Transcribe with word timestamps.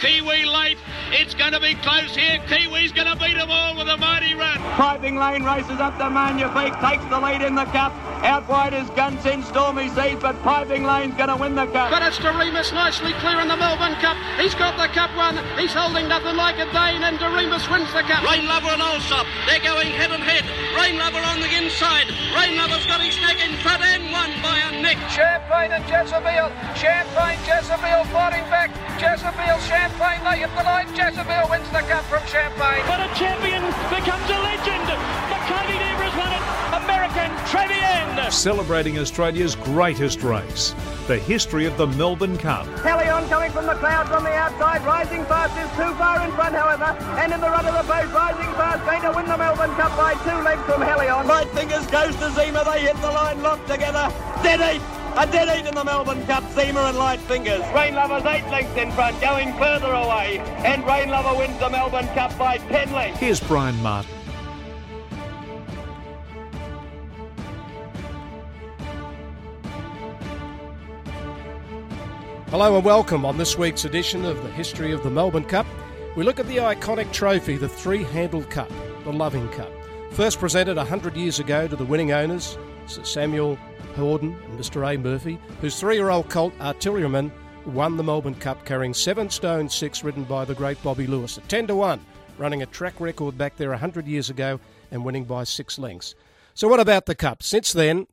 Kiwi 0.00 0.44
late. 0.44 0.78
It's 1.10 1.34
going 1.34 1.52
to 1.52 1.60
be 1.60 1.74
close 1.82 2.14
here. 2.14 2.38
Kiwi's 2.46 2.92
going 2.92 3.10
to 3.10 3.18
beat 3.18 3.34
them 3.34 3.50
all 3.50 3.74
with 3.76 3.88
a 3.88 3.96
mighty 3.96 4.34
run. 4.34 4.58
Piping 4.78 5.16
Lane 5.16 5.42
races 5.42 5.80
up 5.82 5.98
to 5.98 6.08
Magnifique, 6.08 6.78
takes 6.78 7.02
the 7.10 7.18
lead 7.18 7.42
in 7.42 7.56
the 7.56 7.64
cup. 7.74 7.90
Out 8.22 8.46
wide 8.48 8.74
is 8.74 8.86
Gunsin 8.94 9.42
Stormy 9.42 9.88
Seas, 9.88 10.22
but 10.22 10.38
Piping 10.42 10.84
Lane's 10.84 11.14
going 11.16 11.30
to 11.30 11.36
win 11.36 11.54
the 11.54 11.66
cup. 11.66 11.90
But 11.90 12.02
it's 12.02 12.18
Doriemus 12.18 12.72
nicely 12.72 13.12
clear 13.18 13.40
in 13.40 13.48
the 13.48 13.56
Melbourne 13.56 13.98
Cup. 13.98 14.16
He's 14.38 14.54
got 14.54 14.78
the 14.78 14.86
cup 14.94 15.10
won. 15.16 15.34
He's 15.58 15.74
holding 15.74 16.06
nothing 16.06 16.36
like 16.36 16.58
a 16.62 16.70
Dane, 16.70 17.02
and 17.02 17.18
Doriemus 17.18 17.66
wins 17.66 17.90
the 17.90 18.06
cup. 18.06 18.22
Rain 18.22 18.46
Lover 18.46 18.70
and 18.70 18.82
Alsop, 18.82 19.26
they're 19.50 19.64
going 19.66 19.90
head 19.90 20.14
and 20.14 20.22
head. 20.22 20.46
Rain 20.78 20.98
Lover 20.98 21.18
on 21.18 21.40
the 21.40 21.50
inside. 21.58 22.06
Rain 22.38 22.54
Lover's 22.54 22.86
got 22.86 23.00
his 23.00 23.18
neck 23.18 23.42
in 23.42 23.56
front 23.66 23.82
and 23.82 24.12
won 24.14 24.30
by 24.46 24.62
a 24.70 24.82
neck. 24.82 24.98
Champagne 25.10 25.72
and 25.72 25.82
Jezebel. 25.90 26.54
Champagne, 26.78 27.38
Jezebel 27.42 28.04
fighting 28.14 28.46
back. 28.46 28.70
Jezebel, 29.00 29.58
Champagne, 29.66 29.87
they 29.96 30.44
hit 30.44 30.50
the 30.56 30.64
line. 30.64 30.88
Jezebel 30.94 31.48
wins 31.48 31.68
the 31.70 31.80
cup 31.88 32.04
from 32.04 32.24
Champagne. 32.26 32.84
But 32.86 33.00
a 33.00 33.08
champion 33.14 33.62
becomes 33.88 34.28
a 34.28 34.38
legend. 34.38 34.86
Makybe 35.32 35.76
Diva's 35.78 36.14
won 36.16 36.32
it. 36.32 36.44
American 36.84 37.30
Trevian. 37.48 38.30
Celebrating 38.30 38.98
Australia's 38.98 39.54
greatest 39.54 40.22
race, 40.22 40.74
the 41.06 41.18
history 41.18 41.64
of 41.64 41.76
the 41.78 41.86
Melbourne 41.86 42.36
Cup. 42.36 42.66
Helion 42.84 43.26
coming 43.28 43.50
from 43.52 43.66
the 43.66 43.74
clouds 43.74 44.10
on 44.10 44.24
the 44.24 44.34
outside. 44.34 44.84
Rising 44.84 45.24
Fast 45.24 45.56
is 45.56 45.70
too 45.76 45.94
far 45.94 46.24
in 46.24 46.32
front, 46.32 46.54
however. 46.54 46.96
And 47.18 47.32
in 47.32 47.40
the 47.40 47.48
run 47.48 47.64
of 47.64 47.74
the 47.74 47.90
post, 47.90 48.12
Rising 48.12 48.52
Fast 48.54 48.84
going 48.84 49.02
to 49.02 49.12
win 49.16 49.26
the 49.26 49.38
Melbourne 49.38 49.74
Cup 49.76 49.96
by 49.96 50.14
two 50.24 50.36
lengths 50.44 50.66
from 50.66 50.82
Helion. 50.82 51.26
Light 51.26 51.48
Fingers 51.50 51.86
goes 51.86 52.14
to 52.16 52.28
Ziema. 52.36 52.64
They 52.72 52.82
hit 52.82 52.96
the 53.00 53.10
line 53.10 53.42
locked 53.42 53.68
together. 53.68 54.12
Dead 54.42 54.60
eight. 54.60 54.97
A 55.18 55.26
dead 55.26 55.48
eight 55.48 55.66
in 55.66 55.74
the 55.74 55.82
Melbourne 55.82 56.24
Cup, 56.26 56.44
Ziema 56.54 56.90
and 56.90 56.96
Light 56.96 57.18
Fingers. 57.18 57.64
Rain 57.74 57.96
Lover's 57.96 58.24
eight 58.24 58.48
lengths 58.52 58.76
in 58.76 58.92
front, 58.92 59.20
going 59.20 59.52
further 59.54 59.90
away. 59.90 60.38
And 60.64 60.86
Rain 60.86 61.08
Lover 61.08 61.36
wins 61.36 61.58
the 61.58 61.68
Melbourne 61.68 62.06
Cup 62.14 62.38
by 62.38 62.58
ten 62.58 62.92
lengths. 62.92 63.18
Here's 63.18 63.40
Bryan 63.40 63.74
Martin. 63.82 64.12
Hello 72.50 72.76
and 72.76 72.84
welcome 72.84 73.24
on 73.24 73.36
this 73.38 73.58
week's 73.58 73.84
edition 73.84 74.24
of 74.24 74.40
the 74.44 74.50
History 74.50 74.92
of 74.92 75.02
the 75.02 75.10
Melbourne 75.10 75.44
Cup. 75.44 75.66
We 76.14 76.22
look 76.22 76.38
at 76.38 76.46
the 76.46 76.58
iconic 76.58 77.10
trophy, 77.12 77.56
the 77.56 77.68
three 77.68 78.04
handled 78.04 78.50
cup, 78.50 78.70
the 79.02 79.12
Loving 79.12 79.48
Cup. 79.48 79.72
First 80.12 80.38
presented 80.38 80.76
100 80.76 81.16
years 81.16 81.40
ago 81.40 81.66
to 81.66 81.74
the 81.74 81.84
winning 81.84 82.12
owners, 82.12 82.56
Sir 82.86 83.02
Samuel 83.02 83.58
Hordern 83.98 84.42
and 84.44 84.58
Mr. 84.58 84.88
A. 84.88 84.96
Murphy, 84.96 85.38
whose 85.60 85.78
three 85.78 85.96
year 85.96 86.08
old 86.08 86.30
colt 86.30 86.54
artilleryman 86.60 87.30
won 87.66 87.96
the 87.96 88.02
Melbourne 88.02 88.34
Cup 88.34 88.64
carrying 88.64 88.94
seven 88.94 89.28
stone 89.28 89.68
six 89.68 90.02
ridden 90.02 90.24
by 90.24 90.44
the 90.44 90.54
great 90.54 90.82
Bobby 90.82 91.06
Lewis 91.06 91.36
at 91.36 91.48
10 91.48 91.66
to 91.66 91.76
1, 91.76 92.00
running 92.38 92.62
a 92.62 92.66
track 92.66 93.00
record 93.00 93.36
back 93.36 93.56
there 93.56 93.70
100 93.70 94.06
years 94.06 94.30
ago 94.30 94.58
and 94.90 95.04
winning 95.04 95.24
by 95.24 95.44
six 95.44 95.78
lengths. 95.78 96.14
So, 96.54 96.68
what 96.68 96.80
about 96.80 97.06
the 97.06 97.14
Cup? 97.14 97.42
Since 97.42 97.72
then, 97.72 98.06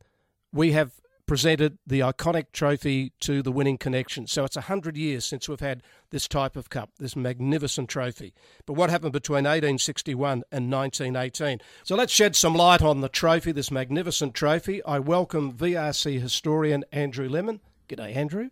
we 0.51 0.73
have 0.73 0.91
presented 1.25 1.77
the 1.85 2.01
iconic 2.01 2.45
trophy 2.53 3.11
to 3.19 3.41
the 3.41 3.51
winning 3.51 3.77
connection. 3.77 4.27
So 4.27 4.43
it's 4.43 4.55
100 4.55 4.95
years 4.95 5.25
since 5.25 5.49
we've 5.49 5.59
had 5.59 5.81
this 6.11 6.27
type 6.27 6.55
of 6.55 6.69
cup, 6.69 6.91
this 6.99 7.15
magnificent 7.15 7.89
trophy. 7.89 8.33
But 8.65 8.73
what 8.73 8.89
happened 8.89 9.13
between 9.13 9.45
1861 9.45 10.43
and 10.51 10.71
1918? 10.71 11.59
So 11.83 11.95
let's 11.95 12.13
shed 12.13 12.35
some 12.35 12.55
light 12.55 12.81
on 12.81 13.01
the 13.01 13.09
trophy, 13.09 13.51
this 13.51 13.71
magnificent 13.71 14.33
trophy. 14.33 14.83
I 14.83 14.99
welcome 14.99 15.53
VRC 15.53 16.19
historian 16.19 16.83
Andrew 16.91 17.27
Lemon. 17.27 17.59
G'day, 17.87 18.15
Andrew. 18.15 18.49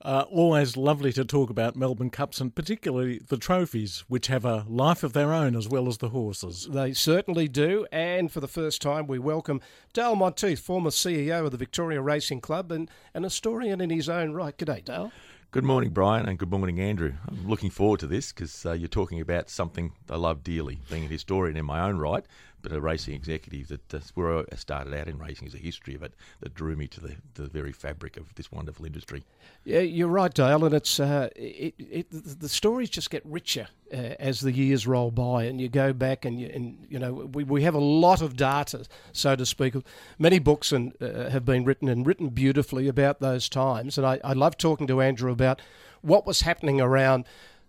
Uh, 0.00 0.24
always 0.30 0.76
lovely 0.76 1.12
to 1.12 1.24
talk 1.24 1.50
about 1.50 1.74
Melbourne 1.74 2.10
Cups 2.10 2.40
and 2.40 2.54
particularly 2.54 3.18
the 3.18 3.36
trophies, 3.36 4.04
which 4.06 4.28
have 4.28 4.44
a 4.44 4.64
life 4.68 5.02
of 5.02 5.12
their 5.12 5.32
own 5.32 5.56
as 5.56 5.68
well 5.68 5.88
as 5.88 5.98
the 5.98 6.10
horses. 6.10 6.68
They 6.70 6.92
certainly 6.92 7.48
do. 7.48 7.84
And 7.90 8.30
for 8.30 8.38
the 8.38 8.46
first 8.46 8.80
time, 8.80 9.08
we 9.08 9.18
welcome 9.18 9.60
Dale 9.92 10.14
Monteith, 10.14 10.60
former 10.60 10.90
CEO 10.90 11.44
of 11.46 11.50
the 11.50 11.56
Victoria 11.56 12.00
Racing 12.00 12.40
Club 12.40 12.70
and 12.70 12.88
an 13.12 13.24
historian 13.24 13.80
in 13.80 13.90
his 13.90 14.08
own 14.08 14.34
right. 14.34 14.56
G'day, 14.56 14.84
Dale. 14.84 15.10
Good 15.50 15.64
morning, 15.64 15.90
Bryan, 15.90 16.28
and 16.28 16.38
good 16.38 16.50
morning, 16.50 16.78
Andrew. 16.78 17.14
I'm 17.26 17.48
looking 17.48 17.70
forward 17.70 17.98
to 18.00 18.06
this 18.06 18.32
because 18.32 18.66
uh, 18.66 18.74
you're 18.74 18.86
talking 18.86 19.18
about 19.20 19.48
something 19.48 19.92
I 20.08 20.16
love 20.16 20.44
dearly, 20.44 20.78
being 20.90 21.06
a 21.06 21.08
historian 21.08 21.56
in 21.56 21.64
my 21.64 21.80
own 21.80 21.96
right, 21.96 22.24
but 22.62 22.72
a 22.72 22.80
racing 22.80 23.14
executive 23.14 23.68
that 23.68 23.94
uh, 23.94 24.00
where 24.14 24.38
I 24.38 24.44
started 24.56 24.94
out 24.94 25.08
in 25.08 25.18
racing 25.18 25.46
is 25.48 25.54
a 25.54 25.58
history 25.58 25.94
of 25.94 26.02
it 26.02 26.14
that 26.40 26.54
drew 26.54 26.76
me 26.76 26.86
to 26.88 27.00
the, 27.00 27.16
the 27.34 27.46
very 27.46 27.72
fabric 27.72 28.16
of 28.16 28.34
this 28.34 28.50
wonderful 28.50 28.84
industry. 28.84 29.24
Yeah, 29.64 29.80
you're 29.80 30.08
right, 30.08 30.32
Dale, 30.32 30.64
and 30.64 30.74
it's 30.74 30.98
uh, 30.98 31.28
it, 31.36 31.74
it, 31.78 32.06
the 32.10 32.48
stories 32.48 32.90
just 32.90 33.10
get 33.10 33.24
richer 33.24 33.68
uh, 33.92 34.14
as 34.18 34.40
the 34.40 34.52
years 34.52 34.86
roll 34.86 35.10
by, 35.10 35.44
and 35.44 35.60
you 35.60 35.68
go 35.68 35.92
back 35.92 36.24
and 36.24 36.40
you, 36.40 36.50
and 36.52 36.86
you 36.88 36.98
know 36.98 37.12
we, 37.12 37.44
we 37.44 37.62
have 37.62 37.74
a 37.74 37.80
lot 37.80 38.22
of 38.22 38.36
data, 38.36 38.84
so 39.12 39.36
to 39.36 39.46
speak. 39.46 39.74
Many 40.18 40.38
books 40.38 40.72
and 40.72 40.94
uh, 41.00 41.30
have 41.30 41.44
been 41.44 41.64
written 41.64 41.88
and 41.88 42.06
written 42.06 42.28
beautifully 42.28 42.88
about 42.88 43.20
those 43.20 43.48
times, 43.48 43.98
and 43.98 44.06
I, 44.06 44.20
I 44.24 44.32
love 44.32 44.56
talking 44.56 44.86
to 44.86 45.00
Andrew 45.00 45.30
about 45.30 45.60
what 46.02 46.26
was 46.26 46.42
happening 46.42 46.80
around. 46.80 47.24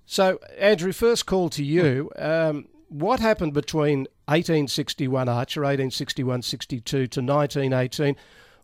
So, 0.06 0.40
Andrew, 0.58 0.92
first 0.92 1.26
call 1.26 1.50
to 1.50 1.64
you. 1.64 2.12
Um, 2.16 2.68
what 2.88 3.20
happened 3.20 3.54
between 3.54 4.08
1861 4.30 5.28
Archer, 5.28 5.62
1861 5.62 6.42
62 6.42 7.08
to 7.08 7.22
1918? 7.22 8.16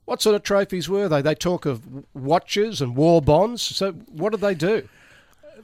What 0.05 0.21
sort 0.21 0.35
of 0.35 0.43
trophies 0.43 0.87
were 0.87 1.09
they? 1.09 1.21
They 1.21 1.33
talk 1.33 1.65
of 1.65 1.81
watches 2.13 2.81
and 2.81 2.95
war 2.95 3.21
bonds. 3.21 3.61
So, 3.61 3.91
what 3.91 4.31
did 4.31 4.41
they 4.41 4.53
do? 4.53 4.87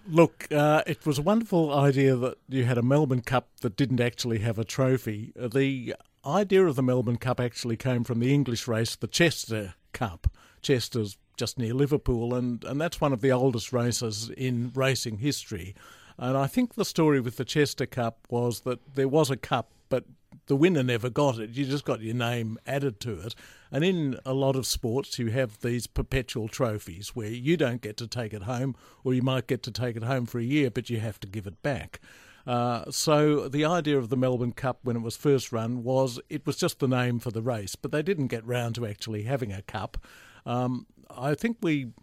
Look, 0.08 0.48
uh, 0.52 0.82
it 0.88 1.06
was 1.06 1.20
a 1.20 1.22
wonderful 1.22 1.72
idea 1.72 2.16
that 2.16 2.38
you 2.50 2.66
had 2.66 2.80
a 2.80 2.82
Melbourne 2.82 3.22
Cup 3.22 3.50
that 3.62 3.76
didn't 3.76 4.02
actually 4.02 4.40
have 4.40 4.58
a 4.58 4.64
trophy. 4.64 5.32
The 5.36 5.96
idea 6.26 6.66
of 6.66 6.76
the 6.76 6.84
Melbourne 6.84 7.18
Cup 7.18 7.40
actually 7.40 7.78
came 7.78 8.04
from 8.04 8.20
the 8.20 8.34
English 8.34 8.68
race, 8.68 8.96
the 8.96 9.08
Chester 9.08 9.76
Cup. 9.94 10.28
Chester's 10.64 11.18
just 11.38 11.60
near 11.60 11.74
Liverpool, 11.74 12.34
and, 12.34 12.64
and 12.64 12.82
that's 12.82 13.02
one 13.02 13.14
of 13.14 13.22
the 13.22 13.32
oldest 13.32 13.72
races 13.72 14.30
in 14.36 14.72
racing 14.74 15.18
history. 15.18 15.76
And 16.22 16.38
I 16.38 16.46
think 16.46 16.76
the 16.76 16.86
story 16.86 17.20
with 17.20 17.38
the 17.38 17.44
Chester 17.44 17.88
Cup 17.88 18.20
was 18.30 18.62
that 18.62 18.94
there 18.94 19.08
was 19.08 19.32
a 19.32 19.36
cup, 19.36 19.72
but 19.90 20.06
the 20.46 20.56
winner 20.56 20.84
never 20.84 21.10
got 21.10 21.40
it. 21.40 21.50
You 21.50 21.66
just 21.66 21.84
got 21.84 22.02
your 22.02 22.14
name 22.14 22.60
added 22.68 23.00
to 23.02 23.20
it. 23.22 23.34
And 23.72 23.84
in 23.84 24.20
a 24.24 24.34
lot 24.34 24.56
of 24.56 24.68
sports, 24.68 25.18
you 25.18 25.32
have 25.32 25.60
these 25.62 25.88
perpetual 25.88 26.48
trophies 26.48 27.16
where 27.16 27.30
you 27.30 27.58
don't 27.58 27.82
get 27.82 27.98
to 27.98 28.08
take 28.08 28.34
it 28.34 28.44
home, 28.44 28.76
or 29.04 29.16
you 29.16 29.24
might 29.24 29.48
get 29.48 29.64
to 29.64 29.72
take 29.72 29.96
it 29.96 30.04
home 30.04 30.28
for 30.28 30.38
a 30.38 30.44
year, 30.44 30.70
but 30.70 30.92
you 30.92 31.00
have 31.00 31.20
to 31.22 31.28
give 31.28 31.48
it 31.48 31.64
back. 31.64 32.00
Uh, 32.46 32.90
so 32.92 33.48
the 33.48 33.66
idea 33.66 33.98
of 33.98 34.10
the 34.10 34.18
Melbourne 34.18 34.52
Cup 34.52 34.80
when 34.84 34.96
it 34.96 35.02
was 35.02 35.18
first 35.18 35.52
run 35.52 35.84
was 35.84 36.20
it 36.30 36.46
was 36.46 36.56
just 36.56 36.78
the 36.78 36.88
name 36.88 37.18
for 37.18 37.32
the 37.32 37.42
race, 37.42 37.76
but 37.76 37.92
they 37.92 38.04
didn't 38.04 38.28
get 38.28 38.46
round 38.46 38.76
to 38.76 38.86
actually 38.86 39.24
having 39.24 39.52
a 39.52 39.64
cup. 39.64 39.98
Um, 40.46 40.86
I 41.10 41.34
think 41.34 41.58
we 41.62 41.94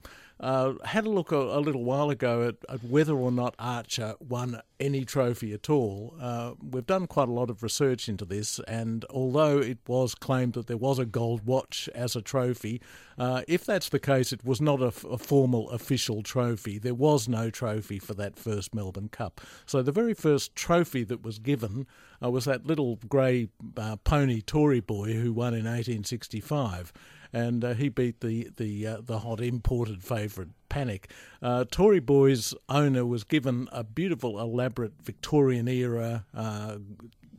uh, 0.41 0.75
had 0.85 1.05
a 1.05 1.11
look 1.11 1.33
a, 1.33 1.37
a, 1.37 1.61
little 1.61 1.85
while 1.85 2.11
ago 2.11 2.47
at, 2.49 2.57
at, 2.69 2.85
whether 2.85 3.15
or 3.15 3.33
not 3.33 3.55
Archer 3.59 4.15
won 4.21 4.61
any 4.79 5.05
trophy 5.05 5.53
at 5.53 5.69
all. 5.69 6.15
Uh, 6.21 6.53
we've 6.63 6.87
done 6.87 7.07
quite 7.07 7.29
a 7.29 7.33
lot 7.33 7.51
of 7.51 7.63
research 7.63 8.09
into 8.09 8.25
this, 8.25 8.61
and 8.69 9.05
although 9.11 9.59
it 9.59 9.79
was 9.89 10.15
claimed 10.15 10.53
that 10.53 10.69
there 10.69 10.77
was 10.77 10.99
a 10.99 11.05
gold 11.05 11.45
watch 11.45 11.89
as 11.95 12.15
a 12.15 12.23
trophy, 12.23 12.81
uh, 13.19 13.43
if 13.49 13.67
that's 13.67 13.89
the 13.89 13.99
case, 13.99 14.33
it 14.33 14.45
was 14.45 14.61
not 14.61 14.81
a, 14.81 14.93
a, 15.09 15.19
formal 15.19 15.69
official 15.71 16.23
trophy. 16.23 16.79
There 16.79 16.95
was 16.95 17.29
no 17.29 17.51
trophy 17.51 17.99
for 17.99 18.15
that 18.15 18.39
first 18.39 18.73
Melbourne 18.75 19.09
Cup. 19.09 19.41
So 19.67 19.83
the 19.83 19.91
very 19.91 20.15
first 20.15 20.55
trophy 20.55 21.03
that 21.05 21.25
was 21.25 21.41
given 21.41 21.87
uh, 22.23 22.31
was 22.31 22.45
that 22.45 22.65
little 22.65 22.97
grey 23.09 23.49
uh, 23.77 23.97
pony 23.97 24.41
Tory 24.41 24.81
boy 24.81 25.15
who 25.15 25.33
won 25.33 25.53
in 25.55 25.65
1865 25.65 26.93
and 27.33 27.65
uh, 27.65 27.75
he 27.75 27.89
beat 27.89 28.21
the 28.21 28.51
the 28.57 28.87
uh, 28.87 28.97
the 29.03 29.21
hot 29.21 29.41
imported 29.41 30.03
favourite 30.03 30.51
Panic. 30.69 31.11
Uh, 31.43 31.65
Tory 31.71 32.01
Boy's 32.01 32.55
owner 32.69 33.05
was 33.07 33.25
given 33.25 33.69
a 33.73 33.85
beautiful, 33.85 34.39
elaborate 34.39 34.93
Victorian 35.03 35.69
era 35.69 36.25
uh, 36.35 36.77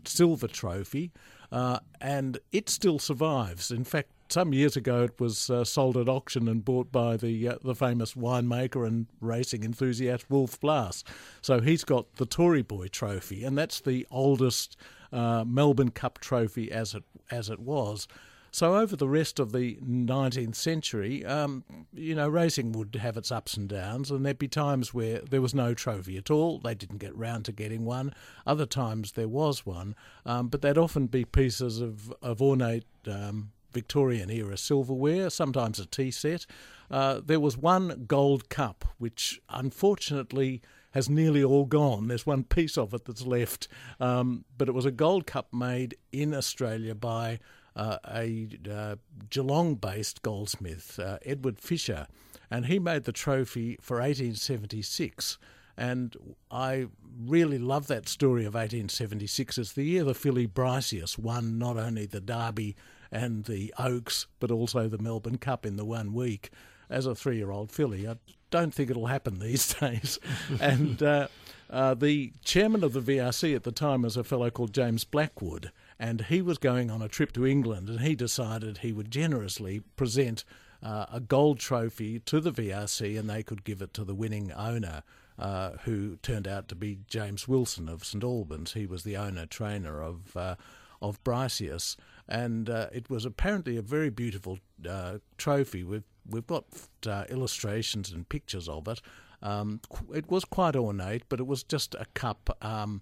silver 0.04 0.48
trophy, 0.48 1.12
uh, 1.52 1.80
and 2.02 2.40
it 2.52 2.70
still 2.70 3.00
survives. 3.00 3.72
In 3.72 3.84
fact. 3.84 4.10
Some 4.32 4.54
years 4.54 4.78
ago, 4.78 5.06
it 5.06 5.20
was 5.20 5.50
uh, 5.50 5.64
sold 5.64 5.98
at 5.98 6.08
auction 6.08 6.48
and 6.48 6.64
bought 6.64 6.92
by 6.92 7.18
the 7.18 7.58
the 7.64 7.74
famous 7.74 8.14
winemaker 8.14 8.86
and 8.86 9.08
racing 9.22 9.64
enthusiast 9.64 10.30
Wolf 10.30 10.60
Blass. 10.60 11.04
So 11.42 11.62
he's 11.62 11.84
got 11.84 12.18
the 12.18 12.28
Tory 12.28 12.62
Boy 12.62 12.90
trophy, 12.90 13.44
and 13.44 13.58
that's 13.58 13.82
the 13.82 14.06
oldest 14.12 14.78
Melbourne 15.12 15.90
Cup 15.90 16.20
trophy 16.20 16.72
as 16.72 16.94
it 16.94 17.06
as 17.32 17.50
it 17.50 17.60
was. 17.60 18.08
So 18.52 18.76
over 18.76 18.96
the 18.96 19.08
rest 19.08 19.40
of 19.40 19.52
the 19.52 19.76
19th 19.78 20.56
century, 20.56 21.26
um, 21.26 21.64
you 21.94 22.16
know, 22.16 22.28
racing 22.28 22.72
would 22.74 22.96
have 22.96 23.18
its 23.18 23.32
ups 23.32 23.56
and 23.56 23.70
downs, 23.70 24.10
and 24.12 24.26
there'd 24.26 24.40
be 24.40 24.48
times 24.48 24.94
where 24.94 25.20
there 25.20 25.42
was 25.42 25.54
no 25.54 25.74
trophy 25.74 26.18
at 26.18 26.32
all. 26.32 26.60
They 26.60 26.76
didn't 26.76 26.98
get 26.98 27.16
round 27.16 27.46
to 27.46 27.52
getting 27.52 27.86
one. 27.86 28.14
Other 28.46 28.66
times 28.66 29.14
there 29.14 29.28
was 29.28 29.66
one, 29.66 29.96
um, 30.26 30.48
but 30.48 30.62
they'd 30.62 30.78
often 30.78 31.08
be 31.08 31.26
pieces 31.26 31.80
of, 31.80 32.14
of 32.22 32.42
ornate 32.42 32.86
um, 33.08 33.52
Victorian 33.72 34.30
era 34.32 34.58
silverware, 34.58 35.30
sometimes 35.30 35.80
a 35.80 35.86
tea 35.86 36.12
set. 36.12 36.46
Uh, 36.90 37.22
there 37.24 37.40
was 37.40 37.56
one 37.56 38.06
gold 38.08 38.50
cup, 38.50 38.86
which 38.98 39.40
unfortunately 39.50 40.62
has 40.92 41.10
nearly 41.10 41.44
all 41.44 41.66
gone. 41.66 42.08
There's 42.08 42.26
one 42.26 42.44
piece 42.44 42.78
of 42.78 42.94
it 42.94 43.06
that's 43.06 43.26
left, 43.26 43.68
um, 44.00 44.46
but 44.58 44.68
it 44.68 44.74
was 44.74 44.86
a 44.86 44.92
Gold 44.92 45.28
Cup 45.28 45.54
made 45.54 45.96
in 46.12 46.34
Australia 46.34 46.96
by 46.96 47.40
a 47.80 48.48
uh, 48.70 48.96
Geelong-based 49.30 50.22
goldsmith, 50.22 51.00
uh, 51.00 51.18
Edward 51.26 51.60
Fischer, 51.60 52.08
and 52.52 52.66
he 52.66 52.80
made 52.80 53.04
the 53.04 53.12
trophy 53.12 53.78
for 53.82 53.98
1876. 53.98 55.38
And 55.78 56.16
I 56.52 56.88
really 57.26 57.58
love 57.58 57.88
that 57.88 58.10
story 58.10 58.42
of 58.42 58.54
1876. 58.54 59.58
It's 59.58 59.74
the 59.74 59.84
year 59.84 60.04
the 60.04 60.14
filly 60.14 60.46
Briseis 60.46 61.18
won 61.18 61.58
not 61.58 61.78
only 61.78 62.06
the 62.06 62.20
Derby 62.20 62.76
and 63.12 63.46
the 63.46 63.74
Oaks, 63.80 64.28
but 64.40 64.52
also 64.52 64.88
the 64.88 64.98
Melbourne 64.98 65.38
Cup 65.38 65.66
in 65.66 65.78
the 65.78 65.86
one 65.86 66.14
week. 66.14 66.52
As 66.90 67.06
a 67.06 67.16
three 67.16 67.38
year 67.38 67.52
old 67.52 67.72
filly, 67.72 68.08
I 68.08 68.16
don't 68.52 68.74
think 68.74 68.90
it'll 68.90 69.06
happen 69.06 69.40
these 69.40 69.74
days. 69.76 70.20
and 70.60 71.02
uh, 71.02 71.28
uh, 71.70 71.94
the 71.94 72.34
chairman 72.44 72.84
of 72.84 72.94
the 72.94 73.02
VRC 73.02 73.56
at 73.56 73.64
the 73.64 73.72
time 73.72 74.02
was 74.02 74.18
a 74.18 74.24
fellow 74.24 74.50
called 74.50 74.74
James 74.74 75.04
Blackwood, 75.04 75.72
and 76.00 76.22
he 76.22 76.42
was 76.42 76.58
going 76.58 76.90
on 76.90 77.02
a 77.02 77.08
trip 77.08 77.32
to 77.34 77.46
England, 77.46 77.90
and 77.90 78.00
he 78.02 78.16
decided 78.16 78.80
he 78.80 78.94
would 78.94 79.12
generously 79.12 79.82
present 79.96 80.46
uh, 80.82 81.06
a 81.12 81.20
gold 81.20 81.60
trophy 81.60 82.20
to 82.22 82.40
the 82.40 82.52
VRC, 82.52 83.20
and 83.20 83.30
they 83.30 83.44
could 83.44 83.64
give 83.64 83.82
it 83.82 83.94
to 83.94 84.04
the 84.04 84.16
winning 84.16 84.52
owner. 84.52 85.04
Uh, 85.38 85.78
who 85.86 86.18
turned 86.18 86.50
out 86.50 86.68
to 86.68 86.76
be 86.76 87.00
James 87.08 87.48
Wilson 87.48 87.88
of 87.88 88.04
St 88.04 88.26
Albans. 88.26 88.74
He 88.74 88.86
was 88.86 89.04
the 89.04 89.16
owner 89.16 89.46
trainer 89.46 90.04
of 90.04 90.36
uh, 90.36 90.56
of 91.02 91.24
Briseis, 91.24 91.96
and 92.28 92.70
uh, 92.70 92.88
it 92.92 93.10
was 93.10 93.24
apparently 93.24 93.78
a 93.78 93.82
very 93.82 94.10
beautiful 94.10 94.60
uh, 94.86 95.20
trophy. 95.38 95.86
We've 95.86 96.04
we've 96.30 96.46
got 96.46 96.66
uh, 97.08 97.24
illustrations 97.30 98.12
and 98.12 98.28
pictures 98.28 98.68
of 98.68 98.90
it. 98.90 99.02
Um, 99.42 99.80
it 100.14 100.30
was 100.30 100.44
quite 100.44 100.76
ornate, 100.76 101.24
but 101.30 101.40
it 101.40 101.48
was 101.48 101.64
just 101.64 101.96
a 101.96 102.06
cup. 102.14 102.58
Um, 102.62 103.02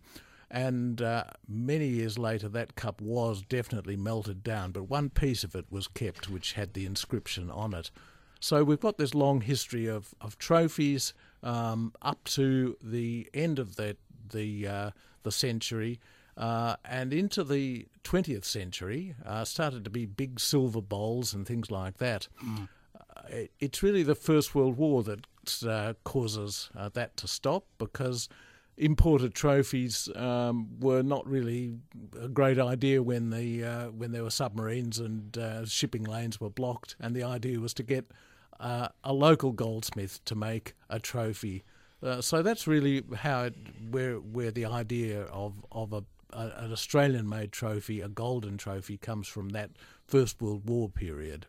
and 0.50 1.02
uh, 1.02 1.26
many 1.48 1.88
years 1.88 2.18
later, 2.18 2.48
that 2.50 2.76
cup 2.76 3.02
was 3.02 3.42
definitely 3.42 3.98
melted 3.98 4.44
down, 4.44 4.72
but 4.72 4.84
one 4.84 5.10
piece 5.10 5.44
of 5.44 5.56
it 5.56 5.66
was 5.70 5.88
kept, 5.88 6.30
which 6.30 6.54
had 6.54 6.74
the 6.74 6.86
inscription 6.86 7.52
on 7.52 7.74
it. 7.74 7.92
So 8.40 8.64
we've 8.64 8.80
got 8.80 8.98
this 8.98 9.14
long 9.14 9.42
history 9.42 9.88
of, 9.88 10.14
of 10.22 10.38
trophies 10.38 11.14
um, 11.44 11.94
up 12.02 12.24
to 12.26 12.78
the 12.82 13.30
end 13.34 13.60
of 13.60 13.76
the 13.76 13.98
the 14.30 14.68
uh, 14.68 14.92
the 15.24 15.32
century, 15.32 16.00
uh, 16.38 16.76
and 16.86 17.14
into 17.14 17.44
the 17.44 17.88
20th 18.04 18.46
century, 18.46 19.16
uh, 19.26 19.44
started 19.44 19.84
to 19.84 19.90
be 19.90 20.06
big 20.06 20.40
silver 20.40 20.82
bowls 20.82 21.34
and 21.34 21.46
things 21.48 21.72
like 21.72 21.98
that. 21.98 22.28
Mm. 22.44 22.70
It, 23.30 23.52
it's 23.60 23.84
really 23.84 24.04
the 24.04 24.16
First 24.16 24.54
World 24.56 24.78
War 24.78 25.04
that 25.04 25.26
uh, 25.68 25.94
causes 26.04 26.70
uh, 26.76 26.90
that 26.90 27.18
to 27.18 27.28
stop 27.28 27.66
because 27.78 28.30
imported 28.78 29.34
trophies 29.34 30.08
um, 30.16 30.80
were 30.80 31.02
not 31.02 31.28
really 31.28 31.74
a 32.22 32.28
great 32.28 32.60
idea 32.60 33.02
when 33.02 33.32
the 33.32 33.64
uh, 33.64 33.88
when 33.88 34.12
there 34.12 34.24
were 34.24 34.30
submarines 34.30 35.00
and 35.00 35.38
uh, 35.38 35.66
shipping 35.66 36.04
lanes 36.04 36.40
were 36.40 36.50
blocked, 36.50 36.96
and 37.00 37.16
the 37.16 37.24
idea 37.24 37.60
was 37.60 37.74
to 37.74 37.84
get 37.84 38.12
uh, 38.60 38.88
a 39.04 39.14
local 39.14 39.52
goldsmith 39.52 40.24
to 40.26 40.36
make 40.36 40.76
a 40.90 41.00
trophy. 41.00 41.64
Uh, 42.04 42.22
so 42.22 42.44
that's 42.44 42.68
really 42.68 43.04
how 43.16 43.44
it, 43.44 43.56
where 43.90 44.16
where 44.16 44.52
the 44.52 44.66
idea 44.66 45.24
of 45.24 45.54
of 45.72 45.94
a, 45.94 46.04
a 46.32 46.54
an 46.58 46.72
Australian-made 46.72 47.52
trophy, 47.52 48.02
a 48.02 48.10
golden 48.10 48.58
trophy, 48.58 48.98
comes 48.98 49.28
from 49.28 49.50
that 49.50 49.72
First 50.06 50.42
World 50.42 50.70
War 50.70 50.90
period. 50.90 51.48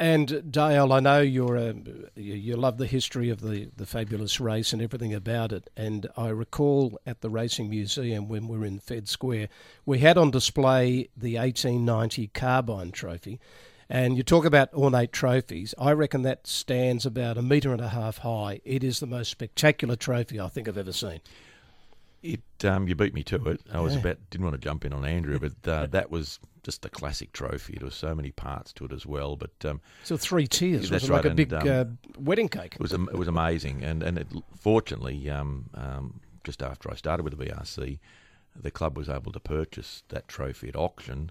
And 0.00 0.50
Dale, 0.50 0.94
I 0.94 1.00
know 1.00 1.20
you're 1.20 1.56
a, 1.56 1.74
you, 2.16 2.34
you 2.34 2.56
love 2.56 2.78
the 2.78 2.86
history 2.86 3.28
of 3.28 3.42
the, 3.42 3.70
the 3.76 3.84
fabulous 3.84 4.40
race 4.40 4.72
and 4.72 4.80
everything 4.80 5.12
about 5.12 5.52
it. 5.52 5.68
And 5.76 6.06
I 6.16 6.28
recall 6.28 6.98
at 7.04 7.20
the 7.20 7.28
Racing 7.28 7.68
Museum 7.68 8.26
when 8.26 8.48
we 8.48 8.56
were 8.56 8.64
in 8.64 8.78
Fed 8.78 9.08
Square, 9.08 9.48
we 9.84 9.98
had 9.98 10.16
on 10.16 10.30
display 10.30 11.10
the 11.14 11.36
1890 11.36 12.28
Carbine 12.28 12.92
Trophy. 12.92 13.40
And 13.90 14.16
you 14.16 14.22
talk 14.22 14.46
about 14.46 14.72
ornate 14.72 15.12
trophies. 15.12 15.74
I 15.76 15.92
reckon 15.92 16.22
that 16.22 16.46
stands 16.46 17.04
about 17.04 17.36
a 17.36 17.42
metre 17.42 17.72
and 17.72 17.82
a 17.82 17.88
half 17.88 18.18
high. 18.18 18.62
It 18.64 18.82
is 18.82 19.00
the 19.00 19.06
most 19.06 19.30
spectacular 19.30 19.96
trophy 19.96 20.40
I 20.40 20.48
think 20.48 20.66
I've 20.66 20.78
ever 20.78 20.92
seen. 20.92 21.20
It 22.22 22.42
um, 22.64 22.88
you 22.88 22.94
beat 22.94 23.12
me 23.12 23.22
to 23.24 23.48
it. 23.48 23.60
I 23.72 23.80
was 23.80 23.94
yeah. 23.94 24.00
about 24.00 24.18
didn't 24.30 24.44
want 24.44 24.54
to 24.54 24.60
jump 24.60 24.84
in 24.84 24.92
on 24.92 25.04
Andrew, 25.04 25.38
but 25.38 25.68
uh, 25.70 25.86
that 25.90 26.10
was 26.10 26.38
just 26.62 26.84
a 26.84 26.88
classic 26.88 27.32
trophy. 27.32 27.74
There 27.78 27.86
were 27.86 27.90
so 27.90 28.14
many 28.14 28.30
parts 28.30 28.72
to 28.74 28.84
it 28.84 28.92
as 28.92 29.06
well. 29.06 29.36
But 29.36 29.52
um, 29.64 29.80
so 30.04 30.16
three 30.16 30.46
tiers. 30.46 30.90
That's 30.90 31.08
right. 31.08 31.24
Like 31.24 31.32
a 31.32 31.34
big 31.34 31.52
um, 31.52 31.68
uh, 31.68 31.84
wedding 32.18 32.48
cake. 32.48 32.74
It 32.74 32.80
was 32.80 32.92
it 32.92 33.18
was 33.18 33.28
amazing, 33.28 33.82
and 33.82 34.02
and 34.02 34.18
it, 34.18 34.28
fortunately, 34.56 35.28
um, 35.30 35.70
um, 35.74 36.20
just 36.44 36.62
after 36.62 36.90
I 36.90 36.94
started 36.94 37.22
with 37.22 37.36
the 37.36 37.44
VRC, 37.44 37.98
the 38.54 38.70
club 38.70 38.96
was 38.96 39.08
able 39.08 39.32
to 39.32 39.40
purchase 39.40 40.02
that 40.08 40.28
trophy 40.28 40.68
at 40.68 40.76
auction 40.76 41.30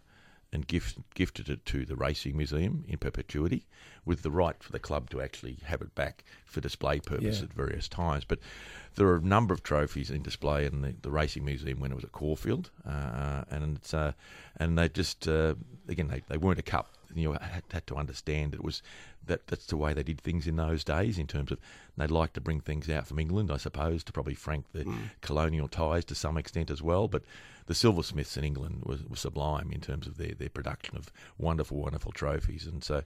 and 0.51 0.68
gift, 0.68 0.98
gifted 1.13 1.50
it 1.50 1.66
to 1.66 1.86
the 1.86 1.96
Racing 1.96 2.36
Museum 2.36 2.84
in 2.88 2.98
perpetuity, 2.98 3.66
with 4.06 4.24
the 4.24 4.31
right 4.31 4.62
for 4.63 4.72
the 4.72 4.80
club 4.80 5.10
to 5.12 5.22
actually 5.22 5.57
have 5.66 5.81
it 5.81 5.94
back 5.94 6.24
for 6.46 6.62
display 6.62 7.00
purposes 7.00 7.40
yeah. 7.40 7.46
at 7.46 7.54
various 7.54 7.88
times. 7.88 8.25
But 8.25 8.40
there 8.96 9.07
are 9.07 9.18
a 9.18 9.22
number 9.22 9.54
of 9.54 9.62
trophies 9.62 10.10
in 10.10 10.24
display 10.24 10.66
in 10.66 10.81
the, 10.81 10.96
the 11.01 11.12
Racing 11.12 11.46
Museum 11.46 11.80
when 11.80 11.92
it 11.92 11.96
was 11.96 12.04
at 12.04 12.12
Caulfield, 12.12 12.72
uh, 12.88 13.44
and 13.51 13.78
it's, 13.78 13.94
uh, 13.94 14.13
and 14.57 14.78
they 14.78 14.90
just 14.90 15.28
uh, 15.28 15.56
again 15.88 16.07
they, 16.07 16.22
they 16.28 16.38
weren't 16.38 16.60
a 16.60 16.63
cup. 16.63 16.96
You 17.13 17.34
had, 17.34 17.63
had 17.72 17.88
to 17.88 17.96
understand 17.96 18.54
it 18.54 18.63
was 18.63 18.81
that 19.25 19.48
that's 19.48 19.68
the 19.68 19.78
way 19.78 19.94
they 19.94 20.04
did 20.04 20.19
things 20.19 20.48
in 20.48 20.56
those 20.56 20.84
days 20.84 21.18
in 21.18 21.28
terms 21.28 21.51
of 21.51 21.60
they'd 21.98 22.12
like 22.12 22.34
to 22.34 22.42
bring 22.42 22.60
things 22.60 22.90
out 22.90 23.07
from 23.07 23.19
England, 23.19 23.51
I 23.51 23.57
suppose, 23.57 24.04
to 24.06 24.12
probably 24.12 24.36
frank 24.36 24.66
the 24.74 24.84
mm. 24.84 24.98
colonial 25.22 25.68
ties 25.68 26.06
to 26.06 26.16
some 26.16 26.38
extent 26.38 26.69
as 26.72 26.81
well. 26.81 27.07
But 27.07 27.24
the 27.69 27.75
silversmiths 27.75 28.36
in 28.36 28.44
England 28.44 28.81
were, 28.83 28.98
were 29.07 29.16
sublime 29.16 29.71
in 29.71 29.80
terms 29.80 30.07
of 30.07 30.18
their, 30.18 30.33
their 30.33 30.50
production 30.50 30.98
of 30.98 31.12
wonderful, 31.38 31.77
wonderful 31.77 32.12
trophies, 32.12 32.66
and 32.66 32.83
so 32.83 33.04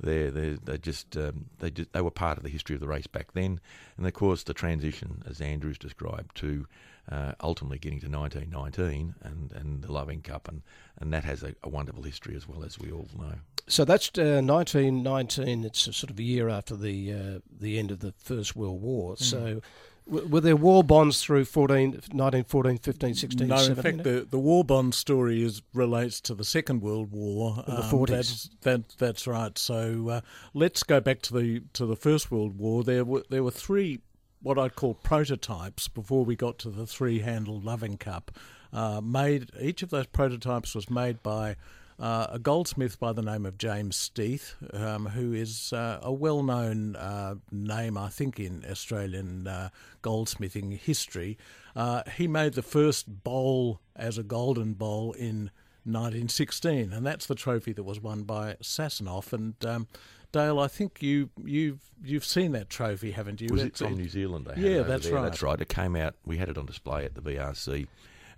they 0.00 0.30
they 0.30 0.56
they 0.64 0.78
just 0.78 1.16
um, 1.16 1.46
they 1.58 1.68
just, 1.68 1.92
they 1.92 2.00
were 2.00 2.12
part 2.12 2.38
of 2.38 2.44
the 2.44 2.48
history 2.48 2.76
of 2.76 2.80
the 2.80 2.86
race 2.86 3.08
back 3.08 3.32
then, 3.32 3.58
and 3.96 4.06
of 4.06 4.12
course 4.12 4.44
the 4.44 4.54
transition, 4.54 5.24
as 5.28 5.40
Andrews 5.40 5.78
described, 5.78 6.36
to 6.36 6.64
uh, 7.10 7.32
ultimately 7.40 7.78
getting 7.78 7.98
to 7.98 8.08
1919 8.08 9.16
and, 9.22 9.50
and 9.52 9.82
the 9.82 9.90
Loving 9.90 10.22
Cup, 10.22 10.46
and, 10.46 10.62
and 11.00 11.12
that 11.12 11.24
has 11.24 11.42
a, 11.42 11.52
a 11.64 11.68
wonderful 11.68 12.04
history 12.04 12.36
as 12.36 12.48
well 12.48 12.62
as 12.62 12.78
we 12.78 12.92
all 12.92 13.08
know. 13.18 13.34
So 13.66 13.84
that's 13.84 14.10
uh, 14.16 14.40
1919. 14.44 15.64
It's 15.64 15.80
sort 15.80 16.10
of 16.10 16.20
a 16.20 16.22
year 16.22 16.48
after 16.48 16.76
the 16.76 17.12
uh, 17.12 17.38
the 17.50 17.80
end 17.80 17.90
of 17.90 17.98
the 17.98 18.12
First 18.12 18.54
World 18.54 18.80
War. 18.80 19.14
Mm. 19.14 19.18
So 19.18 19.62
were 20.06 20.40
there 20.40 20.56
war 20.56 20.84
bonds 20.84 21.22
through 21.22 21.46
14, 21.46 21.90
1914, 21.92 22.78
15, 22.78 23.14
16, 23.14 23.48
No, 23.48 23.56
17? 23.56 23.76
in 23.76 23.82
fact, 23.96 24.04
the, 24.04 24.26
the 24.28 24.38
war 24.38 24.64
bond 24.64 24.94
story 24.94 25.42
is 25.42 25.62
relates 25.72 26.20
to 26.22 26.34
the 26.34 26.44
Second 26.44 26.82
World 26.82 27.10
War. 27.10 27.64
the 27.66 27.82
40s. 27.82 27.92
Um, 27.92 28.06
that's, 28.06 28.50
that, 28.62 28.88
that's 28.98 29.26
right. 29.26 29.56
So 29.56 30.08
uh, 30.08 30.20
let's 30.52 30.82
go 30.82 31.00
back 31.00 31.22
to 31.22 31.34
the 31.34 31.62
to 31.72 31.86
the 31.86 31.96
First 31.96 32.30
World 32.30 32.58
War. 32.58 32.84
There 32.84 33.04
were 33.04 33.24
there 33.30 33.42
were 33.42 33.50
three 33.50 34.00
what 34.42 34.58
I'd 34.58 34.76
call 34.76 34.92
prototypes 34.94 35.88
before 35.88 36.22
we 36.26 36.36
got 36.36 36.58
to 36.58 36.68
the 36.70 36.86
three-handled 36.86 37.64
loving 37.64 37.96
cup. 37.96 38.30
Uh, 38.74 39.00
made 39.00 39.50
each 39.58 39.82
of 39.82 39.88
those 39.88 40.06
prototypes 40.06 40.74
was 40.74 40.90
made 40.90 41.22
by 41.22 41.56
uh, 41.98 42.26
a 42.30 42.38
goldsmith 42.38 42.98
by 42.98 43.12
the 43.12 43.22
name 43.22 43.46
of 43.46 43.58
James 43.58 43.96
Steeth, 43.96 44.54
um, 44.72 45.06
who 45.06 45.32
is 45.32 45.72
uh, 45.72 46.00
a 46.02 46.12
well 46.12 46.42
known 46.42 46.96
uh, 46.96 47.36
name, 47.50 47.96
I 47.96 48.08
think, 48.08 48.40
in 48.40 48.64
Australian 48.68 49.46
uh, 49.46 49.68
goldsmithing 50.02 50.72
history. 50.72 51.38
Uh, 51.76 52.02
he 52.16 52.26
made 52.26 52.54
the 52.54 52.62
first 52.62 53.22
bowl 53.22 53.80
as 53.94 54.18
a 54.18 54.22
golden 54.22 54.74
bowl 54.74 55.12
in 55.12 55.50
1916, 55.84 56.92
and 56.92 57.06
that's 57.06 57.26
the 57.26 57.34
trophy 57.34 57.72
that 57.72 57.84
was 57.84 58.00
won 58.00 58.22
by 58.22 58.54
Sasanoff. 58.62 59.32
And 59.32 59.54
um, 59.64 59.86
Dale, 60.32 60.58
I 60.58 60.66
think 60.66 61.00
you 61.00 61.30
you've 61.44 61.92
you've 62.02 62.24
seen 62.24 62.52
that 62.52 62.70
trophy, 62.70 63.12
haven't 63.12 63.40
you? 63.40 63.48
Was 63.52 63.62
it 63.62 63.76
from 63.76 63.96
New 63.96 64.08
Zealand? 64.08 64.48
yeah, 64.56 64.82
that's 64.82 65.06
there. 65.06 65.14
right. 65.14 65.22
That's 65.22 65.42
right. 65.42 65.60
It 65.60 65.68
came 65.68 65.94
out. 65.94 66.16
We 66.24 66.38
had 66.38 66.48
it 66.48 66.58
on 66.58 66.66
display 66.66 67.04
at 67.04 67.14
the 67.14 67.22
VRC 67.22 67.86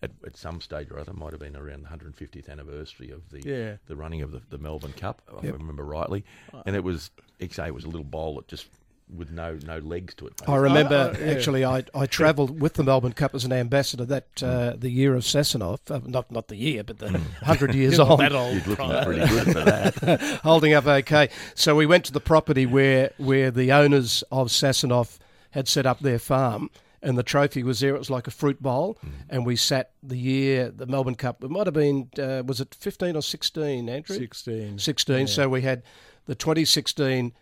at, 0.02 0.10
at 0.24 0.36
some 0.36 0.60
stage 0.60 0.90
or 0.90 0.98
other, 0.98 1.12
might 1.12 1.32
have 1.32 1.40
been 1.40 1.56
around 1.56 1.82
the 1.82 1.88
150th 1.88 2.48
anniversary 2.48 3.10
of 3.10 3.28
the 3.30 3.42
yeah. 3.42 3.76
the 3.86 3.96
running 3.96 4.22
of 4.22 4.32
the, 4.32 4.42
the 4.50 4.58
Melbourne 4.58 4.92
Cup, 4.92 5.22
if 5.38 5.44
yep. 5.44 5.54
I 5.54 5.56
remember 5.56 5.84
rightly. 5.84 6.24
And 6.64 6.76
it 6.76 6.84
was, 6.84 7.10
XA 7.40 7.68
it 7.68 7.74
was 7.74 7.84
a 7.84 7.88
little 7.88 8.04
bowl 8.04 8.36
that 8.36 8.48
just 8.48 8.66
with 9.14 9.30
no 9.30 9.58
no 9.64 9.78
legs 9.78 10.14
to 10.14 10.26
it. 10.26 10.36
Basically. 10.36 10.54
I 10.54 10.56
remember 10.58 11.12
oh, 11.14 11.18
oh, 11.18 11.24
yeah. 11.24 11.32
actually 11.32 11.64
I, 11.64 11.84
I 11.94 12.06
travelled 12.06 12.60
with 12.60 12.74
the 12.74 12.82
Melbourne 12.82 13.12
Cup 13.12 13.34
as 13.34 13.44
an 13.44 13.52
ambassador 13.52 14.04
that 14.04 14.26
uh, 14.42 14.72
mm. 14.72 14.80
the 14.80 14.90
year 14.90 15.14
of 15.14 15.22
Sasanoff, 15.22 15.90
uh, 15.90 16.00
not 16.04 16.30
not 16.30 16.48
the 16.48 16.56
year 16.56 16.82
but 16.82 16.98
the 16.98 17.08
mm. 17.08 17.20
hundred 17.42 17.74
years 17.74 17.98
on. 17.98 18.18
that 18.18 18.32
old, 18.32 18.54
You'd 18.54 18.66
looking 18.66 19.04
pretty 19.04 19.26
good 19.26 19.44
for 19.44 19.60
that. 19.60 20.40
Holding 20.42 20.72
up 20.72 20.86
okay. 20.86 21.28
So 21.54 21.76
we 21.76 21.86
went 21.86 22.04
to 22.06 22.12
the 22.12 22.20
property 22.20 22.66
where 22.66 23.12
where 23.18 23.50
the 23.50 23.72
owners 23.72 24.24
of 24.32 24.48
Sasanoff 24.48 25.18
had 25.50 25.68
set 25.68 25.86
up 25.86 26.00
their 26.00 26.18
farm 26.18 26.70
and 27.06 27.16
the 27.16 27.22
trophy 27.22 27.62
was 27.62 27.80
there. 27.80 27.94
It 27.94 27.98
was 27.98 28.10
like 28.10 28.26
a 28.26 28.32
fruit 28.32 28.60
bowl, 28.60 28.98
mm. 29.04 29.10
and 29.30 29.46
we 29.46 29.56
sat 29.56 29.92
the 30.02 30.18
year 30.18 30.70
the 30.70 30.86
Melbourne 30.86 31.14
Cup. 31.14 31.42
It 31.44 31.50
might 31.50 31.66
have 31.66 31.74
been 31.74 32.10
uh, 32.18 32.42
was 32.44 32.60
it 32.60 32.74
fifteen 32.74 33.16
or 33.16 33.22
sixteen, 33.22 33.88
Andrew? 33.88 34.16
Sixteen. 34.16 34.78
Sixteen. 34.78 35.20
Yeah. 35.20 35.32
So 35.32 35.48
we 35.48 35.62
had 35.62 35.82
the 36.26 36.34
2016 36.34 37.32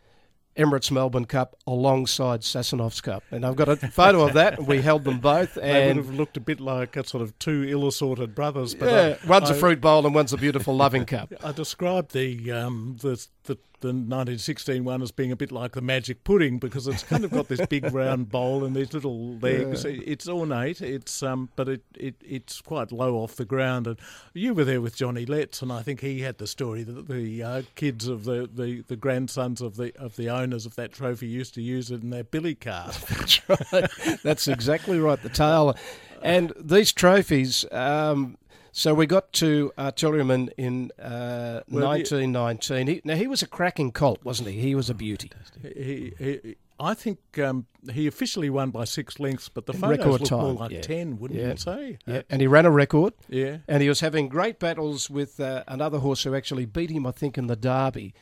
Emirates 0.56 0.90
Melbourne 0.90 1.25
Cup 1.25 1.56
alongside 1.66 2.42
Sasanoff's 2.42 3.00
Cup. 3.00 3.25
And 3.30 3.44
I've 3.44 3.56
got 3.56 3.68
a 3.68 3.76
photo 3.76 4.23
of 4.23 4.35
that. 4.35 4.64
We 4.64 4.83
held 4.83 5.04
them 5.04 5.18
both. 5.18 5.54
they 5.54 5.62
would 5.62 5.71
And 5.71 5.97
have 5.97 6.14
looked 6.14 6.37
a 6.37 6.40
bit 6.40 6.61
like 6.61 6.97
a 6.97 7.04
sort 7.04 7.23
of 7.23 7.37
two 7.38 7.64
ill-assorted 7.66 8.35
brothers. 8.35 8.75
But 8.75 8.87
yeah, 8.90 9.16
I, 9.23 9.26
one's 9.26 9.50
a 9.50 9.54
I- 9.54 9.59
fruit 9.59 9.80
bowl 9.80 10.06
and 10.06 10.14
one's 10.14 10.33
a 10.33 10.37
beautiful 10.37 10.76
loving 10.76 11.06
cup. 11.06 11.33
I 11.42 11.50
described 11.52 12.12
the 12.12 12.52
um, 12.52 12.99
the, 13.00 13.26
the 13.44 13.59
the 13.81 13.88
1916 13.88 14.85
one 14.85 15.02
as 15.02 15.11
being 15.11 15.31
a 15.33 15.37
bit 15.37 15.52
like 15.52 15.73
the 15.73 15.81
magic 15.81 16.25
pudding 16.25 16.59
because 16.59 16.87
it's 16.87 17.02
kind 17.02 17.25
of 17.25 17.31
got 17.31 17.49
this 17.49 17.64
big 17.66 17.85
round 17.93 18.31
bowl 18.31 18.64
and 18.64 18.75
these 18.75 18.93
little 18.93 19.37
legs. 19.38 19.85
It- 19.85 20.02
It's 20.07 20.28
ornate. 20.28 20.81
It's 20.81 21.23
um, 21.23 21.50
but 21.57 21.69
it, 21.69 21.83
it 21.97 22.14
it's 22.25 22.61
quite 22.61 22.93
low 22.93 23.16
off 23.16 23.37
the 23.37 23.45
ground. 23.45 23.87
And 23.87 23.99
you 24.33 24.54
were 24.54 24.64
there 24.64 24.81
with 24.81 24.97
Johnny 24.97 25.26
Letts, 25.26 25.61
and 25.62 25.73
I 25.73 25.83
think 25.83 26.00
he 26.00 26.21
had 26.23 26.38
the 26.38 26.47
story 26.47 26.83
that 26.85 27.09
the 27.09 27.43
uh, 27.43 27.62
kids 27.75 28.09
of 28.09 28.25
the, 28.25 28.49
the, 28.52 28.83
the 28.88 28.97
grandsons 28.97 29.61
of 29.61 29.76
the 29.76 29.93
of 29.99 30.16
the 30.16 30.31
owners 30.31 30.66
of 30.66 30.76
that 30.76 30.93
trophy 30.93 31.26
used 31.26 31.54
to 31.54 31.62
use 31.62 31.90
it 31.90 32.02
in 32.02 32.11
their 32.11 32.25
billy 32.25 32.54
cart. 32.54 32.93
That's 33.09 33.49
right. 33.49 33.90
That's 34.23 34.49
exactly 34.49 34.99
right. 34.99 35.23
The 35.23 35.28
tail, 35.28 35.75
and 36.23 36.52
these 36.59 36.93
trophies. 36.93 37.64
Um, 37.73 38.38
so 38.76 38.93
we 38.93 39.07
got 39.07 39.33
to 39.35 39.73
Artilleryman 39.78 40.50
in 40.59 40.90
uh, 40.99 41.61
Well, 41.69 41.87
1919. 41.87 42.87
He, 42.88 43.00
now 43.04 43.14
he 43.14 43.28
was 43.28 43.40
a 43.40 43.47
cracking 43.47 43.93
colt, 43.93 44.19
wasn't 44.25 44.49
he? 44.49 44.61
He 44.61 44.75
was 44.75 44.90
a 44.90 44.95
beauty. 44.95 45.31
He, 45.62 46.12
he, 46.19 46.57
I 46.81 46.95
think 46.95 47.21
um, 47.38 47.66
he 47.93 48.09
officially 48.09 48.50
won 48.50 48.71
by 48.71 48.83
six 48.83 49.21
lengths, 49.21 49.49
but 49.49 49.66
the 49.66 49.73
photos 49.75 49.99
record 49.99 50.21
look 50.23 50.31
more 50.33 50.52
like 50.54 50.73
yeah. 50.73 50.81
ten, 50.81 51.21
wouldn't 51.21 51.38
Yeah. 51.38 51.50
you 51.52 51.57
say? 51.57 51.99
Yeah, 52.04 52.23
and 52.28 52.40
he 52.40 52.49
ran 52.49 52.66
a 52.66 52.71
record. 52.71 53.14
Yeah. 53.28 53.59
and 53.69 53.81
he 53.81 53.88
was 53.88 54.00
having 54.00 54.28
great 54.28 54.59
battles 54.59 55.09
with 55.09 55.38
uh, 55.38 55.62
another 55.69 55.99
horse 55.99 56.25
who 56.25 56.35
actually 56.35 56.66
beat 56.66 56.90
him, 56.90 57.07
I 57.07 57.12
think, 57.12 57.38
in 57.38 57.47
the 57.47 57.57
Derby. 57.57 58.12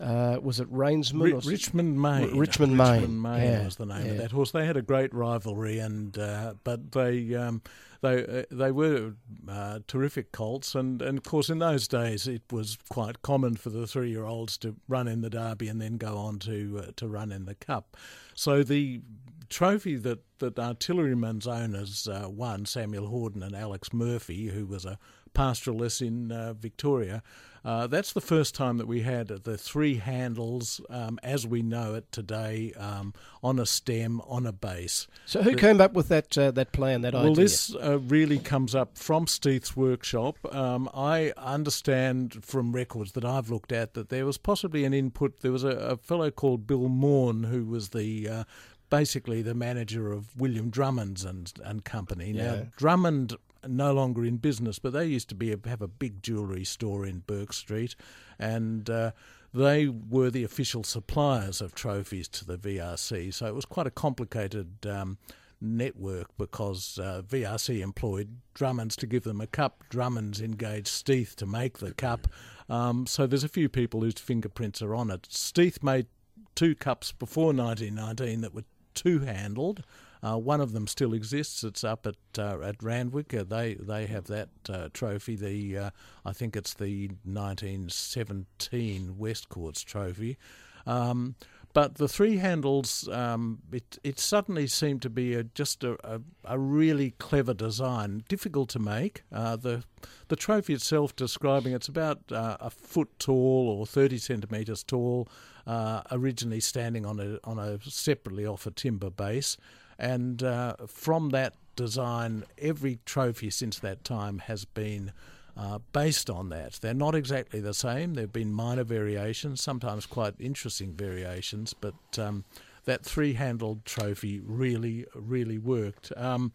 Uh, 0.00 0.38
was 0.40 0.60
it 0.60 0.72
Rainsman? 0.72 1.36
S- 1.38 1.46
Richmond 1.46 2.00
Main. 2.00 2.36
Richmond 2.36 2.76
Main. 2.76 3.00
Richmond 3.00 3.22
Main 3.22 3.42
Yeah, 3.42 3.64
was 3.64 3.76
the 3.76 3.86
name 3.86 4.06
yeah. 4.06 4.12
of 4.12 4.18
that 4.18 4.30
horse. 4.30 4.52
They 4.52 4.64
had 4.66 4.76
a 4.76 4.82
great 4.82 5.12
rivalry, 5.12 5.78
and 5.80 6.16
uh, 6.16 6.54
but 6.62 6.92
they 6.92 7.34
um, 7.34 7.62
they 8.00 8.24
uh, 8.24 8.42
they 8.50 8.70
were 8.70 9.14
uh, 9.48 9.80
terrific 9.88 10.30
colts, 10.30 10.74
and, 10.76 11.02
and 11.02 11.18
of 11.18 11.24
course 11.24 11.50
in 11.50 11.58
those 11.58 11.88
days 11.88 12.28
it 12.28 12.42
was 12.52 12.78
quite 12.88 13.22
common 13.22 13.56
for 13.56 13.70
the 13.70 13.86
three 13.86 14.10
year 14.10 14.24
olds 14.24 14.56
to 14.58 14.76
run 14.86 15.08
in 15.08 15.20
the 15.20 15.30
Derby 15.30 15.68
and 15.68 15.80
then 15.80 15.96
go 15.96 16.16
on 16.16 16.38
to 16.40 16.84
uh, 16.86 16.90
to 16.96 17.08
run 17.08 17.32
in 17.32 17.46
the 17.46 17.56
Cup. 17.56 17.96
So 18.34 18.62
the 18.62 19.00
trophy 19.48 19.96
that 19.96 20.20
that 20.38 20.54
Artilleryman's 20.56 21.48
owners 21.48 22.06
uh, 22.06 22.28
won, 22.30 22.66
Samuel 22.66 23.08
Hordern 23.08 23.42
and 23.42 23.56
Alex 23.56 23.92
Murphy, 23.92 24.46
who 24.48 24.64
was 24.66 24.84
a 24.84 24.98
pastoralist 25.38 26.06
in 26.06 26.32
uh, 26.32 26.52
Victoria. 26.54 27.22
Uh, 27.64 27.86
that's 27.86 28.12
the 28.12 28.20
first 28.20 28.54
time 28.54 28.78
that 28.78 28.86
we 28.86 29.00
had 29.00 29.28
the 29.28 29.58
three 29.58 29.96
handles 29.96 30.80
um, 30.90 31.18
as 31.22 31.46
we 31.46 31.60
know 31.60 31.94
it 31.94 32.10
today 32.12 32.72
um, 32.78 33.12
on 33.42 33.58
a 33.58 33.66
stem, 33.66 34.20
on 34.22 34.46
a 34.46 34.52
base. 34.52 35.06
So 35.26 35.42
who 35.42 35.50
The- 35.50 35.58
came 35.58 35.80
up 35.80 35.92
with 35.92 36.08
that 36.08 36.38
uh, 36.38 36.50
that 36.52 36.72
plan, 36.72 37.02
that 37.02 37.12
well, 37.12 37.22
idea? 37.22 37.32
Well, 37.32 37.34
this 37.34 37.74
uh, 37.74 37.98
really 37.98 38.38
comes 38.38 38.74
up 38.74 38.96
from 38.96 39.26
Steeth's 39.26 39.76
workshop. 39.76 40.36
Um, 40.54 40.88
I 40.94 41.32
understand 41.36 42.44
from 42.44 42.72
records 42.72 43.12
that 43.12 43.24
I've 43.24 43.50
looked 43.50 43.72
at 43.72 43.94
that 43.94 44.08
there 44.08 44.24
was 44.24 44.38
possibly 44.38 44.84
an 44.84 44.94
input. 44.94 45.40
There 45.40 45.52
was 45.52 45.64
a, 45.64 45.70
a 45.70 45.96
fellow 45.96 46.30
called 46.30 46.66
Bill 46.66 46.88
Morn 46.88 47.44
who 47.44 47.64
was 47.64 47.90
the 47.90 48.28
uh, 48.28 48.44
basically 48.88 49.42
the 49.42 49.54
manager 49.54 50.12
of 50.12 50.40
William 50.40 50.70
Drummond's 50.70 51.24
and 51.24 51.52
and 51.64 51.84
company. 51.84 52.30
Yeah. 52.30 52.44
Now 52.44 52.66
Drummond 52.76 53.36
no 53.66 53.92
longer 53.92 54.24
in 54.24 54.36
business, 54.36 54.78
but 54.78 54.92
they 54.92 55.06
used 55.06 55.28
to 55.30 55.34
be 55.34 55.50
have 55.50 55.82
a 55.82 55.88
big 55.88 56.22
jewellery 56.22 56.64
store 56.64 57.06
in 57.06 57.20
Bourke 57.20 57.52
Street, 57.52 57.94
and. 58.38 58.88
Uh, 58.88 59.12
they 59.54 59.88
were 59.88 60.30
the 60.30 60.44
official 60.44 60.84
suppliers 60.84 61.62
of 61.62 61.74
trophies 61.74 62.28
to 62.28 62.44
the 62.44 62.58
VRC, 62.58 63.32
so 63.32 63.46
it 63.46 63.54
was 63.54 63.64
quite 63.64 63.86
a 63.86 63.90
complicated 63.90 64.86
um, 64.86 65.16
network 65.60 66.28
because 66.36 66.98
uh, 66.98 67.22
VRC 67.26 67.80
employed 67.80 68.38
Drummonds 68.54 68.96
to 68.96 69.06
give 69.06 69.24
them 69.24 69.40
a 69.40 69.46
cup. 69.46 69.84
Drummonds 69.88 70.40
engaged 70.40 70.88
Steeth 70.88 71.36
to 71.36 71.46
make 71.46 71.78
the 71.78 71.94
cup. 71.94 72.28
Um, 72.68 73.06
so 73.06 73.26
there's 73.26 73.44
a 73.44 73.48
few 73.48 73.68
people 73.68 74.00
whose 74.00 74.14
fingerprints 74.14 74.82
are 74.82 74.94
on 74.94 75.10
it. 75.10 75.26
Steeth 75.30 75.82
made 75.82 76.06
two 76.54 76.74
cups 76.74 77.12
before 77.12 77.52
1919 77.52 78.40
that 78.42 78.54
were 78.54 78.64
two 78.94 79.20
handled. 79.20 79.82
Uh, 80.22 80.36
one 80.36 80.60
of 80.60 80.72
them 80.72 80.86
still 80.86 81.14
exists. 81.14 81.64
It's 81.64 81.84
up 81.84 82.06
at 82.06 82.16
uh, 82.38 82.60
at 82.60 82.82
Randwick. 82.82 83.32
Uh, 83.34 83.44
they 83.44 83.74
they 83.74 84.06
have 84.06 84.24
that 84.26 84.48
uh, 84.68 84.88
trophy. 84.92 85.36
The 85.36 85.78
uh, 85.78 85.90
I 86.24 86.32
think 86.32 86.56
it's 86.56 86.74
the 86.74 87.08
1917 87.24 89.16
Westcourt's 89.18 89.82
trophy. 89.82 90.38
Um, 90.86 91.34
but 91.74 91.96
the 91.96 92.08
three 92.08 92.38
handles, 92.38 93.08
um, 93.08 93.58
it 93.70 93.98
it 94.02 94.18
suddenly 94.18 94.66
seemed 94.66 95.02
to 95.02 95.10
be 95.10 95.34
a, 95.34 95.44
just 95.44 95.84
a, 95.84 95.98
a, 96.02 96.20
a 96.44 96.58
really 96.58 97.12
clever 97.18 97.54
design, 97.54 98.24
difficult 98.28 98.70
to 98.70 98.78
make. 98.78 99.22
Uh, 99.30 99.56
the 99.56 99.84
the 100.28 100.36
trophy 100.36 100.74
itself, 100.74 101.14
describing 101.14 101.74
it's 101.74 101.88
about 101.88 102.20
uh, 102.32 102.56
a 102.58 102.70
foot 102.70 103.10
tall 103.18 103.68
or 103.68 103.86
thirty 103.86 104.18
centimetres 104.18 104.82
tall, 104.82 105.28
uh, 105.66 106.02
originally 106.10 106.60
standing 106.60 107.04
on 107.04 107.20
a 107.20 107.38
on 107.44 107.58
a 107.58 107.78
separately 107.82 108.46
off 108.46 108.66
a 108.66 108.70
timber 108.70 109.10
base, 109.10 109.58
and 109.98 110.42
uh, 110.42 110.76
from 110.86 111.30
that 111.30 111.54
design, 111.76 112.44
every 112.58 112.98
trophy 113.04 113.50
since 113.50 113.78
that 113.78 114.04
time 114.04 114.38
has 114.40 114.64
been 114.64 115.12
uh, 115.56 115.78
based 115.92 116.30
on 116.30 116.50
that. 116.50 116.74
They're 116.74 116.94
not 116.94 117.14
exactly 117.14 117.60
the 117.60 117.74
same. 117.74 118.14
There 118.14 118.24
have 118.24 118.32
been 118.32 118.52
minor 118.52 118.84
variations, 118.84 119.60
sometimes 119.60 120.06
quite 120.06 120.34
interesting 120.38 120.92
variations, 120.94 121.74
but 121.74 121.94
um, 122.18 122.44
that 122.84 123.04
three-handled 123.04 123.84
trophy 123.84 124.40
really, 124.44 125.04
really 125.14 125.58
worked. 125.58 126.12
Um, 126.16 126.52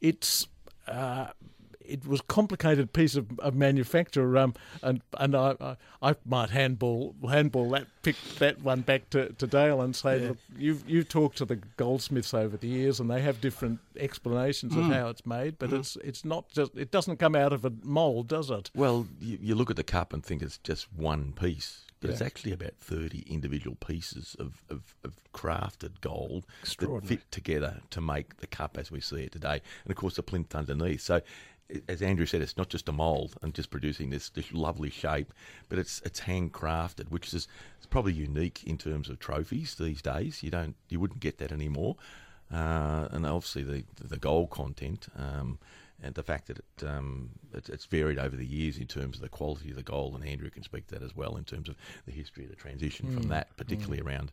it's 0.00 0.46
uh, 0.86 1.28
it 1.84 2.06
was 2.06 2.20
a 2.20 2.24
complicated 2.24 2.92
piece 2.92 3.14
of, 3.16 3.38
of 3.40 3.54
manufacture, 3.54 4.36
um, 4.38 4.54
and 4.82 5.00
and 5.18 5.34
I, 5.36 5.54
I 5.60 5.76
I 6.10 6.14
might 6.24 6.50
handball 6.50 7.14
handball 7.28 7.70
that 7.70 7.86
pick 8.02 8.16
that 8.38 8.60
one 8.62 8.80
back 8.82 9.10
to, 9.10 9.32
to 9.34 9.46
Dale 9.46 9.80
and 9.80 9.94
say, 9.94 10.20
Yeah. 10.20 10.28
look, 10.28 10.38
you've 10.56 10.88
you've 10.88 11.08
talked 11.08 11.38
to 11.38 11.44
the 11.44 11.56
goldsmiths 11.76 12.34
over 12.34 12.56
the 12.56 12.68
years, 12.68 13.00
and 13.00 13.10
they 13.10 13.22
have 13.22 13.40
different 13.40 13.80
explanations 13.96 14.76
of 14.76 14.84
Mm. 14.84 14.94
how 14.94 15.08
it's 15.08 15.26
made, 15.26 15.58
but 15.58 15.70
Mm. 15.70 15.78
it's 15.80 15.96
it's 15.96 16.24
not 16.24 16.48
just 16.50 16.76
it 16.76 16.90
doesn't 16.90 17.18
come 17.18 17.34
out 17.36 17.52
of 17.52 17.64
a 17.64 17.72
mould, 17.82 18.28
does 18.28 18.50
it? 18.50 18.70
Well, 18.74 19.06
you, 19.20 19.38
you 19.40 19.54
look 19.54 19.70
at 19.70 19.76
the 19.76 19.84
cup 19.84 20.12
and 20.12 20.24
think 20.24 20.42
it's 20.42 20.58
just 20.58 20.92
one 20.92 21.32
piece, 21.32 21.84
but 22.00 22.10
it's 22.10 22.20
actually 22.20 22.52
about 22.52 22.74
30 22.80 23.20
individual 23.26 23.76
pieces 23.76 24.36
of, 24.38 24.62
of, 24.68 24.94
of 25.04 25.14
crafted 25.32 26.00
gold 26.02 26.44
that 26.78 27.00
fit 27.06 27.30
together 27.30 27.80
to 27.90 28.00
make 28.00 28.36
the 28.38 28.46
cup 28.46 28.76
as 28.76 28.90
we 28.90 29.00
see 29.00 29.22
it 29.24 29.32
today. 29.32 29.60
And 29.84 29.90
of 29.90 29.96
course, 29.96 30.16
the 30.16 30.22
plinth 30.22 30.54
underneath. 30.54 31.00
So, 31.00 31.22
as 31.88 32.02
Andrew 32.02 32.26
said, 32.26 32.42
it's 32.42 32.56
not 32.56 32.68
just 32.68 32.88
a 32.88 32.92
mould 32.92 33.34
and 33.42 33.54
just 33.54 33.70
producing 33.70 34.10
this, 34.10 34.28
this 34.28 34.52
lovely 34.52 34.90
shape, 34.90 35.32
but 35.68 35.78
it's 35.78 36.00
it's 36.04 36.20
handcrafted, 36.20 37.10
which 37.10 37.32
is 37.32 37.48
it's 37.78 37.86
probably 37.86 38.12
unique 38.12 38.62
in 38.64 38.78
terms 38.78 39.08
of 39.08 39.18
trophies 39.18 39.74
these 39.74 40.02
days. 40.02 40.42
You 40.42 40.50
don't 40.50 40.76
you 40.88 41.00
wouldn't 41.00 41.20
get 41.20 41.38
that 41.38 41.52
anymore. 41.52 41.96
Uh, 42.52 43.08
and 43.10 43.26
obviously 43.26 43.62
the 43.62 43.84
the 44.02 44.18
gold 44.18 44.50
content 44.50 45.08
um, 45.18 45.58
and 46.02 46.14
the 46.14 46.22
fact 46.22 46.48
that 46.48 46.58
it, 46.58 46.86
um, 46.86 47.30
it, 47.54 47.68
it's 47.70 47.86
varied 47.86 48.18
over 48.18 48.36
the 48.36 48.46
years 48.46 48.76
in 48.76 48.86
terms 48.86 49.16
of 49.16 49.22
the 49.22 49.28
quality 49.28 49.70
of 49.70 49.76
the 49.76 49.82
gold, 49.82 50.14
and 50.14 50.26
Andrew 50.28 50.50
can 50.50 50.62
speak 50.62 50.86
to 50.88 50.94
that 50.94 51.02
as 51.02 51.16
well 51.16 51.36
in 51.36 51.44
terms 51.44 51.68
of 51.68 51.76
the 52.04 52.12
history 52.12 52.44
of 52.44 52.50
the 52.50 52.56
transition 52.56 53.06
Mm. 53.06 53.14
from 53.14 53.28
that, 53.28 53.56
particularly 53.56 54.00
around 54.02 54.30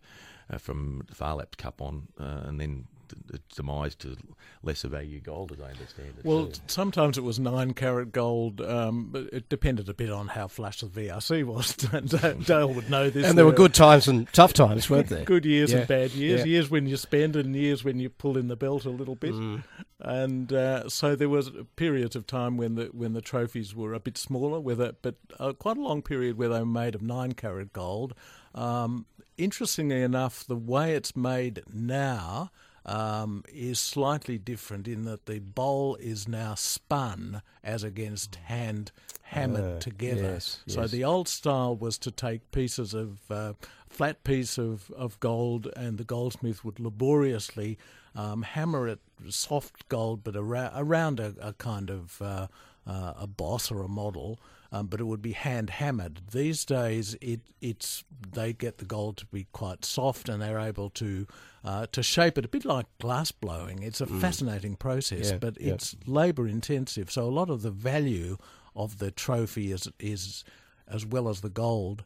uh, 0.51 0.57
from 0.57 1.03
the 1.07 1.15
Phar 1.15 1.35
Lap's 1.35 1.55
Cup 1.55 1.81
on, 1.81 2.07
uh, 2.19 2.41
and 2.47 2.59
then 2.59 2.85
the, 3.07 3.33
the 3.33 3.41
demise 3.55 3.95
to 3.95 4.15
lesser 4.63 4.87
value 4.87 5.19
gold, 5.19 5.51
as 5.51 5.59
I 5.59 5.71
understand 5.71 6.13
it. 6.19 6.25
Well, 6.25 6.47
too. 6.47 6.61
sometimes 6.67 7.17
it 7.17 7.21
was 7.23 7.39
nine 7.39 7.73
carat 7.73 8.11
gold. 8.11 8.61
Um, 8.61 9.09
but 9.11 9.25
it 9.33 9.49
depended 9.49 9.89
a 9.89 9.93
bit 9.93 10.09
on 10.09 10.29
how 10.29 10.47
flush 10.47 10.81
the 10.81 10.87
VRC 10.87 11.43
was. 11.43 11.75
Dale 12.45 12.73
would 12.73 12.89
know 12.89 13.09
this. 13.09 13.25
and 13.27 13.37
there 13.37 13.45
were 13.45 13.51
good 13.51 13.73
times 13.73 14.07
and 14.07 14.31
tough 14.33 14.53
times, 14.53 14.89
weren't 14.89 15.09
there? 15.09 15.25
Good 15.25 15.45
years 15.45 15.71
Yeah. 15.71 15.79
and 15.79 15.87
bad 15.87 16.11
years. 16.11 16.41
Yeah. 16.41 16.45
Years 16.45 16.69
when 16.69 16.87
you 16.87 16.97
spend 16.97 17.35
and 17.35 17.55
years 17.55 17.83
when 17.83 17.99
you 17.99 18.09
pull 18.09 18.37
in 18.37 18.47
the 18.47 18.55
belt 18.55 18.85
a 18.85 18.89
little 18.89 19.15
bit. 19.15 19.33
Mm. 19.33 19.63
And 19.99 20.51
uh, 20.51 20.89
so 20.89 21.15
there 21.15 21.29
was 21.29 21.51
periods 21.75 22.15
of 22.15 22.25
time 22.25 22.57
when 22.57 22.75
the 22.75 22.85
when 22.85 23.13
the 23.13 23.21
trophies 23.21 23.75
were 23.75 23.93
a 23.93 23.99
bit 23.99 24.17
smaller, 24.17 24.59
whether 24.59 24.93
but 25.01 25.15
uh, 25.39 25.53
quite 25.53 25.77
a 25.77 25.81
long 25.81 26.01
period 26.01 26.37
where 26.37 26.49
they 26.49 26.59
were 26.59 26.65
made 26.65 26.95
of 26.95 27.01
nine 27.03 27.33
carat 27.33 27.71
gold. 27.71 28.15
Um, 28.55 29.05
interestingly 29.43 30.01
enough, 30.01 30.43
the 30.45 30.55
way 30.55 30.93
it's 30.93 31.15
made 31.15 31.63
now. 31.73 32.51
Um, 32.83 33.43
is 33.53 33.77
slightly 33.79 34.39
different 34.39 34.87
in 34.87 35.05
that 35.05 35.27
the 35.27 35.37
bowl 35.37 35.97
is 35.97 36.27
now 36.27 36.55
spun 36.55 37.43
as 37.63 37.83
against 37.83 38.37
hand 38.37 38.91
hammered 39.21 39.75
Uh, 39.75 39.79
together. 39.79 40.31
yes, 40.33 40.61
so 40.65 40.81
yes. 40.81 40.89
the 40.91 41.03
old 41.03 41.27
style 41.27 41.75
was 41.75 41.99
to 41.99 42.09
take 42.09 42.49
pieces 42.51 42.95
of 42.95 43.19
uh, 43.29 43.53
flat 43.87 44.23
piece 44.23 44.57
of, 44.57 44.89
of 44.97 45.19
gold, 45.19 45.67
and 45.75 45.99
the 45.99 46.03
goldsmith 46.03 46.65
would 46.65 46.79
laboriously 46.79 47.77
um, 48.15 48.41
hammer 48.41 48.87
it 48.87 48.99
soft 49.29 49.87
gold, 49.87 50.23
but 50.23 50.35
around, 50.35 50.71
around 50.75 51.19
a, 51.19 51.35
a 51.39 51.53
kind 51.53 51.91
of 51.91 52.19
uh, 52.19 52.47
uh, 52.87 53.13
a 53.19 53.27
boss 53.27 53.71
or 53.71 53.81
a 53.83 53.87
model. 53.87 54.39
um, 54.73 54.87
but 54.87 55.01
it 55.01 55.03
would 55.03 55.21
be 55.21 55.33
hand 55.33 55.69
hammered. 55.69 56.21
These 56.31 56.63
days, 56.65 57.15
it 57.19 57.41
it's 57.59 58.05
they 58.33 58.53
get 58.53 58.77
the 58.77 58.85
gold 58.85 59.17
to 59.17 59.25
be 59.25 59.45
quite 59.51 59.83
soft, 59.83 60.29
and 60.29 60.41
they're 60.41 60.59
able 60.69 60.89
to 60.91 61.27
uh, 61.65 61.85
to 61.91 62.01
shape 62.01 62.37
it 62.37 62.45
a 62.45 62.47
bit 62.47 62.63
like 62.65 62.85
glass 62.97 63.31
blowing. 63.33 63.83
It's 63.83 63.99
a 64.01 64.05
Mm. 64.05 64.21
fascinating 64.21 64.75
process, 64.77 65.31
Yeah, 65.31 65.37
but 65.39 65.59
yeah. 65.59 65.73
it's 65.73 65.95
labour 66.07 66.47
intensive. 66.47 67.11
So 67.11 67.25
a 67.27 67.35
lot 67.39 67.49
of 67.49 67.61
the 67.63 67.69
value 67.71 68.37
of 68.73 68.97
the 68.99 69.11
trophy 69.11 69.71
is 69.73 69.89
is 69.99 70.43
as 70.87 71.05
well 71.05 71.27
as 71.27 71.41
the 71.41 71.49
gold 71.49 72.03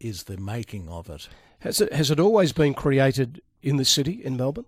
is 0.00 0.22
the 0.24 0.36
making 0.36 0.88
of 0.88 1.10
it. 1.10 1.28
Has 1.58 1.80
it 1.80 1.92
has 1.92 2.10
it 2.10 2.20
always 2.20 2.52
been 2.52 2.74
created 2.74 3.40
in 3.60 3.76
the 3.76 3.84
city 3.84 4.22
in 4.24 4.36
Melbourne? 4.36 4.66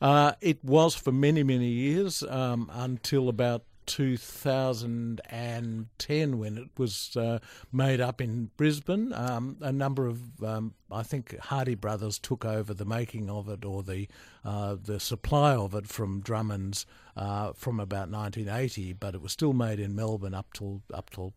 Uh, 0.00 0.32
it 0.40 0.64
was 0.64 0.94
for 0.94 1.12
many, 1.12 1.42
many 1.42 1.68
years 1.68 2.22
um, 2.22 2.70
until 2.72 3.28
about 3.28 3.64
2010 3.86 6.38
when 6.38 6.58
it 6.58 6.68
was 6.76 7.16
uh, 7.16 7.38
made 7.72 8.00
up 8.00 8.20
in 8.20 8.50
Brisbane. 8.56 9.12
Um, 9.12 9.56
a 9.60 9.72
number 9.72 10.06
of, 10.06 10.42
um, 10.42 10.74
I 10.90 11.02
think, 11.02 11.38
Hardy 11.38 11.74
Brothers 11.74 12.18
took 12.18 12.44
over 12.44 12.74
the 12.74 12.84
making 12.84 13.30
of 13.30 13.48
it 13.48 13.64
or 13.64 13.82
the 13.82 14.08
uh, 14.44 14.76
the 14.80 15.00
supply 15.00 15.54
of 15.54 15.74
it 15.74 15.88
from 15.88 16.20
Drummond's 16.20 16.86
uh, 17.16 17.52
from 17.54 17.80
about 17.80 18.10
1980, 18.10 18.92
but 18.94 19.14
it 19.14 19.22
was 19.22 19.32
still 19.32 19.52
made 19.52 19.80
in 19.80 19.94
Melbourne 19.94 20.34
up 20.34 20.52
till 20.52 20.82
up 20.92 21.10
till 21.10 21.34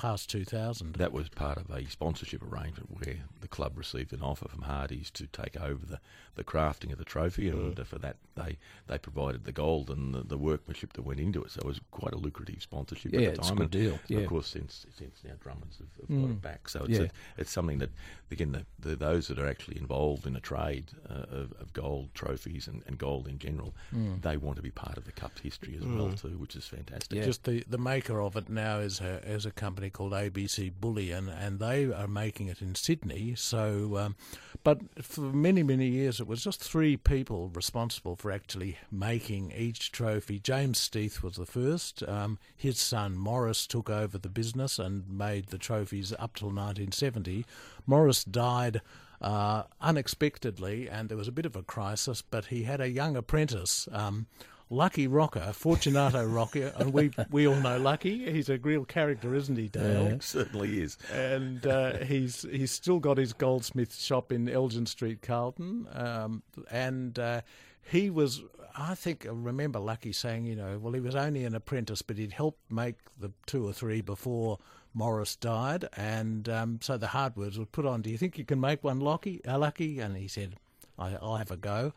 past 0.00 0.30
2000. 0.30 0.94
That 0.94 1.12
was 1.12 1.28
part 1.28 1.58
of 1.58 1.70
a 1.70 1.84
sponsorship 1.88 2.42
arrangement 2.42 2.88
where 2.90 3.16
the 3.40 3.48
club 3.48 3.76
received 3.76 4.12
an 4.12 4.22
offer 4.22 4.48
from 4.48 4.62
Hardy's 4.62 5.10
to 5.12 5.26
take 5.26 5.60
over 5.60 5.84
the, 5.84 5.98
the 6.36 6.44
crafting 6.44 6.90
of 6.92 6.98
the 6.98 7.04
trophy, 7.04 7.48
and 7.48 7.74
Mm. 7.76 7.86
for 7.86 7.98
that 7.98 8.16
they 8.34 8.56
they 8.86 8.96
provided 8.98 9.44
the 9.44 9.52
gold 9.52 9.90
and 9.90 10.14
the, 10.14 10.22
the 10.22 10.38
workmanship 10.38 10.94
that 10.94 11.02
went 11.02 11.20
into 11.20 11.42
it. 11.44 11.50
So 11.50 11.58
it 11.60 11.66
was 11.66 11.80
quite 11.90 12.14
a 12.14 12.16
lucrative 12.16 12.62
sponsorship 12.62 13.12
Yeah, 13.12 13.20
at 13.20 13.24
the 13.34 13.40
it's 13.40 13.48
a 13.48 13.50
time. 13.50 13.56
good 13.58 13.62
and 13.74 13.84
deal, 13.84 13.98
yeah. 14.08 14.18
Of 14.20 14.28
course, 14.28 14.46
since 14.48 14.86
since 14.96 15.20
now 15.24 15.32
Drummonds 15.40 15.78
have, 15.78 15.88
have 16.00 16.08
got 16.08 16.28
Mm. 16.28 16.32
it 16.32 16.42
back, 16.42 16.68
so 16.68 16.84
it's 16.84 16.98
Yeah. 16.98 17.04
a, 17.06 17.10
it's 17.40 17.50
something 17.52 17.78
that 17.78 17.90
again 18.30 18.52
the, 18.52 18.64
the 18.78 18.96
those 18.96 19.28
that 19.28 19.38
are 19.38 19.46
actually 19.46 19.76
involved 19.78 20.26
in 20.26 20.34
a 20.36 20.40
trade 20.40 20.86
uh, 21.08 21.26
of, 21.40 21.52
of 21.60 21.72
gold 21.74 22.08
trophies 22.14 22.66
and, 22.68 22.82
and 22.86 22.96
gold 22.98 23.28
in 23.28 23.38
general, 23.38 23.74
Mm. 23.94 24.22
they 24.22 24.36
want 24.38 24.56
to 24.56 24.62
be 24.62 24.70
part 24.70 24.96
of 24.96 25.04
the 25.04 25.12
cup's 25.12 25.40
history 25.42 25.76
as 25.76 25.84
well 25.84 26.08
Mm. 26.08 26.20
too, 26.20 26.38
which 26.38 26.56
is 26.56 26.66
fantastic. 26.66 27.22
Just 27.22 27.44
the, 27.44 27.64
the 27.68 27.78
maker 27.78 28.20
of 28.22 28.36
it 28.36 28.48
now 28.48 28.78
is 28.78 29.00
a 29.00 29.20
is 29.30 29.44
a 29.44 29.50
company 29.50 29.89
called 29.90 30.12
ABC 30.12 30.72
Bullion, 30.80 31.28
and 31.28 31.58
they 31.58 31.92
are 31.92 32.08
making 32.08 32.48
it 32.48 32.62
in 32.62 32.74
Sydney. 32.74 33.34
So, 33.36 33.96
um, 33.96 34.16
but 34.64 34.80
for 35.02 35.20
many 35.20 35.62
many 35.62 35.88
years, 35.88 36.20
it 36.20 36.26
was 36.26 36.42
just 36.42 36.62
three 36.62 36.96
people 36.96 37.48
responsible 37.48 38.16
for 38.16 38.30
actually 38.32 38.78
making 38.90 39.52
each 39.52 39.92
trophy. 39.92 40.38
James 40.38 40.78
Steeth 40.78 41.22
was 41.22 41.36
the 41.36 41.46
first. 41.46 42.02
Um, 42.08 42.38
his 42.56 42.78
son 42.78 43.16
Morris 43.16 43.66
took 43.66 43.90
over 43.90 44.18
the 44.18 44.28
business 44.28 44.78
and 44.78 45.08
made 45.08 45.46
the 45.48 45.58
trophies 45.58 46.12
up 46.12 46.34
till 46.34 46.48
1970. 46.48 47.44
Morris 47.86 48.24
died 48.24 48.80
uh, 49.20 49.64
unexpectedly, 49.80 50.88
and 50.88 51.08
there 51.08 51.18
was 51.18 51.28
a 51.28 51.32
bit 51.32 51.46
of 51.46 51.56
a 51.56 51.62
crisis. 51.62 52.22
But 52.22 52.46
he 52.46 52.64
had 52.64 52.80
a 52.80 52.88
young 52.88 53.16
apprentice. 53.16 53.88
Um, 53.92 54.26
Lucky 54.72 55.08
Rocca, 55.08 55.52
Fortunato 55.52 56.24
Rocca, 56.24 56.72
and 56.78 56.92
we 56.92 57.10
we 57.28 57.48
all 57.48 57.56
know 57.56 57.76
Lucky. 57.76 58.30
He's 58.30 58.48
a 58.48 58.56
real 58.58 58.84
character, 58.84 59.34
isn't 59.34 59.56
he, 59.56 59.68
Dale? 59.68 60.04
Yeah, 60.04 60.16
certainly 60.20 60.80
is. 60.80 60.96
And 61.12 61.66
uh, 61.66 61.98
he's 61.98 62.42
he's 62.42 62.70
still 62.70 63.00
got 63.00 63.18
his 63.18 63.32
goldsmith 63.32 63.96
shop 63.98 64.30
in 64.30 64.48
Elgin 64.48 64.86
Street, 64.86 65.22
Carlton. 65.22 65.88
Um, 65.92 66.44
and 66.70 67.18
uh, 67.18 67.40
he 67.82 68.10
was, 68.10 68.42
I 68.76 68.94
think, 68.94 69.26
I 69.26 69.30
remember 69.30 69.80
Lucky 69.80 70.12
saying, 70.12 70.46
you 70.46 70.54
know, 70.54 70.78
well, 70.78 70.92
he 70.92 71.00
was 71.00 71.16
only 71.16 71.44
an 71.44 71.56
apprentice, 71.56 72.02
but 72.02 72.16
he'd 72.16 72.32
helped 72.32 72.70
make 72.70 72.94
the 73.18 73.32
two 73.46 73.66
or 73.66 73.72
three 73.72 74.02
before 74.02 74.58
Morris 74.94 75.34
died. 75.34 75.86
And 75.96 76.48
um, 76.48 76.78
so 76.80 76.96
the 76.96 77.08
hard 77.08 77.36
words 77.36 77.58
were 77.58 77.66
put 77.66 77.86
on. 77.86 78.02
Do 78.02 78.10
you 78.10 78.18
think 78.18 78.38
you 78.38 78.44
can 78.44 78.60
make 78.60 78.84
one, 78.84 79.00
Lucky? 79.00 79.44
Uh, 79.44 79.58
Lucky? 79.58 79.98
And 79.98 80.16
he 80.16 80.28
said. 80.28 80.54
I, 81.00 81.16
I'll 81.20 81.36
have 81.36 81.50
a 81.50 81.56
go. 81.56 81.92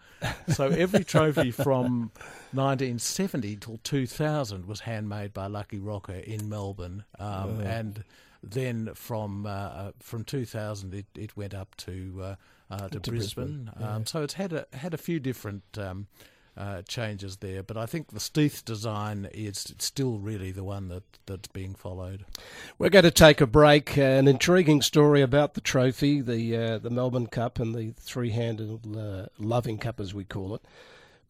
So 0.48 0.68
every 0.68 1.04
trophy 1.04 1.52
from 1.66 2.12
1970 2.54 3.58
till 3.58 3.78
2000 3.84 4.66
was 4.66 4.80
handmade 4.82 5.34
by 5.34 5.48
Lucky 5.48 5.78
Rocca 5.80 6.28
in 6.28 6.50
Melbourne, 6.50 7.04
um, 7.20 7.58
Oh. 7.60 7.62
and 7.62 8.04
then 8.42 8.92
from 8.96 9.46
uh, 9.46 9.50
uh, 9.50 9.92
from 10.00 10.24
2000 10.24 10.94
it, 10.94 11.06
it 11.16 11.36
went 11.38 11.54
up 11.54 11.76
to 11.78 12.20
uh, 12.24 12.36
uh, 12.72 12.88
to, 12.90 13.00
To 13.00 13.12
Brisbane. 13.12 13.46
Brisbane, 13.66 13.72
yeah. 13.80 13.96
Um, 13.96 14.06
so 14.06 14.24
it's 14.24 14.34
had 14.34 14.54
a 14.54 14.66
had 14.74 14.94
a 14.94 14.98
few 14.98 15.20
different. 15.20 15.64
Um, 15.78 16.08
uh, 16.56 16.82
changes 16.84 17.38
there, 17.38 17.64
but 17.64 17.78
I 17.78 17.86
think 17.86 18.10
the 18.12 18.20
Steeth 18.20 18.64
design 18.64 19.28
is 19.34 19.74
still 19.80 20.20
really 20.20 20.52
the 20.52 20.64
one 20.64 20.88
that, 20.90 21.04
that's 21.26 21.48
being 21.48 21.74
followed. 21.74 22.26
We're 22.78 22.90
going 22.90 23.04
to 23.04 23.12
take 23.12 23.42
a 23.42 23.48
break. 23.48 23.98
An 23.98 24.28
intriguing 24.28 24.82
story 24.82 25.22
about 25.22 25.56
the 25.56 25.62
trophy, 25.62 26.22
the 26.22 26.56
uh, 26.56 26.78
the 26.78 26.90
Melbourne 26.90 27.28
Cup, 27.28 27.60
and 27.60 27.74
the 27.74 27.94
three-handed 28.00 28.96
uh, 28.96 29.26
loving 29.40 29.78
cup, 29.78 30.00
as 30.00 30.14
we 30.14 30.24
call 30.24 30.54
it. 30.56 30.62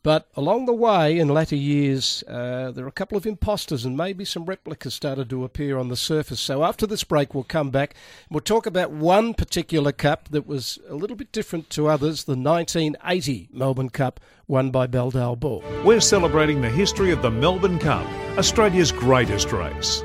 But 0.03 0.27
along 0.35 0.65
the 0.65 0.73
way, 0.73 1.17
in 1.17 1.29
latter 1.29 1.55
years, 1.55 2.25
uh, 2.27 2.71
there 2.71 2.83
are 2.83 2.89
a 2.89 2.91
couple 2.91 3.17
of 3.17 3.25
imposters 3.25 3.85
and 3.85 3.95
maybe 3.95 4.25
some 4.25 4.45
replicas 4.45 4.93
started 4.93 5.29
to 5.29 5.45
appear 5.45 5.77
on 5.77 5.87
the 5.87 5.95
surface. 5.95 6.41
So 6.41 6.65
after 6.65 6.85
this 6.85 7.05
break, 7.05 7.33
we'll 7.33 7.45
come 7.45 7.69
back. 7.69 7.95
We'll 8.29 8.41
talk 8.41 8.65
about 8.65 8.91
one 8.91 9.33
particular 9.33 9.93
cup 9.93 10.27
that 10.31 10.45
was 10.45 10.77
a 10.89 10.95
little 10.95 11.15
bit 11.15 11.31
different 11.31 11.69
to 11.71 11.87
others, 11.87 12.25
the 12.25 12.35
1980 12.35 13.47
Melbourne 13.53 13.89
Cup, 13.89 14.19
won 14.45 14.71
by 14.71 14.87
Beldale 14.87 15.39
Ball. 15.39 15.63
We're 15.85 16.01
celebrating 16.01 16.61
the 16.61 16.69
history 16.69 17.11
of 17.11 17.21
the 17.21 17.31
Melbourne 17.31 17.79
Cup, 17.79 18.05
Australia's 18.37 18.91
greatest 18.91 19.53
race. 19.53 20.03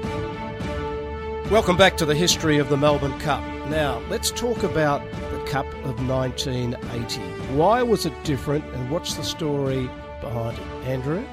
Welcome 1.51 1.77
back 1.77 1.97
to 1.97 2.07
the 2.07 2.15
history 2.15 2.59
of 2.59 2.69
the 2.69 2.77
Melbourne 2.77 3.19
Cup. 3.19 3.43
Now, 3.69 4.01
let's 4.09 4.31
talk 4.31 4.63
about 4.63 5.03
Cup 5.49 5.67
of 5.85 6.07
1980. 6.07 7.21
Why 7.57 7.83
was 7.83 8.05
it 8.05 8.13
different 8.23 8.65
and 8.75 8.91
what's 8.91 9.15
the 9.15 9.25
story 9.25 9.89
behind 10.21 10.59
it? 10.59 10.65
Andrew? 10.87 11.25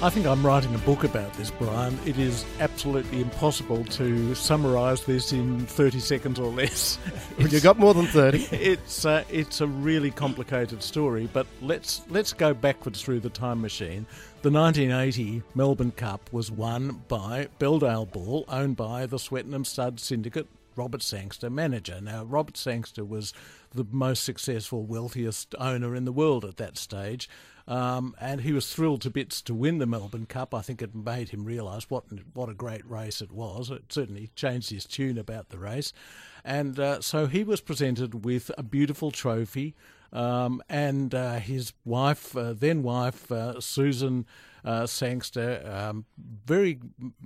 I 0.00 0.10
think 0.10 0.26
I'm 0.26 0.46
writing 0.46 0.72
a 0.76 0.78
book 0.78 1.02
about 1.02 1.32
this, 1.32 1.50
Bryan. 1.50 1.98
It 2.06 2.18
is 2.18 2.44
absolutely 2.60 3.20
impossible 3.20 3.84
to 3.86 4.32
summarise 4.36 5.02
this 5.04 5.32
in 5.32 5.66
30 5.66 5.98
seconds 5.98 6.38
or 6.38 6.52
less. 6.52 6.98
You've 7.38 7.64
got 7.64 7.78
more 7.78 7.94
than 7.94 8.06
30. 8.06 8.46
It's 8.52 9.04
uh, 9.04 9.24
it's 9.28 9.60
a 9.60 9.66
really 9.66 10.12
complicated 10.12 10.82
story, 10.84 11.28
but 11.32 11.46
let's 11.62 12.02
let's 12.10 12.32
go 12.32 12.54
backwards 12.54 13.02
through 13.02 13.20
the 13.20 13.30
time 13.30 13.60
machine. 13.60 14.06
The 14.42 14.50
1980 14.50 15.42
Melbourne 15.56 15.90
Cup 15.90 16.32
was 16.32 16.48
won 16.48 17.02
by 17.08 17.48
Beldale 17.58 18.12
Ball, 18.12 18.44
owned 18.48 18.76
by 18.76 19.06
the 19.06 19.16
Swettenham 19.16 19.66
Stud 19.66 19.98
Syndicate. 19.98 20.46
Robert 20.78 21.02
Sangster, 21.02 21.50
manager. 21.50 22.00
Now, 22.00 22.24
Robert 22.24 22.56
Sangster 22.56 23.04
was 23.04 23.34
the 23.74 23.84
most 23.90 24.22
successful, 24.22 24.86
wealthiest 24.86 25.54
owner 25.58 25.94
in 25.96 26.04
the 26.04 26.12
world 26.12 26.44
at 26.44 26.56
that 26.58 26.78
stage. 26.78 27.28
Um, 27.66 28.14
and 28.18 28.40
he 28.40 28.52
was 28.52 28.72
thrilled 28.72 29.02
to 29.02 29.10
bits 29.10 29.42
to 29.42 29.52
win 29.52 29.78
the 29.78 29.86
Melbourne 29.86 30.24
Cup. 30.24 30.54
I 30.54 30.62
think 30.62 30.80
it 30.80 30.94
made 30.94 31.30
him 31.30 31.44
realise 31.44 31.90
what 31.90 32.04
what 32.32 32.48
a 32.48 32.54
great 32.54 32.88
race 32.88 33.20
it 33.20 33.30
was. 33.30 33.70
It 33.70 33.92
certainly 33.92 34.30
changed 34.34 34.70
his 34.70 34.86
tune 34.86 35.18
about 35.18 35.50
the 35.50 35.58
race, 35.58 35.92
and 36.44 36.80
uh, 36.80 37.02
so 37.02 37.26
he 37.26 37.44
was 37.44 37.60
presented 37.60 38.24
with 38.24 38.50
a 38.56 38.62
beautiful 38.62 39.10
trophy. 39.10 39.74
Um, 40.12 40.62
and 40.68 41.14
uh, 41.14 41.34
his 41.36 41.72
wife, 41.84 42.36
uh, 42.36 42.54
then 42.54 42.82
wife 42.82 43.30
uh, 43.30 43.60
Susan 43.60 44.26
uh, 44.64 44.86
Sangster, 44.86 45.62
um, 45.70 46.04
very 46.44 46.78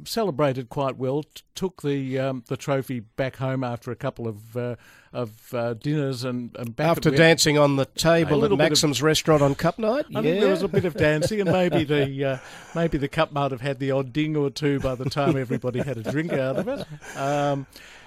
celebrated 0.05 0.69
quite 0.69 0.97
well. 0.97 1.23
T- 1.23 1.43
took 1.55 1.83
the 1.83 2.19
um, 2.19 2.45
the 2.49 2.57
trophy 2.57 3.01
back 3.01 3.37
home 3.37 3.65
after 3.65 3.91
a 3.91 3.97
couple 3.97 4.29
of 4.29 4.57
uh, 4.57 4.77
of 5.13 5.55
uh, 5.55 5.75
dinners 5.75 6.25
and, 6.25 6.55
and 6.57 6.77
back 6.77 6.89
After 6.89 7.11
dancing 7.11 7.57
on 7.57 7.77
the 7.77 7.87
table 7.87 8.45
at 8.45 8.51
bit 8.51 8.53
of- 8.53 8.59
Maxim's 8.59 9.01
restaurant 9.01 9.43
on 9.43 9.55
Cup 9.55 9.79
night? 9.79 10.07
I 10.15 10.23
think 10.23 10.41
there 10.41 10.51
was 10.51 10.63
a 10.63 10.69
bit 10.69 10.85
of 10.85 10.95
dancing, 10.95 11.41
and 11.41 11.51
maybe 11.51 11.85
the 11.85 12.41
maybe 12.75 12.99
the 12.99 13.09
cup 13.09 13.33
might 13.33 13.51
have 13.51 13.61
had 13.61 13.79
the 13.79 13.93
odd 13.93 14.13
ding 14.13 14.37
or 14.37 14.51
two 14.51 14.79
by 14.81 14.95
the 14.95 15.09
time 15.09 15.37
everybody 15.37 15.81
had 15.81 15.97
a 15.99 16.03
drink 16.03 16.33
out 16.33 16.57
of 16.59 16.69
it. 16.69 16.87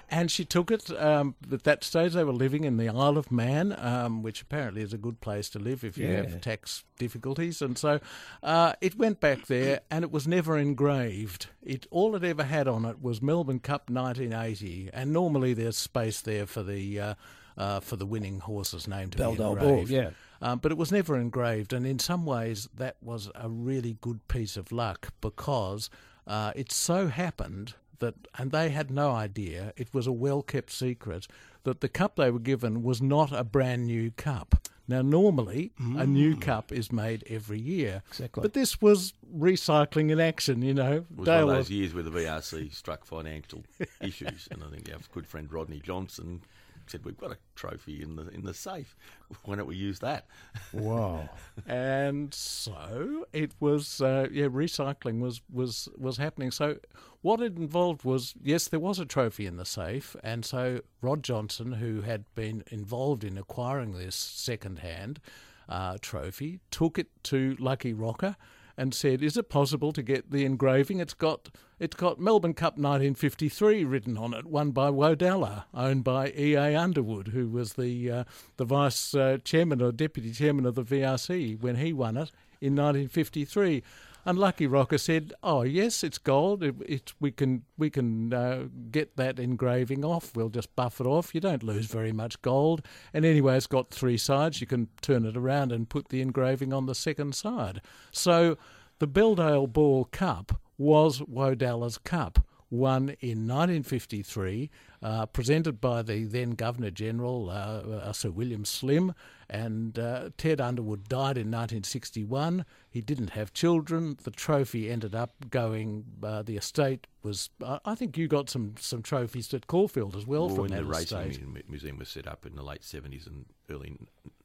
And 0.09 0.29
she 0.29 0.45
took 0.45 0.69
it. 0.71 0.89
Um, 1.01 1.35
at 1.51 1.63
that 1.63 1.83
stage, 1.83 2.13
they 2.13 2.23
were 2.23 2.31
living 2.31 2.63
in 2.63 2.77
the 2.77 2.87
Isle 2.89 3.17
of 3.17 3.31
Man, 3.31 3.75
um, 3.79 4.21
which 4.23 4.41
apparently 4.41 4.81
is 4.81 4.93
a 4.93 4.97
good 4.97 5.19
place 5.19 5.49
to 5.49 5.59
live 5.59 5.83
if 5.83 5.97
you 5.97 6.07
Yeah. 6.07 6.17
have 6.17 6.41
tax 6.41 6.83
difficulties. 6.99 7.61
And 7.61 7.77
so 7.77 7.99
uh, 8.43 8.73
it 8.81 8.97
went 8.97 9.19
back 9.19 9.47
there, 9.47 9.81
and 9.89 10.03
it 10.03 10.11
was 10.11 10.27
never 10.27 10.57
engraved. 10.57 11.47
It 11.63 11.87
all 11.89 12.15
it 12.15 12.23
ever 12.23 12.43
had 12.43 12.67
on 12.67 12.85
it 12.85 13.01
was 13.01 13.21
Melbourne 13.21 13.59
Cup 13.59 13.89
1980, 13.89 14.89
and 14.93 15.11
normally 15.11 15.53
there's 15.53 15.77
space 15.77 16.21
there 16.21 16.45
for 16.45 16.63
the. 16.63 16.99
Uh, 16.99 17.13
uh, 17.57 17.79
for 17.79 17.95
the 17.95 18.05
winning 18.05 18.41
horse's 18.41 18.85
name 18.85 19.09
to 19.09 19.17
be 19.17 19.23
Ball, 19.37 19.53
engraved. 19.53 19.89
yeah. 19.89 20.09
Um, 20.41 20.59
but 20.59 20.73
it 20.73 20.77
was 20.77 20.91
never 20.91 21.17
engraved, 21.17 21.71
and 21.71 21.87
in 21.87 21.99
some 21.99 22.25
ways 22.25 22.67
that 22.75 22.97
was 23.01 23.29
a 23.33 23.47
really 23.47 23.97
good 24.01 24.27
piece 24.27 24.57
of 24.57 24.73
luck 24.73 25.13
because 25.21 25.89
uh, 26.27 26.51
it 26.53 26.69
so 26.69 27.07
happened 27.07 27.75
that, 27.99 28.15
and 28.38 28.51
they 28.51 28.69
had 28.69 28.91
no 28.91 29.12
idea, 29.12 29.73
it 29.77 29.93
was 29.93 30.08
a 30.08 30.12
well 30.12 30.41
kept 30.41 30.71
secret 30.71 31.27
that 31.63 31.81
the 31.81 31.89
cup 31.89 32.15
they 32.15 32.31
were 32.31 32.39
given 32.39 32.84
was 32.84 33.01
not 33.01 33.31
a 33.31 33.43
brand 33.43 33.86
new 33.86 34.12
cup. 34.12 34.67
Now, 34.88 35.01
normally 35.01 35.71
a 35.79 35.81
mm. 35.81 36.10
new 36.10 36.36
cup 36.38 36.71
is 36.71 36.91
made 36.91 37.23
every 37.27 37.60
year, 37.60 38.03
Exactly. 38.10 38.41
but 38.41 38.53
this 38.53 38.79
was 38.81 39.13
recycling 39.36 40.12
in 40.12 40.19
action. 40.19 40.62
You 40.62 40.75
know, 40.75 40.91
It 40.97 41.05
was 41.17 41.25
Dale 41.25 41.47
one 41.47 41.55
of 41.55 41.58
was- 41.58 41.67
those 41.67 41.71
years 41.71 41.93
where 41.95 42.03
the 42.03 42.12
VRC 42.12 42.71
struck 42.71 43.03
financial 43.03 43.63
issues, 43.99 44.47
and 44.51 44.63
I 44.63 44.69
think 44.69 44.88
our 44.93 44.99
good 45.12 45.25
friend 45.25 45.51
Rodney 45.51 45.79
Johnson 45.79 46.41
said, 46.87 47.05
"We've 47.05 47.17
got 47.17 47.31
a 47.31 47.37
trophy 47.55 48.01
in 48.01 48.15
the 48.15 48.27
in 48.29 48.43
the 48.43 48.53
safe. 48.53 48.95
Why 49.43 49.55
don't 49.55 49.67
we 49.67 49.75
use 49.75 49.99
that?" 49.99 50.25
Wow. 50.73 51.29
and 51.67 52.33
so 52.33 53.25
it 53.33 53.51
was 53.59 54.01
uh, 54.01 54.27
yeah 54.31 54.45
recycling 54.47 55.19
was 55.19 55.41
was 55.51 55.89
was 55.97 56.17
happening 56.17 56.51
so 56.51 56.77
what 57.21 57.41
it 57.41 57.57
involved 57.57 58.03
was 58.03 58.35
yes 58.43 58.67
there 58.67 58.79
was 58.79 58.99
a 58.99 59.05
trophy 59.05 59.45
in 59.45 59.57
the 59.57 59.65
safe 59.65 60.15
and 60.23 60.45
so 60.45 60.79
rod 61.01 61.23
johnson 61.23 61.73
who 61.73 62.01
had 62.01 62.25
been 62.35 62.63
involved 62.71 63.23
in 63.23 63.37
acquiring 63.37 63.93
this 63.93 64.15
second 64.15 64.79
hand 64.79 65.19
uh, 65.67 65.97
trophy 66.01 66.59
took 66.69 66.99
it 66.99 67.07
to 67.23 67.55
lucky 67.59 67.93
Rocca 67.93 68.37
and 68.77 68.93
said, 68.93 69.21
"Is 69.23 69.38
it 69.38 69.49
possible 69.49 69.91
to 69.93 70.03
get 70.03 70.31
the 70.31 70.45
engraving? 70.45 70.99
It's 70.99 71.13
got 71.13 71.49
it's 71.79 71.95
got 71.95 72.19
Melbourne 72.19 72.53
Cup 72.53 72.73
1953 72.73 73.83
written 73.83 74.17
on 74.17 74.33
it, 74.33 74.45
won 74.45 74.71
by 74.71 74.89
Wodalla, 74.89 75.65
owned 75.73 76.03
by 76.03 76.33
E. 76.38 76.55
A. 76.55 76.75
Underwood, 76.75 77.29
who 77.29 77.49
was 77.49 77.73
the 77.73 78.11
uh, 78.11 78.23
the 78.57 78.65
vice 78.65 79.13
uh, 79.13 79.38
chairman 79.43 79.81
or 79.81 79.91
deputy 79.91 80.31
chairman 80.31 80.65
of 80.65 80.75
the 80.75 80.83
VRC 80.83 81.59
when 81.61 81.75
he 81.75 81.93
won 81.93 82.17
it 82.17 82.31
in 82.61 82.75
1953." 82.75 83.83
And 84.25 84.39
Lucky 84.39 84.65
Rocca 84.65 84.97
said, 84.97 85.33
"Oh 85.43 85.61
yes, 85.61 86.03
it's 86.03 86.17
gold. 86.17 86.63
It, 86.63 86.75
it's 86.85 87.13
we 87.19 87.31
can 87.31 87.63
we 87.77 87.91
can 87.91 88.33
uh, 88.33 88.65
get 88.89 89.15
that 89.17 89.39
engraving 89.39 90.03
off. 90.03 90.35
We'll 90.35 90.49
just 90.49 90.75
buff 90.75 90.99
it 90.99 91.05
off. 91.05 91.35
You 91.35 91.41
don't 91.41 91.61
lose 91.61 91.85
very 91.85 92.11
much 92.11 92.41
gold. 92.41 92.83
And 93.13 93.23
anyway, 93.23 93.57
it's 93.57 93.67
got 93.67 93.91
three 93.91 94.17
sides. 94.17 94.59
You 94.59 94.67
can 94.67 94.88
turn 95.01 95.25
it 95.25 95.38
around 95.38 95.71
and 95.71 95.88
put 95.88 96.09
the 96.09 96.21
engraving 96.21 96.73
on 96.73 96.88
the 96.88 96.95
second 96.95 97.35
side. 97.35 97.81
So 98.11 98.57
the 98.97 99.07
Beldale 99.07 99.71
Ball 99.71 100.05
Cup 100.05 100.59
was 100.77 101.21
Wodalla's 101.21 101.99
Cup." 101.99 102.39
Won 102.71 103.09
in 103.19 103.47
1953, 103.47 104.71
uh, 105.01 105.27
presented 105.27 105.79
by 105.79 106.01
the 106.01 106.25
then 106.25 106.51
Governor 106.51 106.89
General 106.89 107.51
uh, 107.51 107.53
uh, 107.53 108.11
Sir 108.11 108.31
William 108.31 108.65
Slim, 108.65 109.13
and 109.49 109.97
uh, 109.99 110.29
Ted 110.38 110.60
Underwood 110.60 111.08
died 111.10 111.38
in 111.38 111.51
1961. 111.51 112.65
He 112.89 113.01
didn't 113.01 113.31
have 113.31 113.53
children. 113.53 114.17
The 114.23 114.31
trophy 114.31 114.89
ended 114.89 115.13
up 115.15 115.49
going. 115.49 116.05
Uh, 116.23 116.41
the 116.41 116.58
estate 116.58 117.08
was. 117.23 117.49
Uh, 117.63 117.79
I 117.86 117.95
think 117.95 118.17
you 118.17 118.27
got 118.27 118.49
some 118.49 118.75
some 118.79 119.01
trophies 119.01 119.53
at 119.53 119.67
Caulfield 119.67 120.15
as 120.15 120.25
well 120.25 120.47
Well, 120.47 120.55
from 120.55 120.62
when 120.63 120.71
that 120.71 120.77
the 120.84 120.86
racing 120.86 121.17
estate. 121.19 121.47
mu- 121.47 121.62
museum 121.69 121.97
was 121.97 122.10
set 122.10 122.27
up 122.27 122.45
in 122.45 122.55
the 122.55 122.63
late 122.63 122.84
seventies 122.84 123.27
and 123.27 123.45
early 123.69 123.97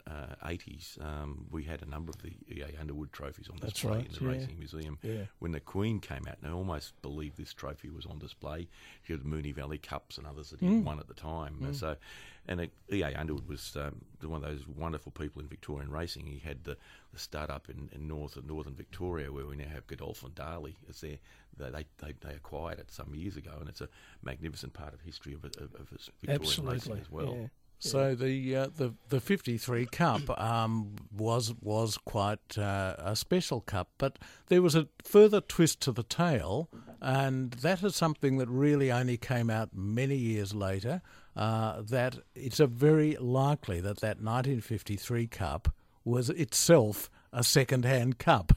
uh, 0.07 0.35
eighties, 0.47 0.99
um, 1.01 1.47
we 1.51 1.65
had 1.65 1.83
a 1.83 1.87
number 1.87 2.11
of 2.11 2.21
the 2.23 2.33
EA 2.49 2.77
Underwood 2.81 3.13
trophies 3.13 3.49
on 3.49 3.59
That's 3.61 3.75
display 3.75 3.97
right, 3.99 4.07
in 4.07 4.13
the 4.13 4.25
yeah. 4.25 4.39
racing 4.39 4.59
museum. 4.59 4.99
Yeah. 5.03 5.23
When 5.39 5.53
the 5.53 5.61
Queen 5.61 6.01
came 6.01 6.27
out, 6.29 6.37
and 6.43 6.51
I 6.51 6.55
almost 6.55 7.01
believe 7.03 7.37
this 7.37 7.53
trophy 7.53 7.91
was 7.91 8.07
on 8.07 8.19
display. 8.19 8.69
She 9.03 9.13
had 9.13 9.23
the 9.23 9.29
Moonee 9.29 9.55
Valley 9.55 9.79
Cups 9.79 10.19
and 10.19 10.27
others 10.27 10.51
that 10.51 10.61
he 10.61 10.67
Mm. 10.67 10.77
had 10.77 10.85
won 10.85 10.99
at 11.01 11.09
the 11.09 11.15
time. 11.15 11.59
Uh, 11.65 11.73
So, 11.73 11.97
and 12.49 12.69
EA 12.91 13.15
Underwood 13.15 13.47
was 13.49 13.77
um, 13.77 14.01
one 14.23 14.43
of 14.43 14.51
those 14.51 14.67
wonderful 14.67 15.13
people 15.13 15.41
in 15.43 15.49
Victorian 15.49 15.91
racing. 15.91 16.27
He 16.27 16.39
had 16.39 16.65
the, 16.65 16.77
the 17.13 17.19
start 17.19 17.51
up 17.51 17.69
in, 17.69 17.89
in 17.93 18.09
north 18.09 18.37
northern 18.45 18.75
Victoria, 18.75 19.31
where 19.33 19.47
we 19.47 19.57
now 19.57 19.69
have 19.73 19.87
Godolphin 19.87 20.33
Darley. 20.35 20.77
It's 20.89 21.01
there. 21.03 21.19
They, 21.57 21.85
they, 21.99 22.15
they, 22.21 22.35
acquired 22.35 22.79
it 22.79 22.91
some 22.91 23.15
years 23.15 23.37
ago, 23.37 23.53
and 23.61 23.69
it's 23.69 23.83
a 23.83 23.89
magnificent 24.23 24.73
part 24.73 24.95
of 24.95 25.03
history 25.03 25.35
of, 25.35 25.45
of, 25.45 25.75
of 25.75 25.89
Victorian 26.23 26.67
racing 26.67 26.99
as 26.99 27.11
well. 27.11 27.37
Yeah. 27.39 27.47
So 27.83 28.15
the 28.15 28.57
uh, 28.57 28.69
the 28.77 28.93
the 29.09 29.21
fifty 29.21 29.57
three 29.57 29.87
cup 29.87 30.29
um, 30.39 30.97
was 31.17 31.55
was 31.63 31.97
quite 31.97 32.59
uh, 32.59 32.95
a 32.99 33.17
special 33.17 33.63
cup, 33.63 33.89
but 33.97 34.19
there 34.49 34.61
was 34.61 34.75
a 34.75 34.87
further 35.03 35.41
twist 35.41 35.81
to 35.81 35.93
the 35.93 36.03
tale, 36.03 36.69
and 37.01 37.53
that 37.53 37.83
is 37.83 37.97
something 37.97 38.37
that 38.37 38.49
really 38.49 38.93
only 38.93 39.17
came 39.17 39.49
out 39.49 39.71
many 39.75 40.17
years 40.17 40.55
later. 40.55 41.01
Uh, 41.35 41.81
that 41.81 42.19
it's 42.35 42.61
a 42.61 42.67
very 42.67 43.17
likely 43.17 43.81
that 43.81 44.01
that 44.01 44.21
nineteen 44.21 44.61
fifty 44.61 44.97
three 44.97 45.27
cup 45.27 45.75
was 46.05 46.29
itself 46.29 47.09
a 47.33 47.43
second 47.43 47.87
hand 47.87 48.19
cup. 48.19 48.53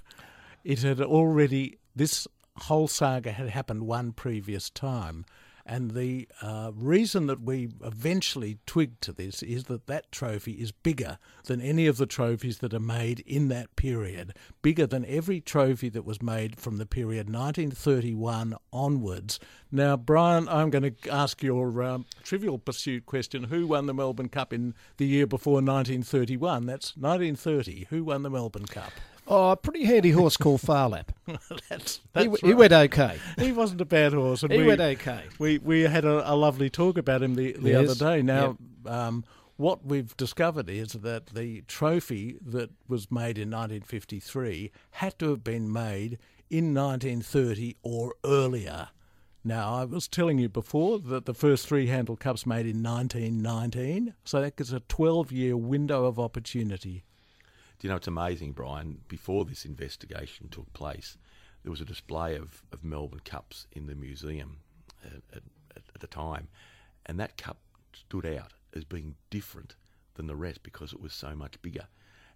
It 0.65 0.79
had 0.81 0.99
already 0.99 1.77
this 1.95 2.27
whole 2.57 2.89
saga 2.89 3.31
had 3.31 3.49
happened 3.49 3.87
one 3.87 4.11
previous 4.11 4.69
time. 4.69 5.25
And 5.65 5.91
the 5.91 6.27
uh, 6.41 6.71
reason 6.75 7.27
that 7.27 7.41
we 7.41 7.69
eventually 7.83 8.57
twigged 8.65 9.01
to 9.03 9.13
this 9.13 9.41
is 9.41 9.65
that 9.65 9.87
that 9.87 10.11
trophy 10.11 10.53
is 10.53 10.71
bigger 10.71 11.17
than 11.45 11.61
any 11.61 11.87
of 11.87 11.97
the 11.97 12.05
trophies 12.05 12.57
that 12.57 12.73
are 12.73 12.79
made 12.79 13.21
in 13.21 13.47
that 13.47 13.73
period, 13.77 14.33
bigger 14.61 14.85
than 14.85 15.05
every 15.05 15.39
trophy 15.39 15.87
that 15.89 16.05
was 16.05 16.21
made 16.21 16.57
from 16.59 16.77
the 16.77 16.85
period 16.85 17.27
1931 17.27 18.55
onwards. 18.73 19.39
Now, 19.71 19.95
Bryan, 19.95 20.49
I'm 20.49 20.69
going 20.69 20.95
to 20.95 21.09
ask 21.09 21.41
your 21.41 21.81
um, 21.81 22.05
trivial 22.23 22.59
pursuit 22.59 23.05
question. 23.05 23.45
Who 23.45 23.65
won 23.67 23.85
the 23.85 23.93
Melbourne 23.93 24.29
Cup 24.29 24.51
in 24.51 24.73
the 24.97 25.07
year 25.07 25.25
before 25.25 25.55
1931? 25.55 26.65
That's 26.65 26.97
1930. 26.97 27.87
Who 27.89 28.03
won 28.03 28.23
the 28.23 28.29
Melbourne 28.29 28.65
Cup? 28.65 28.91
Oh, 29.27 29.51
a 29.51 29.57
pretty 29.57 29.85
handy 29.85 30.11
horse 30.11 30.35
called 30.37 30.61
Phar 30.61 30.89
Lap. 30.89 31.11
that's, 31.69 31.95
he, 31.95 32.27
that's 32.27 32.41
he 32.41 32.47
right. 32.49 32.57
went 32.57 32.73
okay. 32.73 33.17
He 33.39 33.51
wasn't 33.51 33.81
a 33.81 33.85
bad 33.85 34.13
horse. 34.13 34.43
And 34.43 34.51
He 34.51 34.59
we, 34.59 34.67
went 34.67 34.81
okay. 34.81 35.23
We 35.39 35.57
we 35.59 35.81
had 35.81 36.03
a, 36.05 36.29
a 36.31 36.35
lovely 36.35 36.69
talk 36.69 36.97
about 36.97 37.23
him 37.23 37.35
the, 37.35 37.53
the 37.53 37.69
Yes. 37.71 37.89
other 37.89 38.17
day. 38.17 38.21
Now, 38.21 38.57
um, 38.85 39.23
what 39.55 39.85
we've 39.85 40.15
discovered 40.17 40.69
is 40.69 40.93
that 40.93 41.27
the 41.27 41.61
trophy 41.67 42.37
that 42.45 42.71
was 42.87 43.09
made 43.11 43.37
in 43.37 43.49
1953 43.49 44.71
had 44.91 45.17
to 45.19 45.29
have 45.29 45.43
been 45.43 45.71
made 45.71 46.17
in 46.49 46.73
1930 46.73 47.77
or 47.81 48.15
earlier. 48.25 48.89
Now, 49.45 49.75
I 49.75 49.85
was 49.85 50.07
telling 50.07 50.37
you 50.37 50.47
before 50.49 50.99
that 50.99 51.25
the 51.25 51.33
first 51.33 51.67
three 51.67 51.87
handle 51.87 52.15
cups 52.15 52.45
made 52.45 52.65
in 52.65 52.81
1919, 52.81 54.13
so 54.23 54.41
that 54.41 54.55
gives 54.55 54.71
a 54.73 54.79
12 54.81 55.31
year 55.31 55.57
window 55.57 56.05
of 56.05 56.19
opportunity. 56.19 57.03
Do 57.79 57.87
you 57.87 57.89
know, 57.89 57.97
it's 57.97 58.07
amazing, 58.07 58.53
Bryan. 58.53 58.99
Before 59.07 59.45
this 59.45 59.65
investigation 59.65 60.47
took 60.49 60.71
place, 60.73 61.17
there 61.63 61.71
was 61.71 61.81
a 61.81 61.85
display 61.85 62.35
of, 62.35 62.63
of 62.71 62.83
Melbourne 62.83 63.21
cups 63.25 63.67
in 63.71 63.87
the 63.87 63.95
museum 63.95 64.57
at, 65.05 65.21
at, 65.35 65.43
at 65.93 65.99
the 66.01 66.07
time, 66.07 66.47
and 67.05 67.19
that 67.19 67.37
cup 67.37 67.57
stood 67.93 68.25
out 68.25 68.53
as 68.75 68.83
being 68.83 69.15
different 69.29 69.75
than 70.15 70.27
the 70.27 70.35
rest 70.35 70.63
because 70.63 70.93
it 70.93 71.01
was 71.01 71.13
so 71.13 71.35
much 71.35 71.61
bigger. 71.61 71.87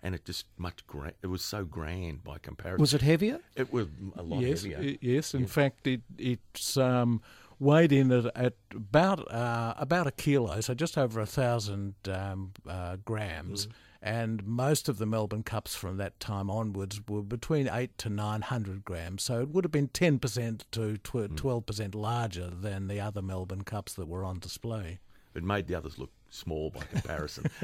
And 0.03 0.13
it 0.13 0.25
just 0.25 0.45
much 0.57 0.85
gra- 0.85 1.13
it 1.23 1.27
was 1.27 1.43
so 1.43 1.63
grand 1.65 2.23
by 2.23 2.37
comparison. 2.37 2.81
Was 2.81 2.93
it 2.93 3.01
heavier? 3.01 3.39
It 3.55 3.73
was 3.73 3.87
a 4.15 4.21
lot 4.21 4.41
yes, 4.41 4.61
heavier. 4.63 4.79
i- 4.79 4.97
yes. 5.01 5.33
In 5.33 5.47
fact, 5.47 5.87
it 5.87 6.01
it's 6.19 6.77
um, 6.77 7.21
weighed 7.59 7.91
in 7.91 8.11
at, 8.11 8.25
at 8.35 8.53
about 8.75 9.29
uh, 9.31 9.73
about 9.77 10.05
a 10.05 10.11
kilo, 10.11 10.61
so 10.61 10.75
just 10.75 10.97
over 10.99 11.19
a 11.19 11.25
thousand 11.25 11.95
um, 12.07 12.51
uh, 12.69 12.97
grams. 13.05 13.67
And 14.07 14.45
most 14.45 14.87
of 14.87 14.99
the 14.99 15.05
Melbourne 15.05 15.43
cups 15.43 15.75
from 15.75 15.97
that 15.97 16.17
time 16.19 16.49
onwards 16.49 17.01
were 17.09 17.21
between 17.21 17.67
eight 17.67 17.97
to 17.97 18.09
nine 18.09 18.41
hundred 18.41 18.85
grams. 18.85 19.23
So 19.23 19.41
it 19.41 19.49
would 19.49 19.65
have 19.65 19.71
been 19.71 19.89
ten 19.89 20.17
percent 20.17 20.63
to 20.71 20.97
twelve 20.97 21.65
percent 21.65 21.93
larger 21.93 22.49
than 22.49 22.87
the 22.87 23.01
other 23.01 23.21
Melbourne 23.21 23.63
cups 23.63 23.93
that 23.95 24.07
were 24.07 24.23
on 24.23 24.39
display. 24.39 24.99
It 25.35 25.43
made 25.43 25.67
the 25.67 25.75
others 25.75 25.99
look 25.99 26.11
small 26.29 26.69
by 26.69 26.81
comparison. 26.81 27.51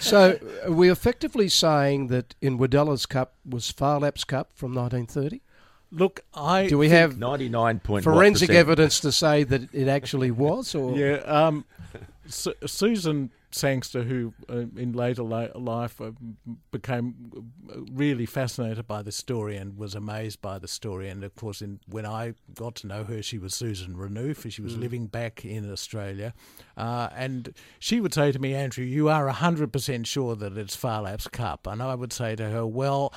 So 0.00 0.38
we're 0.66 0.72
we 0.72 0.90
effectively 0.90 1.48
saying 1.48 2.06
that 2.08 2.34
in 2.40 2.58
Wodalla's 2.58 3.06
Cup 3.06 3.34
was 3.44 3.70
Phar 3.70 4.00
Lap's 4.00 4.24
Cup 4.24 4.50
from 4.54 4.74
1930? 4.74 5.40
Look, 5.90 6.20
I 6.34 6.66
Do 6.66 6.78
we 6.78 6.88
have 6.90 7.18
Ninety-nine 7.18 7.80
point 7.80 8.04
forensic 8.04 8.50
evidence 8.50 9.00
to 9.00 9.12
say 9.12 9.44
that 9.44 9.72
it 9.72 9.88
actually 9.88 10.30
was? 10.30 10.74
Or 10.74 10.96
Yeah, 10.96 11.16
um, 11.26 11.64
Su- 12.26 12.54
Susan 12.66 13.30
Sangster, 13.54 14.02
who 14.02 14.34
uh, 14.50 14.64
in 14.76 14.92
later 14.92 15.22
li- 15.22 15.50
life 15.54 16.00
uh, 16.00 16.10
became 16.72 17.14
uh, 17.70 17.80
really 17.92 18.26
fascinated 18.26 18.88
by 18.88 19.00
the 19.00 19.12
story 19.12 19.56
and 19.56 19.78
was 19.78 19.94
amazed 19.94 20.42
by 20.42 20.58
the 20.58 20.66
story. 20.66 21.08
And 21.08 21.22
of 21.22 21.36
course, 21.36 21.62
in, 21.62 21.78
when 21.86 22.04
I 22.04 22.34
got 22.54 22.74
to 22.76 22.88
know 22.88 23.04
her, 23.04 23.22
she 23.22 23.38
was 23.38 23.54
Susan 23.54 23.94
Renouf. 23.94 24.50
She 24.50 24.60
was 24.60 24.76
living 24.76 25.06
back 25.06 25.44
in 25.44 25.70
Australia. 25.70 26.34
Uh, 26.76 27.10
and 27.14 27.54
she 27.78 28.00
would 28.00 28.12
say 28.12 28.32
to 28.32 28.38
me, 28.40 28.54
Andrew, 28.54 28.84
you 28.84 29.08
are 29.08 29.30
100% 29.30 30.06
sure 30.06 30.34
that 30.34 30.58
it's 30.58 30.74
Phar 30.74 31.02
Lap's 31.02 31.28
Cup. 31.28 31.68
And 31.68 31.80
I 31.80 31.94
would 31.94 32.12
say 32.12 32.34
to 32.34 32.50
her, 32.50 32.66
well, 32.66 33.14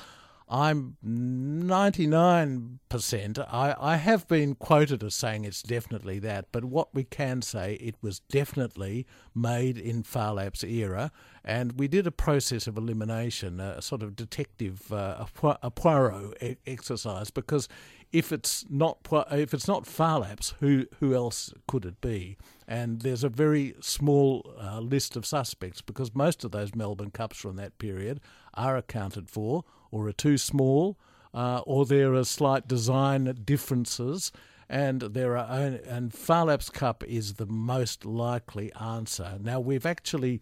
I'm 0.50 0.96
99%. 1.04 3.38
I, 3.52 3.76
I 3.78 3.96
have 3.96 4.26
been 4.28 4.54
quoted 4.54 5.02
as 5.02 5.14
saying 5.14 5.44
it's 5.44 5.62
definitely 5.62 6.18
that, 6.20 6.46
but 6.52 6.64
what 6.64 6.94
we 6.94 7.04
can 7.04 7.42
say, 7.42 7.74
it 7.74 7.96
was 8.00 8.20
definitely 8.20 9.06
made 9.34 9.76
in 9.76 10.02
Phar 10.02 10.32
Lap's 10.34 10.64
era, 10.64 11.12
and 11.44 11.78
we 11.78 11.86
did 11.86 12.06
a 12.06 12.10
process 12.10 12.66
of 12.66 12.78
elimination, 12.78 13.60
a 13.60 13.82
sort 13.82 14.02
of 14.02 14.16
detective, 14.16 14.90
uh, 14.92 15.26
a 15.62 15.70
Poirot 15.70 16.58
exercise, 16.66 17.30
because 17.30 17.68
if 18.10 18.32
it's 18.32 18.64
not 18.70 19.06
if 19.30 19.52
it's 19.52 19.68
not 19.68 19.86
Phar 19.86 20.20
Lap's, 20.20 20.54
who 20.60 20.86
who 20.98 21.14
else 21.14 21.52
could 21.66 21.84
it 21.84 22.00
be? 22.00 22.38
And 22.66 23.02
there's 23.02 23.24
a 23.24 23.28
very 23.28 23.74
small 23.80 24.54
uh, 24.60 24.80
list 24.80 25.16
of 25.16 25.26
suspects 25.26 25.80
because 25.80 26.14
most 26.14 26.44
of 26.44 26.50
those 26.50 26.74
Melbourne 26.74 27.10
Cups 27.10 27.38
from 27.38 27.56
that 27.56 27.78
period 27.78 28.20
are 28.58 28.76
accounted 28.76 29.30
for 29.30 29.64
or 29.90 30.08
are 30.08 30.12
too 30.12 30.36
small, 30.36 30.98
uh, 31.32 31.62
or 31.66 31.86
there 31.86 32.14
are 32.14 32.24
slight 32.24 32.68
design 32.68 33.42
differences. 33.44 34.32
And 34.68 35.00
there 35.00 35.36
are 35.38 35.46
and 35.48 36.12
Phar 36.12 36.46
Lap's 36.46 36.68
Cup 36.68 37.02
is 37.04 37.34
the 37.34 37.46
most 37.46 38.04
likely 38.04 38.70
answer. 38.74 39.38
Now 39.40 39.60
we've 39.60 39.86
actually 39.86 40.40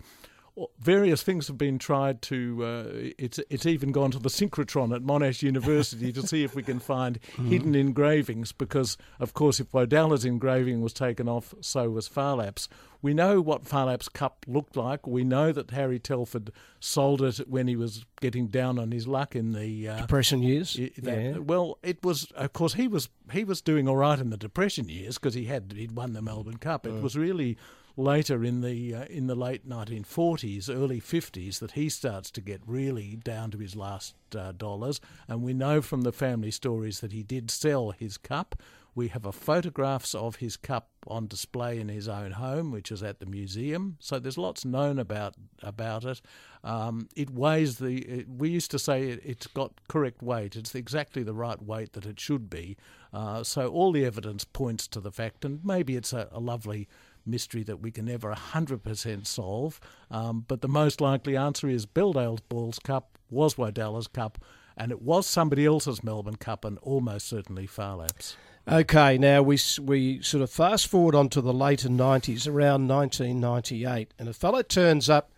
various 0.78 1.22
things 1.22 1.48
have 1.48 1.58
been 1.58 1.78
tried 1.78 2.22
to. 2.22 2.64
Uh, 2.64 2.84
it's 3.18 3.38
it's 3.50 3.66
even 3.66 3.92
gone 3.92 4.10
to 4.10 4.18
the 4.18 4.28
synchrotron 4.28 4.94
at 4.94 5.02
Monash 5.02 5.42
University 5.42 6.12
to 6.12 6.26
see 6.26 6.44
if 6.44 6.54
we 6.54 6.62
can 6.62 6.78
find 6.78 7.20
mm. 7.36 7.48
hidden 7.48 7.74
engravings. 7.74 8.52
Because 8.52 8.96
of 9.20 9.34
course, 9.34 9.60
if 9.60 9.72
Wodalla's 9.72 10.24
engraving 10.24 10.80
was 10.80 10.92
taken 10.92 11.28
off, 11.28 11.54
so 11.60 11.90
was 11.90 12.08
Phar 12.08 12.36
Lap's. 12.36 12.68
We 13.02 13.12
know 13.12 13.40
what 13.40 13.66
Phar 13.66 13.86
Lap's 13.86 14.08
cup 14.08 14.44
looked 14.48 14.76
like. 14.76 15.06
We 15.06 15.22
know 15.22 15.52
that 15.52 15.70
Harry 15.70 15.98
Telford 15.98 16.50
sold 16.80 17.22
it 17.22 17.48
when 17.48 17.68
he 17.68 17.76
was 17.76 18.04
getting 18.20 18.48
down 18.48 18.78
on 18.78 18.90
his 18.90 19.06
luck 19.06 19.36
in 19.36 19.52
the 19.52 19.88
uh, 19.88 20.00
depression 20.00 20.42
years. 20.42 20.74
That, 20.74 21.22
yeah. 21.22 21.38
Well, 21.38 21.78
it 21.82 22.02
was 22.02 22.32
of 22.32 22.52
course 22.52 22.74
he 22.74 22.88
was 22.88 23.08
he 23.30 23.44
was 23.44 23.60
doing 23.60 23.86
all 23.88 23.96
right 23.96 24.18
in 24.18 24.30
the 24.30 24.36
depression 24.36 24.88
years 24.88 25.18
because 25.18 25.34
he 25.34 25.44
had 25.44 25.74
he'd 25.76 25.92
won 25.92 26.14
the 26.14 26.22
Melbourne 26.22 26.56
Cup. 26.56 26.86
It 26.86 26.94
mm. 26.94 27.02
was 27.02 27.16
really 27.16 27.58
later 27.96 28.44
in 28.44 28.60
the 28.60 28.94
uh, 28.94 29.04
in 29.04 29.26
the 29.26 29.34
late 29.34 29.68
1940s, 29.68 30.68
early 30.68 31.00
50s 31.00 31.58
that 31.58 31.72
he 31.72 31.88
starts 31.88 32.30
to 32.32 32.40
get 32.40 32.60
really 32.66 33.16
down 33.16 33.50
to 33.50 33.58
his 33.58 33.74
last 33.74 34.14
uh, 34.36 34.52
dollars. 34.52 35.00
And 35.28 35.42
we 35.42 35.54
know 35.54 35.80
from 35.80 36.02
the 36.02 36.12
family 36.12 36.50
stories 36.50 37.00
that 37.00 37.12
he 37.12 37.22
did 37.22 37.50
sell 37.50 37.90
his 37.90 38.18
cup. 38.18 38.60
We 38.94 39.08
have 39.08 39.26
a 39.26 39.32
photographs 39.32 40.14
of 40.14 40.36
his 40.36 40.56
cup 40.56 40.88
on 41.06 41.26
display 41.26 41.78
in 41.78 41.90
his 41.90 42.08
own 42.08 42.32
home, 42.32 42.72
which 42.72 42.90
is 42.90 43.02
at 43.02 43.20
the 43.20 43.26
museum. 43.26 43.98
So 44.00 44.18
there's 44.18 44.38
lots 44.38 44.64
known 44.64 44.98
about 44.98 45.34
about 45.62 46.04
it. 46.04 46.22
Um, 46.64 47.08
it 47.14 47.30
weighs 47.30 47.76
the. 47.76 47.98
It, 47.98 48.28
we 48.28 48.48
used 48.48 48.70
to 48.70 48.78
say 48.78 49.08
it, 49.10 49.22
has 49.22 49.46
got 49.48 49.72
correct 49.88 50.22
weight. 50.22 50.56
It's 50.56 50.74
exactly 50.74 51.22
the 51.22 51.34
right 51.34 51.62
weight 51.62 51.92
that 51.92 52.06
it 52.06 52.18
should 52.18 52.48
be. 52.48 52.76
Uh, 53.12 53.44
so 53.44 53.68
all 53.68 53.92
the 53.92 54.04
evidence 54.04 54.44
points 54.44 54.88
to 54.88 55.00
the 55.00 55.12
fact, 55.12 55.44
and 55.44 55.64
maybe 55.64 55.96
it's 55.96 56.14
a, 56.14 56.28
a 56.32 56.40
lovely 56.40 56.88
mystery 57.26 57.62
that 57.64 57.80
we 57.80 57.90
can 57.90 58.04
never 58.04 58.32
100% 58.32 59.26
solve. 59.26 59.80
Um, 60.10 60.44
but 60.46 60.60
the 60.60 60.68
most 60.68 61.00
likely 61.00 61.36
answer 61.36 61.68
is 61.68 61.86
Belldale's 61.86 62.40
Balls 62.40 62.78
Cup 62.78 63.18
was 63.30 63.56
Wodalla's 63.56 64.08
Cup, 64.08 64.38
and 64.76 64.90
it 64.90 65.02
was 65.02 65.26
somebody 65.26 65.66
else's 65.66 66.04
Melbourne 66.04 66.36
Cup, 66.36 66.64
and 66.64 66.78
almost 66.78 67.28
certainly 67.28 67.66
Phar 67.66 67.96
Lap's. 67.96 68.36
Okay, 68.68 69.16
now 69.16 69.42
we 69.42 69.58
we 69.80 70.20
sort 70.22 70.42
of 70.42 70.50
fast 70.50 70.88
forward 70.88 71.14
onto 71.14 71.40
the 71.40 71.52
later 71.52 71.88
90s, 71.88 72.48
around 72.48 72.88
1998, 72.88 74.12
and 74.18 74.28
a 74.28 74.32
fellow 74.32 74.62
turns 74.62 75.08
up 75.08 75.30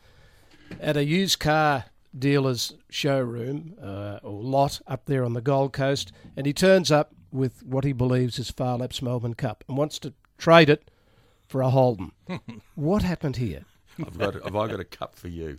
at 0.80 0.96
a 0.96 1.04
used 1.04 1.38
car 1.38 1.84
dealer's 2.18 2.74
showroom 2.88 3.74
uh, 3.82 4.18
or 4.22 4.42
lot 4.42 4.80
up 4.86 5.04
there 5.06 5.24
on 5.24 5.34
the 5.34 5.42
Gold 5.42 5.72
Coast, 5.72 6.10
and 6.36 6.46
he 6.46 6.52
turns 6.52 6.90
up 6.90 7.14
with 7.30 7.62
what 7.62 7.84
he 7.84 7.92
believes 7.92 8.38
is 8.38 8.50
Phar 8.50 8.78
Lap's 8.78 9.02
Melbourne 9.02 9.34
Cup 9.34 9.62
and 9.68 9.76
wants 9.76 9.98
to 10.00 10.14
trade 10.38 10.70
it 10.70 10.90
for 11.48 11.62
a 11.62 11.70
Holden. 11.70 12.12
what 12.74 13.02
happened 13.02 13.36
here? 13.36 13.64
I've 13.98 14.16
got, 14.16 14.34
have 14.34 14.54
I 14.54 14.68
got 14.68 14.80
a 14.80 14.84
cup 14.84 15.16
for 15.16 15.28
you? 15.28 15.58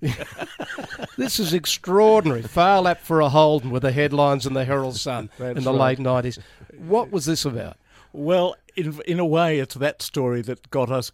this 1.17 1.39
is 1.39 1.53
extraordinary. 1.53 2.41
Phar 2.41 2.81
Lap 2.81 3.01
for 3.01 3.19
a 3.19 3.29
Holden 3.29 3.69
with 3.69 3.81
the 3.81 3.91
headlines 3.91 4.45
in 4.45 4.53
the 4.53 4.63
Herald 4.63 4.95
Sun 4.95 5.29
in 5.39 5.63
the 5.63 5.73
right. 5.73 5.97
late 5.97 5.99
90s. 5.99 6.39
What 6.77 7.11
was 7.11 7.25
this 7.25 7.43
about? 7.43 7.77
Well, 8.13 8.55
in, 8.75 8.99
in 9.05 9.19
a 9.19 9.25
way, 9.25 9.59
it's 9.59 9.75
that 9.75 10.01
story 10.01 10.41
that 10.43 10.69
got 10.69 10.89
us 10.89 11.11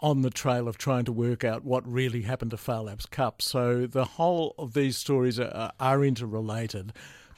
on 0.00 0.22
the 0.22 0.30
trail 0.30 0.68
of 0.68 0.78
trying 0.78 1.04
to 1.04 1.12
work 1.12 1.44
out 1.44 1.64
what 1.64 1.86
really 1.90 2.22
happened 2.22 2.52
to 2.52 2.56
Phar 2.56 2.82
Lap's 2.82 3.06
Cup. 3.06 3.42
So 3.42 3.86
the 3.86 4.04
whole 4.04 4.54
of 4.58 4.74
these 4.74 4.96
stories 4.96 5.38
are, 5.40 5.72
are 5.80 6.04
interrelated. 6.04 6.92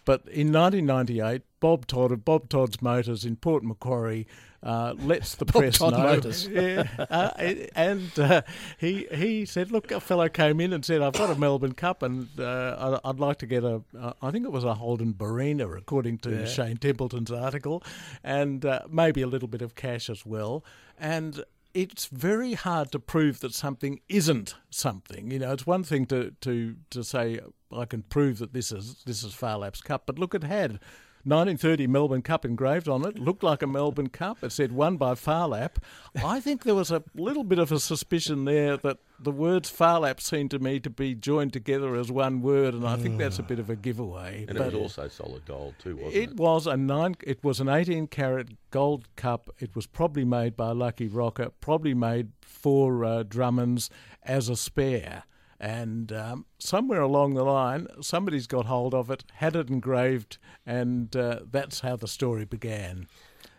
But 0.07 0.21
in 0.29 0.53
1998, 0.53 1.42
Bob 1.59 1.87
Todd 1.88 2.12
of 2.12 2.25
Bob 2.25 2.49
Todd's 2.49 2.81
Motors 2.81 3.25
in 3.25 3.35
Port 3.35 3.64
Macquarie 3.64 4.27
uh, 4.62 4.95
lets 4.99 5.35
the 5.35 5.45
press 5.47 5.79
Todd 5.79 5.95
know. 5.95 5.99
Motors. 5.99 6.47
yeah, 6.53 6.85
uh, 7.11 7.31
and 7.75 8.16
uh, 8.19 8.42
he 8.79 9.09
he 9.12 9.45
said, 9.45 9.73
"Look, 9.73 9.90
a 9.90 10.01
fellow 10.01 10.29
came 10.29 10.61
in 10.61 10.73
and 10.73 10.85
said, 10.85 11.03
I've 11.03 11.14
got 11.14 11.29
a 11.29 11.35
Melbourne 11.35 11.75
Cup, 11.75 12.05
and 12.05 12.29
uh, 12.38 13.01
I'd 13.05 13.19
like 13.19 13.38
to 13.38 13.47
get 13.47 13.64
a. 13.64 13.83
Uh, 13.99 14.12
I 14.23 14.31
think 14.31 14.45
it 14.47 14.53
was 14.53 14.62
a 14.62 14.75
Holden 14.75 15.12
Barina, 15.12 15.77
according 15.77 16.19
to 16.19 16.31
yeah. 16.31 16.45
Shane 16.47 16.77
Templeton's 16.77 17.33
article, 17.33 17.83
and 18.23 18.64
uh, 18.64 18.83
maybe 18.88 19.23
a 19.23 19.27
little 19.27 19.49
bit 19.49 19.61
of 19.61 19.75
cash 19.75 20.09
as 20.09 20.25
well." 20.25 20.64
And 20.99 21.45
it's 21.77 22.07
very 22.07 22.55
hard 22.55 22.91
to 22.93 22.99
prove 22.99 23.41
that 23.41 23.53
something 23.53 24.01
isn't 24.09 24.55
something. 24.71 25.31
You 25.31 25.41
know, 25.41 25.53
it's 25.53 25.67
one 25.67 25.85
thing 25.85 26.07
to 26.07 26.31
to 26.41 26.77
to 26.91 27.05
say 27.05 27.39
I 27.71 27.85
can 27.85 28.03
prove 28.03 28.39
that 28.39 28.55
this 28.55 28.73
is 28.73 29.03
this 29.05 29.23
is 29.23 29.35
Phar 29.35 29.59
Lap's 29.59 29.83
Cup, 29.83 30.05
but 30.07 30.19
look, 30.19 30.35
at 30.35 30.43
had 30.43 30.81
1930 31.27 31.89
Melbourne 31.89 32.23
Cup 32.23 32.45
engraved 32.45 32.89
on 32.89 33.05
it. 33.05 33.19
Looked 33.19 33.43
like 33.43 33.61
a 33.61 33.67
Melbourne 33.67 34.11
Cup. 34.11 34.45
It 34.45 34.53
said 34.53 34.71
won 34.71 34.97
by 34.97 35.15
Farlap. 35.15 35.79
I 36.25 36.39
think 36.39 36.62
there 36.62 36.77
was 36.77 36.93
a 36.93 37.03
little 37.17 37.43
bit 37.43 37.59
of 37.59 37.73
a 37.73 37.81
suspicion 37.81 38.45
there 38.45 38.77
that 38.77 38.99
the 39.19 39.33
words 39.33 39.69
Farlap 39.69 40.21
seemed 40.21 40.53
to 40.53 40.61
me 40.61 40.79
to 40.79 40.89
be 40.89 41.17
joined 41.17 41.53
together 41.53 41.97
as 41.97 42.12
one 42.12 42.43
word, 42.43 42.75
and 42.75 42.87
I 42.87 42.97
think 42.97 43.19
that's 43.19 43.41
a 43.41 43.43
bit 43.43 43.59
of 43.59 43.69
a 43.69 43.75
giveaway. 43.75 44.45
And 44.49 44.57
but 44.57 44.69
it 44.69 44.75
was 44.75 44.97
also 44.97 45.09
solid 45.09 45.45
gold 45.47 45.75
too, 45.81 45.97
wasn't 45.97 46.15
it? 46.15 46.23
It 46.23 46.37
was 46.37 46.69
a 46.69 46.77
nine. 46.77 47.17
It 47.25 47.43
was 47.43 47.59
an 47.59 47.69
18 47.69 48.07
carat 48.07 48.51
gold 48.71 49.09
cup. 49.17 49.51
It 49.59 49.75
was 49.75 49.89
probably 49.89 50.25
made 50.25 50.57
by 50.57 50.71
Lucky 50.71 51.09
Rocca. 51.09 51.51
Probably 51.61 51.95
made 51.95 52.31
for 52.41 53.05
uh, 53.05 53.23
Drummonds 53.25 53.91
as 54.23 54.49
a 54.49 54.55
spare 54.55 55.25
and 55.61 56.12
um, 56.12 56.47
somewhere 56.59 57.01
along 57.01 57.35
the 57.35 57.45
line, 57.45 57.87
somebody's 58.01 58.47
got 58.47 58.66
hold 58.66 58.95
of 58.95 59.11
it, 59.11 59.25
had 59.35 59.57
it 59.57 59.69
engraved, 59.69 60.38
and 60.64 61.14
uh, 61.16 61.40
that's 61.51 61.81
how 61.81 61.97
the 61.97 62.09
story 62.09 62.45
began. 62.45 63.07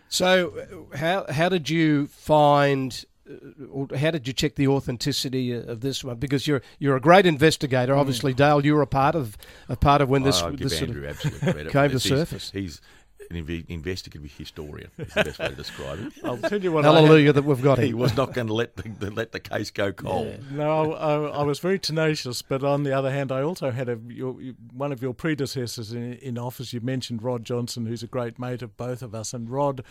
So, 0.10 0.54
uh, 0.94 0.98
how 0.98 1.26
how 1.32 1.50
did 1.50 1.70
you 1.70 2.08
find? 2.08 3.04
Uh, 3.30 3.96
how 3.98 4.12
did 4.12 4.28
you 4.28 4.34
check 4.34 4.56
the 4.56 4.68
authenticity 4.68 5.52
of 5.52 5.82
this 5.82 6.04
one? 6.04 6.18
Because 6.18 6.48
you're 6.48 6.62
you're 6.80 6.96
a 6.96 7.02
great 7.02 7.26
investigator. 7.26 7.94
Hmm. 7.94 8.00
Obviously, 8.00 8.34
mm. 8.34 8.38
Dale, 8.38 8.66
you 8.66 8.76
were 8.76 8.82
a 8.82 8.88
part 8.88 9.16
of 9.16 9.38
a 9.68 9.76
part 9.76 10.02
of 10.02 10.10
when 10.10 10.24
this, 10.24 10.42
oh, 10.42 10.52
this 10.52 10.78
sort 10.78 10.92
of 10.92 11.72
came 11.72 11.92
to 11.92 12.00
surface. 12.00 12.52
He's, 12.52 12.82
an 13.30 13.46
inv- 13.46 13.66
investigative 13.68 14.32
historian. 14.32 14.90
Is 14.98 15.14
the 15.14 15.24
best 15.24 15.40
way 15.40 15.50
to 15.50 15.56
describe 15.56 16.00
it. 16.00 16.14
I'll 16.24 16.38
tell 16.38 16.62
you 16.62 16.72
what. 16.72 16.86
Hallelujah 16.86 17.34
that 17.34 17.44
we've 17.44 17.62
got 17.62 17.80
him. 17.80 17.86
He 17.86 17.94
was 17.94 18.16
not 18.16 18.34
going 18.34 18.48
to 18.48 18.54
let 18.54 18.76
the, 18.76 18.90
the, 18.90 19.12
let 19.12 19.32
the 19.32 19.40
case 19.40 19.72
go 19.72 19.92
cold. 19.92 20.28
Yeah. 20.28 20.38
No, 20.58 20.94
I, 20.94 21.40
I, 21.40 21.44
was 21.44 21.60
very 21.60 21.80
tenacious, 21.80 22.42
but 22.42 22.64
on 22.64 22.84
the 22.84 22.94
other 22.94 23.12
hand, 23.12 23.32
I 23.32 23.42
also 23.42 23.72
had 23.72 23.90
a 23.90 24.00
your, 24.08 24.34
one 24.74 24.92
of 24.92 25.02
your 25.02 25.14
predecessors 25.14 25.92
in, 25.92 26.14
in 26.14 26.38
office. 26.38 26.74
You 26.74 26.82
mentioned 26.82 27.24
Rod 27.24 27.44
Johnson, 27.44 27.86
who's 27.86 28.04
a 28.04 28.08
great 28.08 28.40
mate 28.40 28.62
of 28.62 28.78
both 28.78 29.02
of 29.02 29.14
us, 29.14 29.34
and 29.34 29.50
Rod 29.50 29.84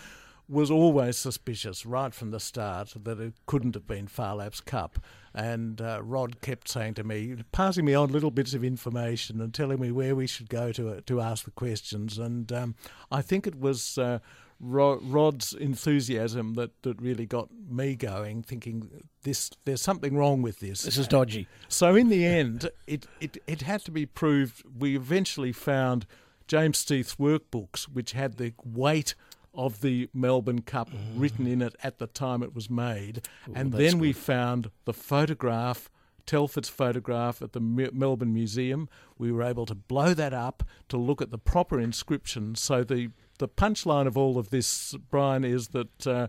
was 0.49 0.71
always 0.71 1.17
suspicious 1.17 1.85
right 1.85 2.15
from 2.15 2.31
the 2.31 2.41
start 2.41 2.95
that 3.03 3.19
it 3.19 3.35
couldn't 3.47 3.75
have 3.75 3.87
been 3.87 4.07
Phar 4.07 4.37
Lap's 4.37 4.61
Cup. 4.61 4.99
And 5.37 5.83
uh, 5.83 6.01
Rod 6.03 6.41
kept 6.41 6.67
saying 6.67 6.95
to 6.95 7.05
me, 7.05 7.37
passing 7.53 7.85
me 7.85 7.93
on 7.93 8.11
little 8.11 8.31
bits 8.31 8.55
of 8.55 8.65
information 8.65 9.39
and 9.43 9.53
telling 9.53 9.79
me 9.79 9.93
where 9.93 10.17
we 10.17 10.27
should 10.27 10.49
go 10.49 10.73
to 10.73 11.03
to 11.03 11.21
ask 11.21 11.45
the 11.45 11.51
questions. 11.51 12.19
And 12.19 12.51
um, 12.51 12.75
I 13.13 13.21
think 13.21 13.47
it 13.47 13.61
was 13.61 13.99
uh, 13.99 14.21
Rod's 14.59 15.53
enthusiasm 15.53 16.55
that, 16.55 16.83
that 16.83 17.01
really 17.03 17.27
got 17.27 17.51
me 17.69 17.97
going, 17.97 18.45
thinking 18.45 19.05
this 19.25 19.51
there's 19.67 19.83
something 19.83 20.17
wrong 20.17 20.41
with 20.41 20.61
this. 20.61 20.83
This 20.83 20.97
is 20.97 21.07
dodgy. 21.07 21.47
So 21.69 21.95
in 21.95 22.09
the 22.09 22.25
end, 22.25 22.71
it, 22.87 23.07
it, 23.21 23.37
it 23.47 23.61
had 23.61 23.85
to 23.85 23.91
be 23.91 24.07
proved. 24.07 24.63
We 24.79 24.97
eventually 24.97 25.53
found 25.53 26.07
James 26.49 26.79
Steeth's 26.79 27.17
workbooks, 27.17 27.83
which 27.85 28.13
had 28.13 28.39
the 28.39 28.55
weight 28.65 29.15
of 29.57 29.81
the 29.81 30.09
Melbourne 30.13 30.63
Cup 30.63 30.91
mm. 30.91 30.97
written 31.17 31.47
in 31.47 31.63
it 31.63 31.75
at 31.83 31.99
the 31.99 32.07
time 32.07 32.43
it 32.43 32.55
was 32.55 32.71
made. 32.71 33.27
Ooh, 33.49 33.53
and 33.55 33.73
then 33.73 33.93
good. 33.93 34.01
we 34.01 34.13
found 34.13 34.71
the 34.85 34.93
photograph. 34.93 35.91
Telford's 36.27 36.69
photograph 36.69 37.41
at 37.41 37.53
the 37.53 37.61
Melbourne 37.61 38.35
Museum. 38.35 38.89
We 39.17 39.31
were 39.31 39.45
able 39.45 39.65
to 39.67 39.77
blow 39.77 40.13
that 40.13 40.35
up 40.35 40.65
to 40.89 40.97
look 40.97 41.23
at 41.23 41.31
the 41.31 41.39
proper 41.39 41.79
inscription. 41.79 42.57
So 42.57 42.83
the 42.83 43.11
the 43.39 43.49
punchline 43.49 44.07
of 44.07 44.17
all 44.17 44.37
of 44.37 44.51
this, 44.51 44.97
Bryan, 45.11 45.45
is 45.45 45.69
that 45.69 46.07
uh, 46.07 46.27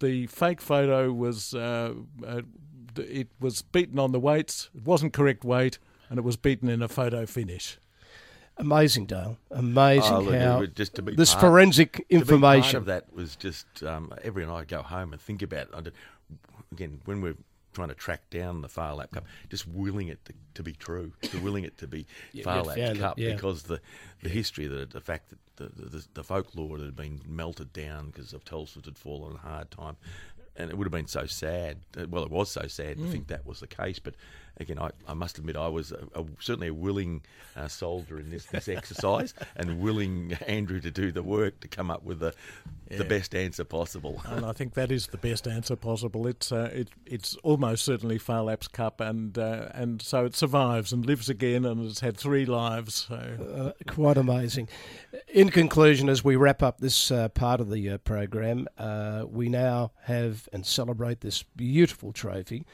the 0.00 0.26
fake 0.26 0.60
photo 0.60 1.12
was 1.12 1.54
uh, 1.54 1.94
uh, 2.26 2.42
it 2.96 3.28
was 3.40 3.62
beaten 3.62 3.98
on 3.98 4.12
the 4.12 4.20
weights. 4.20 4.70
It 4.74 4.84
wasn't 4.84 5.12
correct 5.12 5.44
weight, 5.44 5.78
and 6.08 6.18
it 6.18 6.22
was 6.22 6.36
beaten 6.36 6.68
in 6.68 6.82
a 6.82 6.88
photo 6.88 7.26
finish. 7.26 7.78
Amazing, 8.60 9.06
Dale. 9.06 9.38
Amazing 9.50 10.12
Oh, 10.14 10.20
look, 10.20 10.34
how 10.34 10.66
just 10.66 10.94
to 10.96 11.02
be 11.02 11.14
this 11.14 11.32
part- 11.32 11.40
forensic 11.42 11.92
to 11.92 11.98
be 11.98 12.14
part 12.16 12.22
information. 12.22 12.76
of 12.76 12.84
that 12.86 13.12
was 13.12 13.36
just 13.36 13.82
um, 13.82 14.12
every 14.22 14.46
night 14.46 14.60
I'd 14.60 14.68
go 14.68 14.82
home 14.82 15.12
and 15.12 15.20
think 15.20 15.42
about 15.42 15.62
it. 15.68 15.70
I 15.74 15.80
did- 15.80 15.94
again, 16.72 17.00
when 17.04 17.20
we're 17.20 17.36
trying 17.72 17.88
to 17.88 17.94
track 17.94 18.28
down 18.30 18.62
the 18.62 18.68
Phar 18.68 18.94
Lap 18.94 19.12
Cup, 19.12 19.24
just 19.48 19.66
willing 19.66 20.08
it 20.08 20.24
to, 20.24 20.32
to 20.54 20.62
be 20.62 20.72
true, 20.72 21.12
to 21.22 21.38
willing 21.40 21.64
it 21.64 21.78
to 21.78 21.86
be 21.86 22.06
You- 22.32 22.42
Phar 22.44 22.62
Lap 22.62 22.78
it, 22.78 22.98
Cup, 22.98 23.18
yeah. 23.18 23.34
because 23.34 23.64
the 23.64 23.80
the 24.22 24.28
history, 24.28 24.66
the 24.66 24.86
the 24.86 25.00
fact 25.00 25.30
that 25.30 25.38
the, 25.56 25.86
the, 25.88 26.06
the 26.14 26.24
folklore 26.24 26.78
that 26.78 26.84
had 26.84 26.96
been 26.96 27.20
melted 27.26 27.72
down 27.72 28.06
because 28.06 28.32
of 28.32 28.44
Telford 28.44 28.86
had 28.86 28.96
fallen 28.98 29.32
on 29.32 29.36
a 29.36 29.40
hard 29.40 29.70
time. 29.70 29.96
And 30.56 30.68
it 30.68 30.76
would 30.76 30.84
have 30.86 30.92
been 30.92 31.06
so 31.06 31.26
sad. 31.26 31.78
Well, 32.08 32.24
it 32.24 32.30
was 32.30 32.50
so 32.50 32.66
sad 32.66 32.96
to 32.98 33.04
Mm. 33.04 33.10
think 33.12 33.26
that 33.28 33.46
was 33.46 33.60
the 33.60 33.66
case. 33.66 33.98
But 33.98 34.14
again, 34.58 34.78
I, 34.78 34.90
I 35.08 35.14
must 35.14 35.38
admit, 35.38 35.56
I 35.56 35.68
was 35.68 35.92
a, 35.92 36.06
a, 36.14 36.24
certainly 36.38 36.68
a 36.68 36.74
willing 36.74 37.22
uh, 37.56 37.68
soldier 37.68 38.18
in 38.18 38.30
this, 38.30 38.46
this 38.46 38.68
exercise 38.68 39.34
and 39.56 39.80
willing 39.80 40.32
Andrew 40.46 40.80
to 40.80 40.90
do 40.90 41.12
the 41.12 41.22
work 41.22 41.60
to 41.60 41.68
come 41.68 41.90
up 41.90 42.02
with 42.02 42.20
the, 42.20 42.34
Yeah. 42.90 42.98
the 42.98 43.04
best 43.04 43.34
answer 43.34 43.64
possible. 43.64 44.20
and 44.26 44.44
I 44.44 44.52
think 44.52 44.74
that 44.74 44.90
is 44.90 45.06
the 45.08 45.16
best 45.18 45.46
answer 45.46 45.76
possible. 45.76 46.26
It's 46.26 46.50
uh, 46.52 46.70
it, 46.72 46.88
it's 47.06 47.36
almost 47.42 47.84
certainly 47.84 48.18
Phar 48.18 48.42
Lap's 48.42 48.68
Cup, 48.68 49.00
and 49.00 49.38
uh, 49.38 49.68
and 49.74 50.02
so 50.02 50.24
it 50.24 50.34
survives 50.34 50.92
and 50.92 51.06
lives 51.06 51.28
again, 51.28 51.64
and 51.64 51.84
it's 51.88 52.00
had 52.00 52.16
three 52.16 52.44
lives. 52.46 53.06
So 53.08 53.74
Uh, 53.78 53.92
quite 53.92 54.16
amazing. 54.16 54.68
In 55.28 55.50
conclusion, 55.50 56.08
as 56.08 56.24
we 56.24 56.36
wrap 56.36 56.62
up 56.62 56.80
this 56.80 57.10
uh, 57.10 57.28
part 57.28 57.60
of 57.60 57.70
the 57.70 57.90
uh, 57.90 57.98
program, 57.98 58.66
uh, 58.78 59.24
we 59.28 59.48
now 59.48 59.92
have 60.04 60.48
and 60.52 60.66
celebrate 60.66 61.20
this 61.20 61.42
beautiful 61.42 62.12
trophy 62.12 62.64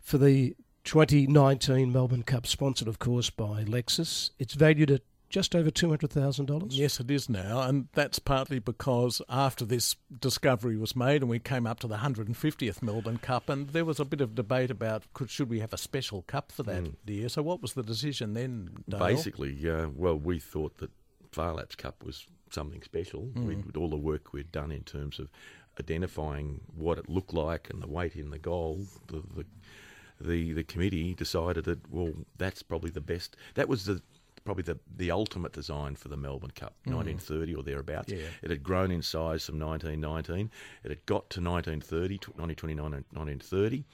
for 0.00 0.18
the 0.18 0.54
2019 0.84 1.92
Melbourne 1.92 2.22
Cup, 2.22 2.46
sponsored, 2.46 2.88
of 2.88 2.98
course, 2.98 3.30
by 3.30 3.64
Lexus. 3.64 4.30
It's 4.38 4.54
valued 4.54 4.90
at 4.90 5.02
just 5.30 5.56
over 5.56 5.70
$200,000. 5.70 6.68
Yes, 6.70 7.00
it 7.00 7.10
is 7.10 7.28
now, 7.28 7.62
and 7.62 7.88
that's 7.94 8.20
partly 8.20 8.60
because 8.60 9.20
after 9.28 9.64
this 9.64 9.96
discovery 10.20 10.76
was 10.76 10.94
made, 10.94 11.22
and 11.22 11.28
we 11.28 11.40
came 11.40 11.66
up 11.66 11.80
to 11.80 11.88
the 11.88 11.96
150th 11.96 12.82
Melbourne 12.82 13.18
Cup, 13.18 13.48
and 13.48 13.70
there 13.70 13.84
was 13.84 13.98
a 13.98 14.04
bit 14.04 14.20
of 14.20 14.34
debate 14.34 14.70
about 14.70 15.02
could 15.12 15.30
should 15.30 15.50
we 15.50 15.58
have 15.58 15.72
a 15.72 15.78
special 15.78 16.22
cup 16.22 16.52
for 16.52 16.62
that 16.64 16.92
year. 17.06 17.28
So, 17.28 17.42
what 17.42 17.60
was 17.60 17.72
the 17.72 17.82
decision 17.82 18.34
then? 18.34 18.70
Dale? 18.88 19.00
Basically, 19.00 19.68
uh, 19.68 19.88
well, 19.88 20.16
we 20.16 20.38
thought 20.38 20.78
that 20.78 20.90
Phar 21.32 21.54
Lap's 21.54 21.74
Cup 21.74 22.04
was 22.04 22.26
something 22.50 22.82
special. 22.82 23.22
Mm. 23.34 23.44
We, 23.44 23.56
with 23.56 23.76
all 23.76 23.88
the 23.88 23.96
work 23.96 24.32
we'd 24.32 24.52
done 24.52 24.70
in 24.70 24.84
terms 24.84 25.18
of 25.18 25.30
identifying 25.80 26.60
what 26.76 26.98
it 26.98 27.08
looked 27.08 27.34
like 27.34 27.68
and 27.70 27.82
the 27.82 27.88
weight 27.88 28.14
in 28.14 28.30
the 28.30 28.38
goal, 28.38 28.86
the, 29.08 29.22
the 29.34 29.44
the 30.20 30.52
the 30.52 30.64
committee 30.64 31.14
decided 31.14 31.64
that 31.64 31.90
well, 31.90 32.12
that's 32.38 32.62
probably 32.62 32.90
the 32.90 33.00
best. 33.00 33.36
That 33.54 33.68
was 33.68 33.84
the 33.86 34.00
probably 34.44 34.62
the, 34.62 34.78
the 34.98 35.10
ultimate 35.10 35.52
design 35.54 35.96
for 35.96 36.08
the 36.08 36.18
Melbourne 36.18 36.50
Cup, 36.54 36.74
Mm. 36.86 36.96
1930 36.96 37.54
or 37.54 37.62
thereabouts. 37.62 38.12
Yeah. 38.12 38.26
It 38.42 38.50
had 38.50 38.62
grown 38.62 38.90
in 38.90 39.00
size 39.00 39.46
from 39.46 39.58
1919. 39.58 40.50
It 40.84 40.90
had 40.90 41.06
got 41.06 41.30
to 41.30 41.40
1930, 41.40 42.18
tw- 42.18 42.28
1929, 42.36 42.90
1930. 42.90 43.84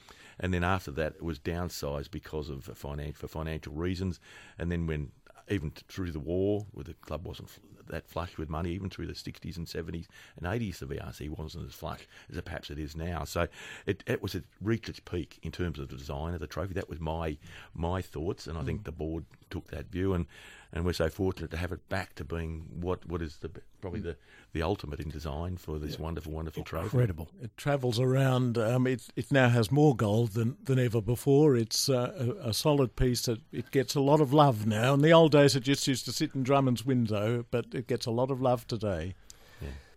And 0.41 0.53
then 0.53 0.63
after 0.65 0.91
that, 0.91 1.15
it 1.15 1.21
was 1.23 1.39
downsized 1.39 2.11
because 2.11 2.49
of 2.49 2.65
finan- 2.65 3.15
for 3.15 3.29
financial 3.29 3.73
reasons. 3.73 4.19
And 4.59 4.69
then 4.69 4.87
when 4.87 5.11
even 5.49 5.71
through 5.87 6.11
the 6.11 6.19
war, 6.19 6.65
where 6.71 6.83
the 6.83 6.95
club 6.95 7.25
wasn't 7.25 7.49
that 7.87 8.07
flush 8.07 8.37
with 8.37 8.49
money, 8.49 8.71
even 8.71 8.89
through 8.89 9.07
the 9.07 9.13
60s 9.13 9.57
and 9.57 9.67
70s 9.67 10.07
and 10.37 10.45
80s, 10.45 10.79
the 10.79 10.85
VRC 10.85 11.29
wasn't 11.29 11.67
as 11.67 11.73
flush 11.73 12.07
as 12.29 12.37
it 12.37 12.45
perhaps 12.45 12.69
it 12.69 12.79
is 12.79 12.95
now. 12.95 13.23
So 13.23 13.47
it, 13.85 14.03
it 14.07 14.21
was 14.21 14.35
it 14.35 14.43
reached 14.61 14.89
its 14.89 14.99
peak 14.99 15.39
in 15.43 15.51
terms 15.51 15.79
of 15.79 15.89
the 15.89 15.95
design 15.95 16.33
of 16.33 16.39
the 16.39 16.47
trophy. 16.47 16.73
That 16.73 16.89
was 16.89 16.99
my 16.99 17.37
my 17.73 18.01
thoughts, 18.01 18.47
and 18.47 18.57
I 18.57 18.63
think 18.63 18.81
mm. 18.81 18.85
the 18.85 18.91
board 18.91 19.25
took 19.49 19.69
that 19.71 19.87
view, 19.91 20.13
and, 20.13 20.25
and 20.73 20.85
we're 20.85 20.93
so 20.93 21.09
fortunate 21.09 21.51
to 21.51 21.57
have 21.57 21.71
it 21.71 21.87
back 21.89 22.15
to 22.15 22.23
being 22.23 22.65
what, 22.79 23.05
what 23.05 23.21
is 23.21 23.37
the 23.37 23.49
probably 23.81 23.99
the, 23.99 24.15
the 24.53 24.61
ultimate 24.61 24.99
in 24.99 25.09
design 25.09 25.57
for 25.57 25.79
this 25.79 25.99
wonderful, 25.99 26.31
wonderful 26.31 26.63
trophy. 26.63 26.85
Incredible. 26.85 27.29
It 27.41 27.57
travels 27.57 27.99
around. 27.99 28.57
Um, 28.57 28.87
it 28.87 29.09
it 29.15 29.31
now 29.31 29.49
has 29.49 29.71
more 29.71 29.95
gold 29.95 30.31
than, 30.31 30.57
than 30.63 30.79
ever 30.79 31.01
before. 31.01 31.55
It's 31.55 31.89
uh, 31.89 32.35
a, 32.43 32.49
a 32.49 32.53
solid 32.53 32.95
piece. 32.95 33.23
That 33.23 33.39
it 33.51 33.71
gets 33.71 33.95
a 33.95 34.01
lot 34.01 34.21
of 34.21 34.33
love 34.33 34.65
now. 34.65 34.93
In 34.93 35.01
the 35.01 35.11
old 35.11 35.31
days, 35.31 35.55
it 35.55 35.63
just 35.63 35.87
used 35.87 36.05
to 36.05 36.11
sit 36.11 36.35
in 36.35 36.43
Drummond's 36.43 36.85
window, 36.85 37.45
but 37.51 37.65
it 37.73 37.87
gets 37.87 38.05
a 38.05 38.11
lot 38.11 38.31
of 38.31 38.41
love 38.41 38.65
today. 38.67 39.15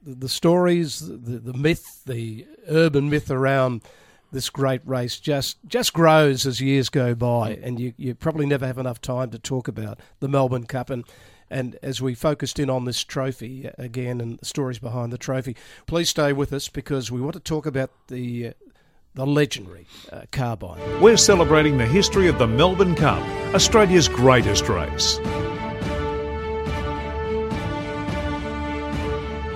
the, 0.04 0.14
the 0.14 0.28
stories, 0.28 1.00
the, 1.00 1.38
the 1.38 1.54
myth, 1.54 2.02
the 2.06 2.46
urban 2.68 3.08
myth 3.10 3.30
around 3.30 3.82
this 4.34 4.50
great 4.50 4.82
race 4.84 5.18
just 5.18 5.56
just 5.66 5.94
grows 5.94 6.44
as 6.44 6.60
years 6.60 6.90
go 6.90 7.14
by, 7.14 7.52
and 7.62 7.80
you, 7.80 7.94
you 7.96 8.14
probably 8.14 8.44
never 8.44 8.66
have 8.66 8.76
enough 8.76 9.00
time 9.00 9.30
to 9.30 9.38
talk 9.38 9.68
about 9.68 9.98
the 10.20 10.28
Melbourne 10.28 10.66
Cup 10.66 10.90
and. 10.90 11.04
And 11.50 11.76
as 11.82 12.00
we 12.00 12.14
focused 12.14 12.58
in 12.58 12.70
on 12.70 12.86
this 12.86 13.04
trophy 13.04 13.68
uh, 13.68 13.72
again 13.78 14.20
and 14.22 14.38
the 14.38 14.46
stories 14.46 14.78
behind 14.78 15.12
the 15.12 15.18
trophy, 15.18 15.54
please 15.86 16.08
stay 16.08 16.32
with 16.32 16.54
us 16.54 16.68
because 16.68 17.12
we 17.12 17.20
want 17.20 17.34
to 17.34 17.40
talk 17.40 17.66
about 17.66 17.90
the 18.08 18.48
uh, 18.48 18.52
the 19.14 19.26
legendary 19.26 19.86
uh, 20.10 20.22
carbine. 20.32 20.80
We're 21.02 21.18
celebrating 21.18 21.76
the 21.76 21.86
history 21.86 22.28
of 22.28 22.38
the 22.38 22.46
Melbourne 22.46 22.94
Cup, 22.94 23.22
Australia's 23.54 24.08
greatest 24.08 24.68
race. 24.70 25.20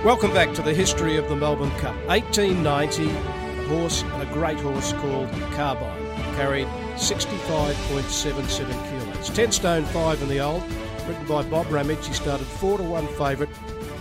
Welcome 0.05 0.31
back 0.31 0.53
to 0.53 0.61
the 0.61 0.73
history 0.73 1.17
of 1.17 1.27
the 1.27 1.35
Melbourne 1.35 1.71
Cup. 1.71 1.95
1890, 2.07 3.09
a 3.09 3.38
horse 3.69 4.01
and 4.03 4.21
a 4.23 4.33
great 4.33 4.59
horse 4.59 4.91
called 4.93 5.29
Carbine 5.53 6.05
carried 6.35 6.67
65.77 6.95 8.89
kilos. 8.89 9.29
10 9.29 9.51
stone 9.51 9.85
5 9.85 10.21
in 10.23 10.27
the 10.27 10.39
old, 10.39 10.63
written 11.07 11.25
by 11.27 11.43
Bob 11.43 11.71
Ramage. 11.71 12.05
He 12.07 12.13
started 12.13 12.47
4 12.47 12.79
to 12.79 12.83
1 12.83 13.07
favourite 13.09 13.53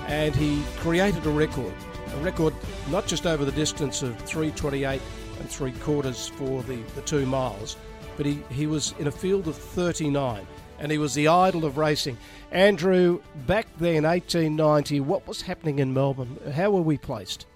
and 0.06 0.34
he 0.34 0.62
created 0.78 1.24
a 1.26 1.30
record. 1.30 1.72
A 2.14 2.16
record 2.18 2.54
not 2.90 3.06
just 3.06 3.26
over 3.26 3.44
the 3.44 3.52
distance 3.52 4.02
of 4.02 4.16
328 4.20 5.02
and 5.38 5.50
three 5.50 5.72
quarters 5.72 6.28
for 6.28 6.62
the, 6.62 6.76
the 6.94 7.02
two 7.02 7.26
miles, 7.26 7.76
but 8.16 8.24
he, 8.24 8.42
he 8.50 8.66
was 8.66 8.94
in 8.98 9.06
a 9.06 9.12
field 9.12 9.46
of 9.46 9.56
39 9.56 10.46
and 10.78 10.90
he 10.90 10.98
was 10.98 11.12
the 11.12 11.28
idol 11.28 11.64
of 11.64 11.76
racing. 11.76 12.16
Andrew, 12.52 13.20
back 13.46 13.66
then, 13.78 14.04
1890, 14.04 15.00
what 15.00 15.26
was 15.26 15.42
happening 15.42 15.78
in 15.78 15.92
Melbourne? 15.92 16.38
How 16.54 16.70
were 16.70 16.80
we 16.80 16.96
placed? 16.96 17.46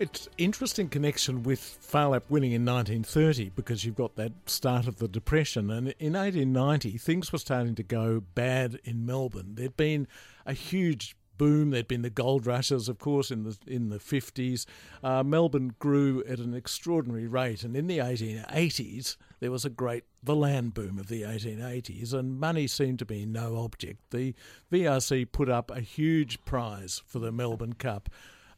It's 0.00 0.30
interesting 0.38 0.88
connection 0.88 1.42
with 1.42 1.60
Phar 1.60 2.08
Lap 2.08 2.24
winning 2.30 2.52
in 2.52 2.64
1930 2.64 3.50
because 3.50 3.84
you've 3.84 3.96
got 3.96 4.16
that 4.16 4.32
start 4.46 4.88
of 4.88 4.96
the 4.96 5.06
depression, 5.06 5.70
and 5.70 5.88
in 5.98 6.14
1890 6.14 6.96
things 6.96 7.30
were 7.30 7.38
starting 7.38 7.74
to 7.74 7.82
go 7.82 8.22
bad 8.34 8.80
in 8.82 9.04
Melbourne. 9.04 9.56
There'd 9.56 9.76
been 9.76 10.08
a 10.46 10.54
huge 10.54 11.16
boom. 11.36 11.68
There'd 11.68 11.86
been 11.86 12.00
the 12.00 12.08
gold 12.08 12.46
rushes, 12.46 12.88
of 12.88 12.98
course, 12.98 13.30
in 13.30 13.42
the 13.42 13.58
in 13.66 13.90
the 13.90 13.98
50s. 13.98 14.64
Uh, 15.04 15.22
Melbourne 15.22 15.74
grew 15.78 16.24
at 16.26 16.38
an 16.38 16.54
extraordinary 16.54 17.26
rate, 17.26 17.62
and 17.62 17.76
in 17.76 17.86
the 17.86 17.98
1880s 17.98 19.18
there 19.40 19.50
was 19.50 19.66
a 19.66 19.70
great 19.70 20.04
the 20.22 20.34
land 20.34 20.72
boom 20.72 20.98
of 20.98 21.08
the 21.08 21.24
1880s, 21.24 22.14
and 22.14 22.40
money 22.40 22.66
seemed 22.66 23.00
to 23.00 23.04
be 23.04 23.26
no 23.26 23.58
object. 23.58 24.00
The 24.12 24.34
VRC 24.72 25.30
put 25.30 25.50
up 25.50 25.70
a 25.70 25.80
huge 25.80 26.42
prize 26.46 27.02
for 27.06 27.18
the 27.18 27.30
Melbourne 27.30 27.74
Cup. 27.74 28.08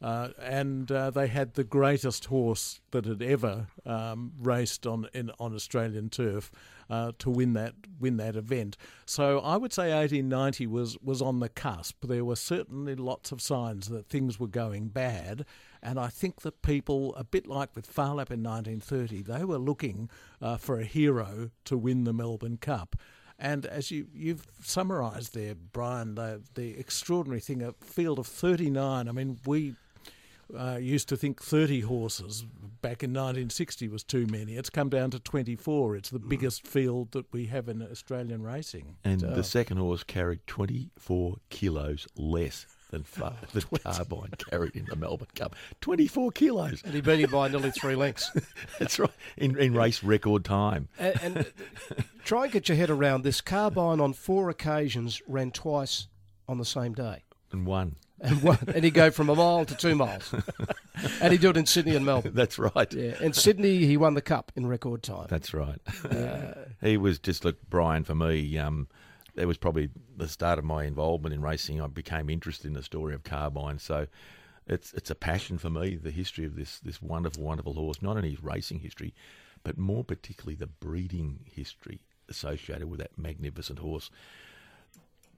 Uh, 0.03 0.29
and 0.37 0.91
uh, 0.91 1.09
they 1.11 1.27
had 1.27 1.53
the 1.53 1.63
greatest 1.63 2.25
horse 2.25 2.81
that 2.91 3.05
had 3.05 3.21
ever 3.21 3.67
um, 3.85 4.33
raced 4.41 4.85
on 4.85 5.07
in, 5.13 5.31
on 5.39 5.55
Australian 5.55 6.09
turf 6.09 6.51
uh, 6.89 7.13
to 7.17 7.29
win 7.29 7.53
that 7.53 7.73
win 8.01 8.17
that 8.17 8.35
event. 8.35 8.75
So 9.05 9.39
I 9.39 9.55
would 9.55 9.71
say 9.71 9.93
1890 9.93 10.67
was 10.67 10.97
was 11.01 11.21
on 11.21 11.39
the 11.39 11.47
cusp. 11.47 12.05
There 12.05 12.25
were 12.25 12.35
certainly 12.35 12.95
lots 12.95 13.31
of 13.31 13.41
signs 13.41 13.87
that 13.87 14.09
things 14.09 14.37
were 14.37 14.47
going 14.47 14.89
bad, 14.89 15.45
and 15.81 15.97
I 15.97 16.09
think 16.09 16.41
that 16.41 16.61
people, 16.61 17.15
a 17.15 17.23
bit 17.23 17.47
like 17.47 17.73
with 17.73 17.85
Phar 17.85 18.15
Lap 18.15 18.29
in 18.29 18.43
1930, 18.43 19.21
they 19.21 19.45
were 19.45 19.57
looking 19.57 20.09
uh, 20.41 20.57
for 20.57 20.79
a 20.79 20.85
hero 20.85 21.51
to 21.63 21.77
win 21.77 22.03
the 22.03 22.13
Melbourne 22.13 22.57
Cup. 22.57 22.97
And 23.39 23.65
as 23.65 23.89
you, 23.89 24.07
you've 24.13 24.47
summarised 24.61 25.33
there, 25.33 25.55
Bryan, 25.55 26.15
the, 26.15 26.41
the 26.53 26.77
extraordinary 26.77 27.41
thing, 27.41 27.61
a 27.61 27.73
field 27.73 28.19
of 28.19 28.27
39. 28.27 29.09
I 29.09 29.11
mean, 29.11 29.39
we 29.45 29.75
uh, 30.57 30.77
used 30.77 31.09
to 31.09 31.17
think 31.17 31.41
30 31.41 31.81
horses 31.81 32.43
back 32.81 33.03
in 33.03 33.11
1960 33.11 33.87
was 33.87 34.03
too 34.03 34.25
many. 34.27 34.55
It's 34.55 34.69
come 34.69 34.89
down 34.89 35.11
to 35.11 35.19
24. 35.19 35.95
It's 35.95 36.09
the 36.09 36.19
biggest 36.19 36.67
field 36.67 37.11
that 37.11 37.31
we 37.31 37.45
have 37.47 37.69
in 37.69 37.81
Australian 37.81 38.43
racing. 38.43 38.97
And 39.03 39.21
So- 39.21 39.31
the 39.31 39.43
second 39.43 39.77
horse 39.77 40.03
carried 40.03 40.45
24 40.47 41.37
kilos 41.49 42.07
less 42.17 42.65
than 42.91 43.03
far, 43.03 43.33
the 43.53 43.61
Carbine 43.79 44.31
carried 44.49 44.75
in 44.75 44.85
the 44.85 44.95
Melbourne 44.95 45.27
Cup. 45.33 45.55
24 45.81 46.31
kilos. 46.31 46.83
And 46.83 46.93
he 46.93 47.01
beat 47.01 47.21
him 47.21 47.31
by 47.31 47.47
nearly 47.47 47.71
three 47.71 47.95
lengths. 47.95 48.29
That's 48.79 48.99
right. 48.99 49.09
In, 49.37 49.57
in 49.57 49.73
race 49.73 50.03
record 50.03 50.45
time. 50.45 50.89
and, 50.99 51.19
and 51.23 51.51
try 52.23 52.43
and 52.43 52.51
get 52.53 52.69
your 52.69 52.75
head 52.77 52.89
around 52.91 53.23
this. 53.23 53.41
Carbine 53.41 53.99
on 53.99 54.13
four 54.13 54.49
occasions 54.51 55.21
ran 55.27 55.49
twice 55.51 56.07
on 56.47 56.57
the 56.59 56.65
same 56.65 56.93
day. 56.93 57.23
And 57.51 57.65
one. 57.65 57.95
And, 58.23 58.41
one, 58.41 58.57
and 58.73 58.83
he'd 58.83 58.93
go 58.93 59.11
from 59.11 59.29
a 59.29 59.35
mile 59.35 59.65
to 59.65 59.75
two 59.75 59.95
miles. 59.95 60.33
and 61.21 61.31
he'd 61.31 61.41
do 61.41 61.49
it 61.49 61.57
in 61.57 61.65
Sydney 61.65 61.95
and 61.95 62.05
Melbourne. 62.05 62.31
That's 62.33 62.57
right. 62.57 62.91
Yeah, 62.93 63.21
in 63.21 63.33
Sydney, 63.33 63.85
he 63.85 63.97
won 63.97 64.13
the 64.13 64.21
cup 64.21 64.51
in 64.55 64.65
record 64.65 65.03
time. 65.03 65.27
That's 65.29 65.53
right. 65.53 65.79
he 66.81 66.95
was 66.95 67.19
just, 67.19 67.43
look, 67.43 67.61
Bryan, 67.69 68.05
for 68.05 68.15
me, 68.15 68.57
um, 68.57 68.87
that 69.35 69.47
was 69.47 69.57
probably 69.57 69.89
the 70.15 70.27
start 70.27 70.59
of 70.59 70.65
my 70.65 70.85
involvement 70.85 71.33
in 71.33 71.41
racing. 71.41 71.81
I 71.81 71.87
became 71.87 72.29
interested 72.29 72.67
in 72.67 72.73
the 72.73 72.83
story 72.83 73.13
of 73.13 73.23
Carbine. 73.23 73.79
So 73.79 74.07
it's 74.67 74.93
it's 74.93 75.09
a 75.09 75.15
passion 75.15 75.57
for 75.57 75.69
me, 75.69 75.95
the 75.95 76.11
history 76.11 76.45
of 76.45 76.55
this 76.55 76.79
this 76.79 77.01
wonderful, 77.01 77.43
wonderful 77.43 77.73
horse. 77.73 78.01
Not 78.01 78.17
only 78.17 78.31
his 78.31 78.43
racing 78.43 78.79
history, 78.79 79.13
but 79.63 79.77
more 79.77 80.03
particularly 80.03 80.55
the 80.55 80.67
breeding 80.67 81.39
history 81.45 82.01
associated 82.29 82.89
with 82.89 82.99
that 82.99 83.17
magnificent 83.17 83.79
horse. 83.79 84.09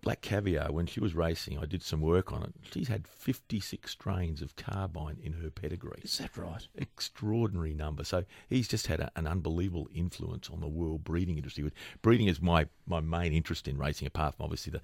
Black 0.06 0.22
Caviar, 0.22 0.72
when 0.72 0.86
she 0.86 0.99
was 0.99 1.16
racing, 1.16 1.58
I 1.58 1.66
did 1.66 1.82
some 1.82 1.99
work 1.99 2.32
on 2.32 2.43
it. 2.43 2.53
She's 2.72 2.88
had 2.88 3.08
56 3.08 3.89
strains 3.91 4.41
of 4.43 4.56
carbine 4.56 5.18
in 5.24 5.34
her 5.34 5.49
pedigree. 5.49 5.99
Is 6.03 6.20
that 6.20 6.38
right? 6.38 6.66
Extraordinary 6.78 7.74
number. 7.74 8.03
So 8.03 8.24
he's 8.47 8.68
just 8.68 8.86
had 8.86 8.99
a, 8.99 9.12
an 9.16 9.26
unbelievable 9.26 9.89
influence 9.93 10.47
on 10.49 10.62
the 10.62 10.68
world 10.68 11.03
breeding 11.03 11.38
industry. 11.38 11.72
Breeding 12.03 12.28
is 12.28 12.39
my, 12.39 12.68
my 12.86 12.99
main 12.99 13.34
interest 13.34 13.68
in 13.68 13.80
racing, 13.80 14.06
apart 14.08 14.36
from 14.36 14.43
obviously 14.43 14.72
the, 14.74 14.82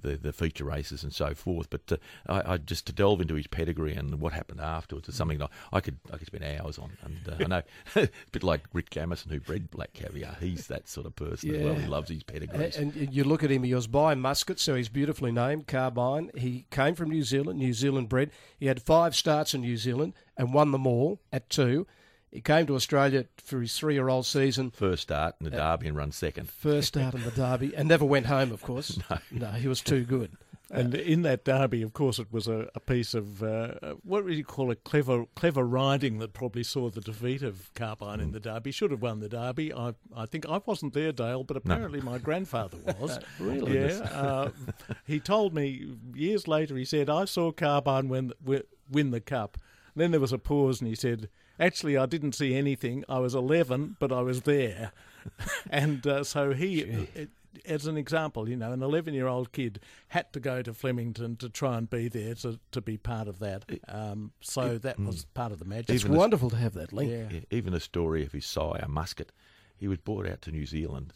the, 0.00 0.16
the 0.16 0.32
feature 0.32 0.64
races 0.64 1.04
and 1.04 1.12
so 1.14 1.34
forth. 1.34 1.70
But 1.70 1.92
uh, 1.92 1.96
I, 2.28 2.54
I, 2.54 2.56
just 2.58 2.86
to 2.86 2.92
delve 2.92 3.20
into 3.20 3.34
his 3.36 3.46
pedigree 3.46 3.94
and 3.94 4.20
what 4.20 4.32
happened 4.32 4.60
afterwards 4.60 5.08
is 5.08 5.14
something 5.14 5.38
that 5.38 5.50
I 5.72 5.78
could 5.78 5.98
I 6.12 6.16
could 6.16 6.26
spend 6.26 6.42
hours 6.42 6.78
on. 6.78 6.96
And 7.04 7.28
uh, 7.28 7.36
I 7.44 7.46
know 7.46 7.62
a 8.02 8.08
bit 8.32 8.42
like 8.42 8.62
Rick 8.72 8.90
Jamieson, 8.90 9.30
who 9.30 9.38
bred 9.38 9.70
Black 9.70 9.92
Caviar. 9.92 10.36
He's 10.40 10.66
that 10.66 10.88
sort 10.88 11.06
of 11.06 11.14
person 11.14 11.50
Yeah. 11.50 11.58
as 11.60 11.64
well. 11.64 11.74
He 11.76 11.86
loves 11.86 12.10
his 12.10 12.24
pedigrees. 12.24 12.76
And, 12.76 12.92
and 12.96 13.14
you 13.14 13.22
look 13.22 13.44
at 13.44 13.52
him, 13.52 13.62
he 13.62 13.72
was 13.72 13.86
by 13.86 14.16
Musket, 14.16 14.58
so 14.64 14.74
he's 14.74 14.88
beautifully 14.88 15.30
named, 15.30 15.66
Carbine. 15.66 16.30
He 16.34 16.64
came 16.70 16.94
from 16.94 17.10
New 17.10 17.22
Zealand, 17.22 17.58
New 17.58 17.74
Zealand 17.74 18.08
bred. 18.08 18.30
He 18.58 18.66
had 18.66 18.80
five 18.82 19.14
starts 19.14 19.52
in 19.52 19.60
New 19.60 19.76
Zealand 19.76 20.14
and 20.36 20.54
won 20.54 20.72
them 20.72 20.86
all 20.86 21.20
at 21.30 21.50
two. 21.50 21.86
He 22.32 22.40
came 22.40 22.66
to 22.66 22.74
Australia 22.74 23.26
for 23.36 23.60
his 23.60 23.78
three 23.78 23.94
year 23.94 24.08
old 24.08 24.26
season, 24.26 24.70
First 24.70 25.02
start 25.02 25.36
in 25.38 25.50
the 25.50 25.56
uh, 25.62 25.76
Derby 25.76 25.88
and 25.88 25.96
run 25.96 26.10
second. 26.10 26.48
first 26.48 26.88
start 26.88 27.14
in 27.14 27.22
the 27.22 27.30
Derby, 27.30 27.76
and 27.76 27.86
never 27.88 28.04
went 28.04 28.26
home, 28.26 28.50
of 28.50 28.62
course. 28.62 28.98
no. 29.30 29.48
he 29.48 29.68
was 29.68 29.80
too 29.80 30.04
good. 30.04 30.32
And 30.70 30.94
in 30.94 31.22
that 31.22 31.44
derby, 31.44 31.82
of 31.82 31.92
course, 31.92 32.18
it 32.18 32.32
was 32.32 32.48
a, 32.48 32.68
a 32.74 32.80
piece 32.80 33.12
of 33.12 33.42
uh, 33.42 33.74
what 34.02 34.24
would 34.24 34.34
you 34.34 34.44
call 34.44 34.70
it? 34.70 34.82
Clever, 34.82 35.26
clever 35.34 35.62
riding 35.62 36.18
that 36.18 36.32
probably 36.32 36.62
saw 36.62 36.88
the 36.88 37.02
defeat 37.02 37.42
of 37.42 37.72
Carbine 37.74 38.20
in 38.20 38.32
the 38.32 38.40
derby. 38.40 38.70
Should 38.70 38.90
have 38.90 39.02
won 39.02 39.20
the 39.20 39.28
derby. 39.28 39.74
I, 39.74 39.94
I 40.16 40.24
think 40.24 40.46
I 40.48 40.60
wasn't 40.64 40.94
there, 40.94 41.12
Dale, 41.12 41.44
but 41.44 41.58
apparently 41.58 42.00
my 42.00 42.18
grandfather 42.18 42.78
was. 42.98 43.18
Really? 43.38 43.78
Yeah. 43.78 44.08
Uh, 44.10 44.50
he 45.06 45.20
told 45.20 45.54
me 45.54 45.96
years 46.14 46.48
later. 46.48 46.76
He 46.76 46.86
said 46.86 47.10
I 47.10 47.26
saw 47.26 47.52
Carbine 47.52 48.08
win 48.08 48.32
win, 48.42 48.62
win 48.90 49.10
the 49.10 49.20
cup. 49.20 49.58
Then 49.94 50.10
there 50.10 50.20
was 50.20 50.32
a 50.32 50.38
pause, 50.38 50.80
and 50.80 50.88
he 50.88 50.94
said, 50.96 51.28
"Actually, 51.60 51.96
I 51.96 52.06
didn't 52.06 52.32
see 52.32 52.54
anything. 52.54 53.04
I 53.08 53.18
was 53.18 53.34
11, 53.34 53.96
but 54.00 54.10
I 54.10 54.22
was 54.22 54.42
there." 54.42 54.92
and 55.70 56.06
uh, 56.06 56.24
so 56.24 56.52
he, 56.52 56.80
it, 56.80 57.30
as 57.64 57.86
an 57.86 57.96
example, 57.96 58.48
you 58.48 58.56
know, 58.56 58.72
an 58.72 58.82
11 58.82 59.14
year 59.14 59.26
old 59.26 59.52
kid 59.52 59.80
had 60.08 60.32
to 60.32 60.40
go 60.40 60.62
to 60.62 60.72
Flemington 60.74 61.36
to 61.36 61.48
try 61.48 61.76
and 61.78 61.88
be 61.88 62.08
there 62.08 62.34
to, 62.36 62.58
to 62.72 62.80
be 62.80 62.96
part 62.96 63.28
of 63.28 63.38
that. 63.40 63.64
Um, 63.88 64.32
so 64.40 64.78
that 64.78 64.98
was 64.98 65.24
part 65.34 65.52
of 65.52 65.58
the 65.58 65.64
magic. 65.64 65.90
It's 65.90 66.02
Even 66.04 66.12
the- 66.12 66.18
wonderful 66.18 66.50
to 66.50 66.56
have 66.56 66.74
that 66.74 66.92
link. 66.92 67.10
Yeah. 67.10 67.28
Yeah, 67.30 67.40
even 67.50 67.74
a 67.74 67.80
story 67.80 68.24
of 68.24 68.32
his 68.32 68.46
sire, 68.46 68.86
Musket. 68.88 69.32
He 69.76 69.88
was 69.88 69.98
brought 69.98 70.26
out 70.26 70.42
to 70.42 70.50
New 70.50 70.66
Zealand 70.66 71.12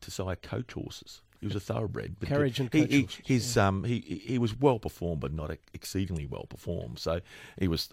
to 0.00 0.10
sire 0.10 0.36
coach 0.36 0.72
horses. 0.72 1.22
He 1.40 1.46
was 1.46 1.54
a 1.54 1.60
thoroughbred. 1.60 2.16
but 2.18 2.28
Carriage 2.28 2.58
and 2.58 2.72
he, 2.72 2.80
coach 2.80 2.90
he, 2.90 3.00
horses, 3.02 3.20
His 3.26 3.56
um, 3.56 3.84
he 3.84 4.00
he 4.00 4.38
was 4.38 4.58
well 4.58 4.80
performed, 4.80 5.20
but 5.20 5.32
not 5.32 5.56
exceedingly 5.72 6.26
well 6.26 6.46
performed. 6.48 6.98
So 6.98 7.20
he 7.60 7.68
was 7.68 7.90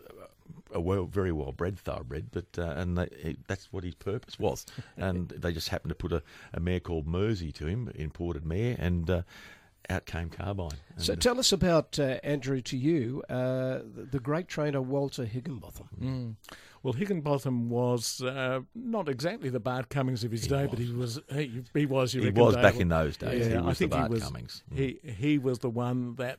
a 0.73 0.79
well, 0.79 1.05
very 1.05 1.31
well 1.31 1.51
bred 1.51 1.79
thoroughbred. 1.79 2.27
But 2.31 2.47
uh, 2.57 2.73
and 2.75 2.97
they, 2.97 3.09
he, 3.21 3.37
that's 3.47 3.71
what 3.71 3.83
his 3.83 3.95
purpose 3.95 4.39
was. 4.39 4.65
and 4.97 5.29
they 5.29 5.51
just 5.53 5.69
happened 5.69 5.89
to 5.89 5.95
put 5.95 6.11
a, 6.11 6.23
a 6.53 6.59
mare 6.59 6.79
called 6.79 7.07
Mersey 7.07 7.51
to 7.53 7.65
him, 7.67 7.91
imported 7.95 8.45
mare, 8.45 8.75
and 8.79 9.09
uh, 9.09 9.21
out 9.89 10.05
came 10.05 10.29
Carbine. 10.29 10.71
So 10.97 11.15
tell 11.15 11.39
us 11.39 11.51
about, 11.51 11.99
uh, 11.99 12.19
Andrew, 12.23 12.61
to 12.61 12.77
you, 12.77 13.23
uh, 13.29 13.79
the, 13.95 14.07
the 14.11 14.19
great 14.19 14.47
trainer 14.47 14.81
Walter 14.81 15.25
Hickenbotham. 15.25 15.87
Mm. 16.01 16.35
Well, 16.83 16.93
Hickenbotham 16.93 17.67
was 17.67 18.21
uh, 18.21 18.61
not 18.75 19.09
exactly 19.09 19.49
the 19.49 19.59
Bart 19.59 19.89
Cummings 19.89 20.23
of 20.23 20.31
his 20.31 20.45
day, 20.45 20.67
but 20.69 20.77
he 20.77 20.91
was 20.91 21.19
he, 21.33 21.63
he 21.73 21.85
was. 21.87 22.13
You 22.13 22.21
He 22.21 22.29
was 22.29 22.53
Dale? 22.53 22.63
back 22.63 22.79
in 22.79 22.89
those 22.89 23.17
days. 23.17 23.47
Yeah, 23.47 23.53
He 23.53 23.57
I 23.57 23.61
was 23.61 23.79
the 23.79 23.87
think 23.87 23.91
Bart 23.91 24.07
he 24.07 24.13
was. 24.13 24.23
Cummings. 24.23 24.63
Mm. 24.71 24.77
He 24.77 25.11
he 25.11 25.37
was 25.39 25.59
the 25.59 25.69
one 25.69 26.15
that 26.15 26.37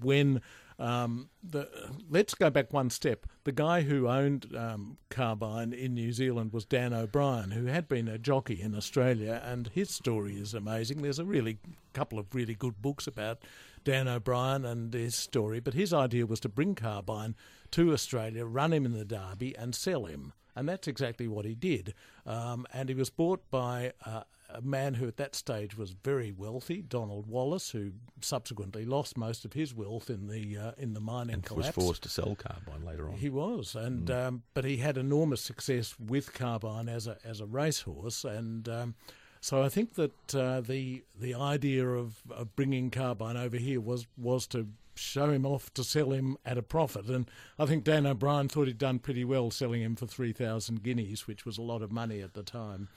when 0.00 0.42
um, 0.78 1.30
the 1.42 1.68
let's 2.10 2.34
go 2.34 2.50
back 2.50 2.72
one 2.72 2.90
step. 2.90 3.26
The 3.44 3.52
guy 3.52 3.82
who 3.82 4.08
owned 4.08 4.54
um, 4.56 4.98
Carbine 5.08 5.72
in 5.72 5.94
New 5.94 6.12
Zealand 6.12 6.52
was 6.52 6.64
Dan 6.64 6.92
O'Brien, 6.92 7.52
who 7.52 7.66
had 7.66 7.88
been 7.88 8.08
a 8.08 8.18
jockey 8.18 8.60
in 8.60 8.74
Australia, 8.74 9.40
and 9.44 9.68
his 9.68 9.90
story 9.90 10.34
is 10.34 10.52
amazing. 10.52 11.02
There's 11.02 11.18
a 11.18 11.24
really 11.24 11.58
couple 11.94 12.18
of 12.18 12.34
really 12.34 12.54
good 12.54 12.82
books 12.82 13.06
about 13.06 13.38
Dan 13.84 14.08
O'Brien 14.08 14.64
and 14.64 14.92
his 14.92 15.14
story, 15.14 15.60
but 15.60 15.74
his 15.74 15.94
idea 15.94 16.26
was 16.26 16.40
to 16.40 16.48
bring 16.48 16.74
Carbine 16.74 17.36
to 17.70 17.92
Australia, 17.92 18.44
run 18.44 18.72
him 18.72 18.84
in 18.84 18.92
the 18.92 19.04
Derby, 19.04 19.56
and 19.56 19.74
sell 19.74 20.04
him. 20.04 20.32
And 20.54 20.68
that's 20.68 20.88
exactly 20.88 21.28
what 21.28 21.44
he 21.44 21.54
did. 21.54 21.94
Um, 22.24 22.66
and 22.72 22.88
he 22.88 22.94
was 22.94 23.10
bought 23.10 23.50
by 23.50 23.92
uh, 24.04 24.22
a 24.48 24.60
man 24.62 24.94
who 24.94 25.06
at 25.08 25.16
that 25.16 25.34
stage 25.34 25.76
was 25.76 25.90
very 25.90 26.32
wealthy, 26.32 26.82
Donald 26.82 27.26
Wallace, 27.26 27.70
who 27.70 27.92
subsequently 28.20 28.84
lost 28.84 29.16
most 29.16 29.44
of 29.44 29.52
his 29.52 29.74
wealth 29.74 30.10
in 30.10 30.28
the 30.28 30.56
uh, 30.56 30.72
in 30.78 30.94
the 30.94 31.00
mining 31.00 31.42
collapse. 31.42 31.68
and 31.68 31.76
was 31.76 31.84
forced 31.86 32.02
to 32.04 32.08
sell 32.08 32.36
Carbine 32.36 32.84
later 32.84 33.08
on. 33.08 33.14
He 33.14 33.30
was, 33.30 33.74
and 33.74 34.10
um, 34.10 34.42
but 34.54 34.64
he 34.64 34.78
had 34.78 34.96
enormous 34.96 35.40
success 35.40 35.94
with 35.98 36.32
Carbine 36.32 36.88
as 36.88 37.06
a 37.06 37.18
as 37.24 37.40
a 37.40 37.46
racehorse, 37.46 38.24
and 38.24 38.68
um, 38.68 38.94
so 39.40 39.62
I 39.62 39.68
think 39.68 39.94
that 39.94 40.34
uh, 40.34 40.60
the 40.60 41.04
the 41.18 41.34
idea 41.34 41.86
of, 41.86 42.22
of 42.30 42.54
bringing 42.56 42.90
Carbine 42.90 43.36
over 43.36 43.56
here 43.56 43.80
was 43.80 44.06
was 44.16 44.46
to 44.48 44.68
show 44.94 45.28
him 45.30 45.44
off 45.44 45.72
to 45.74 45.84
sell 45.84 46.10
him 46.12 46.38
at 46.44 46.56
a 46.56 46.62
profit, 46.62 47.06
and 47.06 47.30
I 47.58 47.66
think 47.66 47.84
Dan 47.84 48.06
O'Brien 48.06 48.48
thought 48.48 48.66
he'd 48.66 48.78
done 48.78 48.98
pretty 48.98 49.24
well 49.24 49.50
selling 49.50 49.82
him 49.82 49.96
for 49.96 50.06
three 50.06 50.32
thousand 50.32 50.82
guineas, 50.82 51.26
which 51.26 51.44
was 51.44 51.58
a 51.58 51.62
lot 51.62 51.82
of 51.82 51.92
money 51.92 52.20
at 52.20 52.34
the 52.34 52.42
time. 52.42 52.88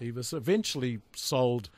He 0.00 0.10
was 0.10 0.32
eventually 0.32 1.00
sold. 1.14 1.70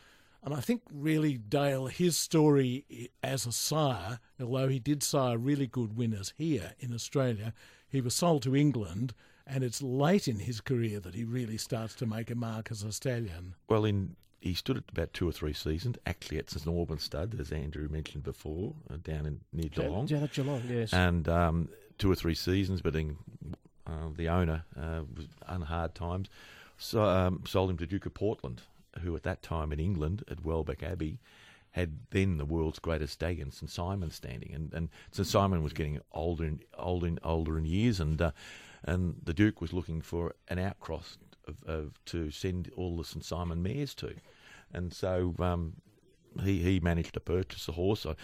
And 0.43 0.55
I 0.55 0.61
think 0.61 0.83
really 0.93 1.37
Dale, 1.37 1.87
his 1.87 2.17
story 2.17 3.11
as 3.23 3.47
a 3.47 3.53
sire, 3.53 4.19
although 4.41 4.69
he 4.69 4.79
did 4.79 5.03
sire 5.03 5.39
really 5.39 5.67
good 5.67 5.97
winners 5.97 6.33
here 6.37 6.73
in 6.81 6.95
Australia, 6.95 7.53
he 7.89 8.01
was 8.01 8.15
sold 8.15 8.43
to 8.45 8.57
England, 8.57 9.13
and 9.47 9.63
it's 9.63 9.83
late 9.83 10.27
in 10.27 10.41
his 10.41 10.61
career 10.61 10.99
that 11.01 11.15
he 11.15 11.25
really 11.25 11.59
starts 11.59 11.95
to 11.97 12.07
make 12.07 12.31
a 12.31 12.35
mark 12.35 12.71
as 12.71 12.83
a 12.83 12.91
stallion. 12.91 13.55
Well, 13.69 13.85
in 13.85 14.17
he 14.43 14.55
stood 14.55 14.77
at 14.77 14.85
about 14.91 15.13
two 15.13 15.29
or 15.29 15.33
three 15.33 15.53
seasons, 15.53 15.97
actually 16.05 16.39
at 16.39 16.51
St 16.51 16.67
Albans 16.67 17.05
Stud, 17.05 17.37
as 17.39 17.53
Andrew 17.53 17.89
mentioned 17.89 18.25
before, 18.25 18.75
uh, 18.91 18.97
down 19.05 19.25
in 19.25 19.41
near 19.53 19.69
Geelong, 19.69 20.07
Down 20.07 20.25
at 20.25 20.33
Geelong, 20.33 20.63
yes. 20.69 20.93
and 20.93 21.29
um, 21.29 21.69
two 21.99 22.11
or 22.11 22.17
three 22.17 22.35
seasons. 22.35 22.83
But 22.83 22.93
then 22.95 23.17
uh, 23.87 24.09
the 24.17 24.29
owner 24.29 24.65
uh, 24.77 25.03
was 25.15 25.29
on 25.47 25.63
hard 25.63 25.95
times, 25.95 26.29
so 26.83 27.05
um, 27.05 27.43
sold 27.47 27.71
him 27.71 27.79
to 27.79 27.87
Duke 27.87 28.07
of 28.07 28.15
Portland, 28.15 28.63
who 29.01 29.15
at 29.17 29.23
that 29.23 29.43
time 29.43 29.73
in 29.73 29.81
England 29.81 30.25
at 30.31 30.45
Welbeck 30.45 30.83
Abbey 30.83 31.19
had 31.71 31.93
then 32.11 32.37
the 32.37 32.45
world's 32.45 32.79
greatest 32.79 33.15
stallion, 33.15 33.51
St 33.51 33.71
Simon, 33.71 34.11
standing, 34.11 34.53
and 34.55 34.75
and 34.75 34.89
St 35.11 35.27
Simon 35.27 35.63
was 35.63 35.73
getting 35.73 36.01
older 36.13 36.45
and 36.45 36.61
older 36.77 37.07
and 37.07 37.19
older 37.25 37.57
in 37.57 37.65
years, 37.65 38.01
and 38.01 38.21
uh, 38.21 38.33
and 38.85 39.17
the 39.25 39.33
Duke 39.33 39.61
was 39.61 39.73
looking 39.73 40.03
for 40.03 40.35
an 40.49 40.59
outcross 40.59 41.17
of, 41.47 41.57
of 41.67 42.05
to 42.07 42.31
send 42.31 42.71
all 42.77 42.97
the 42.97 43.05
St 43.05 43.25
Simon 43.25 43.63
mares 43.63 43.95
to, 43.95 44.15
and 44.73 44.93
so 44.93 45.35
um, 45.39 45.75
he 46.43 46.63
he 46.63 46.81
managed 46.81 47.15
to 47.15 47.21
purchase 47.21 47.69
a 47.69 47.73
horse. 47.73 48.05
I- 48.05 48.17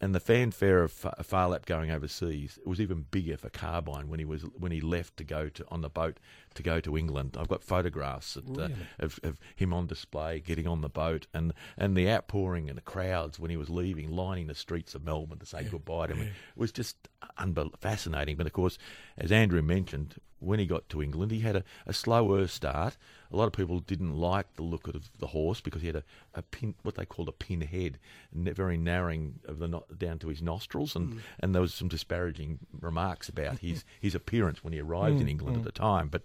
and 0.00 0.14
the 0.14 0.20
fanfare 0.20 0.82
of 0.82 0.92
Phar 0.92 1.48
Lap 1.48 1.66
going 1.66 1.90
overseas 1.90 2.58
it 2.60 2.66
was 2.66 2.80
even 2.80 3.06
bigger 3.10 3.36
for 3.36 3.50
Carbine 3.50 4.08
when 4.08 4.18
he 4.18 4.24
was 4.24 4.42
when 4.58 4.72
he 4.72 4.80
left 4.80 5.16
to 5.18 5.24
go 5.24 5.48
to 5.48 5.64
on 5.68 5.82
the 5.82 5.90
boat 5.90 6.18
to 6.54 6.62
go 6.62 6.80
to 6.80 6.96
England. 6.96 7.36
I've 7.38 7.48
got 7.48 7.62
photographs 7.62 8.36
uh, 8.36 8.68
of, 8.98 9.20
of 9.22 9.38
him 9.54 9.72
on 9.72 9.86
display, 9.86 10.40
getting 10.40 10.66
on 10.66 10.80
the 10.80 10.88
boat, 10.88 11.26
and, 11.32 11.52
and 11.78 11.96
the 11.96 12.10
outpouring 12.10 12.68
and 12.68 12.76
the 12.76 12.82
crowds 12.82 13.38
when 13.38 13.50
he 13.50 13.56
was 13.56 13.70
leaving, 13.70 14.10
lining 14.10 14.46
the 14.48 14.54
streets 14.54 14.94
of 14.94 15.04
Melbourne 15.04 15.38
to 15.38 15.46
say 15.46 15.64
goodbye 15.64 16.08
to 16.08 16.14
him. 16.14 16.26
It 16.26 16.32
was 16.56 16.72
just 16.72 16.96
unbel- 17.40 17.78
fascinating. 17.78 18.36
But 18.36 18.46
of 18.46 18.52
course, 18.52 18.78
as 19.18 19.32
Andrew 19.32 19.62
mentioned, 19.62 20.16
when 20.40 20.58
he 20.58 20.66
got 20.66 20.88
to 20.88 21.02
England, 21.02 21.30
he 21.32 21.40
had 21.40 21.56
a, 21.56 21.64
a 21.86 21.92
slower 21.92 22.46
start. 22.46 22.96
A 23.30 23.36
lot 23.36 23.46
of 23.46 23.52
people 23.52 23.78
didn't 23.80 24.16
like 24.16 24.56
the 24.56 24.62
look 24.62 24.88
of 24.88 25.10
the 25.18 25.28
horse 25.28 25.60
because 25.60 25.82
he 25.82 25.86
had 25.86 25.96
a, 25.96 26.04
a 26.34 26.42
pin, 26.42 26.74
what 26.82 26.94
they 26.94 27.04
called 27.04 27.28
a 27.28 27.32
pin 27.32 27.60
head, 27.60 27.98
very 28.32 28.76
narrowing 28.76 29.38
of 29.44 29.58
the 29.58 29.68
no- 29.68 29.84
down 29.96 30.18
to 30.20 30.28
his 30.28 30.42
nostrils, 30.42 30.96
and, 30.96 31.14
mm. 31.14 31.18
and 31.40 31.54
there 31.54 31.62
was 31.62 31.74
some 31.74 31.88
disparaging 31.88 32.58
remarks 32.80 33.28
about 33.28 33.58
his, 33.58 33.84
his 34.00 34.14
appearance 34.14 34.64
when 34.64 34.72
he 34.72 34.80
arrived 34.80 35.20
in 35.20 35.26
mm, 35.26 35.30
England 35.30 35.56
at 35.56 35.62
mm. 35.62 35.66
the 35.66 35.72
time. 35.72 36.08
But 36.08 36.22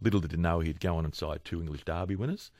little 0.00 0.20
did 0.20 0.32
he 0.32 0.36
know 0.36 0.60
he'd 0.60 0.80
go 0.80 0.96
on 0.96 1.04
and 1.04 1.12
inside 1.12 1.44
two 1.44 1.60
English 1.60 1.84
Derby 1.84 2.16
winners, 2.16 2.50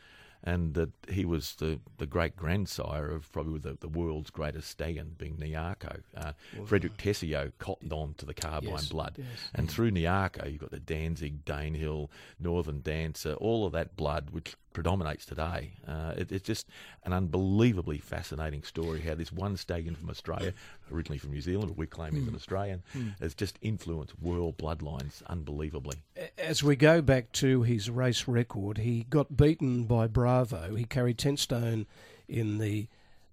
and 0.45 0.74
that 0.74 0.90
he 1.09 1.24
was 1.24 1.55
the, 1.57 1.78
the 1.99 2.07
great 2.07 2.36
grandsire 2.36 3.11
of 3.11 3.30
probably 3.32 3.59
the, 3.61 3.76
the 3.80 3.88
world's 3.88 4.30
greatest 4.30 4.68
stallion, 4.70 5.14
being 5.18 5.36
Nearco. 5.36 6.01
Uh, 6.16 6.32
Frederick 6.66 6.97
Tesio 6.97 7.53
cottoned 7.59 7.93
on 7.93 8.14
to 8.14 8.26
the 8.26 8.34
carbine 8.34 8.70
Yes, 8.70 8.88
blood, 8.88 9.14
yes. 9.18 9.26
and 9.55 9.70
through 9.70 9.90
Nearco, 9.93 10.51
you've 10.51 10.61
got 10.61 10.70
the 10.70 10.80
Danzig, 10.80 11.45
Danehill, 11.45 12.09
Northern 12.40 12.80
Dancer, 12.80 13.34
all 13.34 13.66
of 13.66 13.72
that 13.72 13.97
blood, 13.97 14.30
which 14.30 14.57
predominates 14.73 15.27
today. 15.27 15.73
Uh, 15.87 16.14
it, 16.16 16.33
it's 16.33 16.47
just 16.47 16.68
an 17.05 17.12
unbelievably 17.12 17.99
fascinating 17.99 18.62
story 18.62 19.01
how 19.01 19.14
this 19.14 19.33
one 19.33 19.57
stallion 19.57 19.95
from 19.95 20.11
Australia, 20.11 20.53
originally 20.93 21.18
from 21.18 21.31
New 21.31 21.41
Zealand, 21.41 21.68
but 21.68 21.79
we 21.79 21.87
claim 21.87 22.12
he's 22.12 22.23
an 22.23 22.31
hmm. 22.31 22.37
Australian, 22.37 22.83
hmm. 22.93 23.09
has 23.20 23.35
just 23.35 23.59
influenced 23.62 24.18
world 24.20 24.57
bloodlines 24.59 25.23
unbelievably. 25.27 25.97
As 26.39 26.62
we 26.62 26.77
go 26.77 27.03
back 27.03 27.33
to 27.33 27.62
his 27.62 27.91
race 27.91 28.29
record, 28.29 28.79
he 28.79 29.05
got 29.09 29.37
beaten 29.37 29.85
by 29.85 30.07
Bravo. 30.07 30.75
He 30.75 30.85
carried 30.85 31.18
10 31.18 31.37
stone 31.37 31.87
in 32.29 32.59
the 32.59 32.89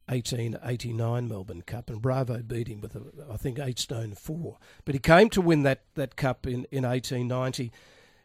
1889 0.10 1.28
Melbourne 1.28 1.62
Cup, 1.62 1.90
and 1.90 2.02
Bravo 2.02 2.40
beat 2.40 2.68
him 2.68 2.82
with, 2.82 2.96
a, 2.96 3.02
I 3.32 3.38
think, 3.38 3.60
8 3.60 3.78
stone 3.78 4.14
4. 4.14 4.58
But 4.86 4.96
he 4.96 5.00
came 5.00 5.30
to 5.30 5.42
win 5.42 5.64
that, 5.64 5.84
that 5.96 6.16
cup 6.16 6.48
in, 6.48 6.66
in 6.72 6.84
1890. 6.84 7.72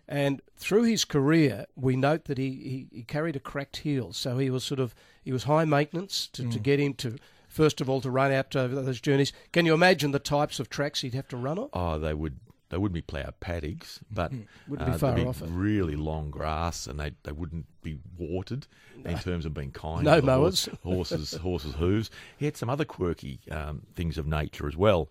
And 0.08 0.42
through 0.56 0.82
his 0.84 1.04
career, 1.04 1.66
we 1.76 1.96
note 1.96 2.24
that 2.26 2.36
he, 2.38 2.50
he, 2.90 2.96
he 2.98 3.02
carried 3.02 3.36
a 3.36 3.40
cracked 3.40 3.78
heel. 3.78 4.12
So 4.12 4.38
he 4.38 4.50
was 4.50 4.62
sort 4.64 4.80
of, 4.80 4.94
he 5.24 5.32
was 5.32 5.44
high 5.44 5.64
maintenance 5.64 6.26
to, 6.34 6.48
to 6.50 6.58
get 6.58 6.78
him 6.78 6.92
to, 6.94 7.16
first 7.48 7.80
of 7.80 7.88
all, 7.88 8.00
to 8.02 8.10
run 8.10 8.30
out 8.32 8.54
over 8.54 8.74
those 8.82 9.00
journeys. 9.00 9.32
Can 9.52 9.64
you 9.64 9.72
imagine 9.72 10.10
the 10.10 10.18
types 10.18 10.60
of 10.60 10.68
tracks 10.68 11.00
he'd 11.00 11.14
have 11.14 11.28
to 11.28 11.36
run 11.36 11.58
on? 11.58 11.68
Oh, 11.72 11.98
they 11.98 12.12
would. 12.14 12.38
They 12.70 12.78
wouldn't 12.78 12.94
be 12.94 13.02
ploughed 13.02 13.38
paddocks, 13.38 14.00
but 14.10 14.32
Wouldn't 14.66 14.88
be 14.88 14.94
uh, 14.94 14.98
far 14.98 15.14
there'd 15.14 15.28
off 15.28 15.42
really 15.46 15.94
long 15.94 16.30
grass, 16.30 16.88
and 16.88 16.98
they 16.98 17.12
they 17.22 17.30
wouldn't 17.30 17.66
be 17.82 17.98
watered 18.18 18.66
in 19.04 19.16
terms 19.18 19.46
of 19.46 19.54
being 19.54 19.70
kind. 19.70 20.02
No 20.02 20.18
to 20.18 20.26
mowers. 20.26 20.64
horse- 20.82 21.10
horses, 21.10 21.34
horses' 21.34 21.74
hooves. 21.74 22.10
He 22.36 22.46
had 22.46 22.56
some 22.56 22.68
other 22.68 22.84
quirky 22.84 23.38
um, 23.50 23.82
things 23.94 24.18
of 24.18 24.26
nature 24.26 24.66
as 24.66 24.76
well. 24.76 25.08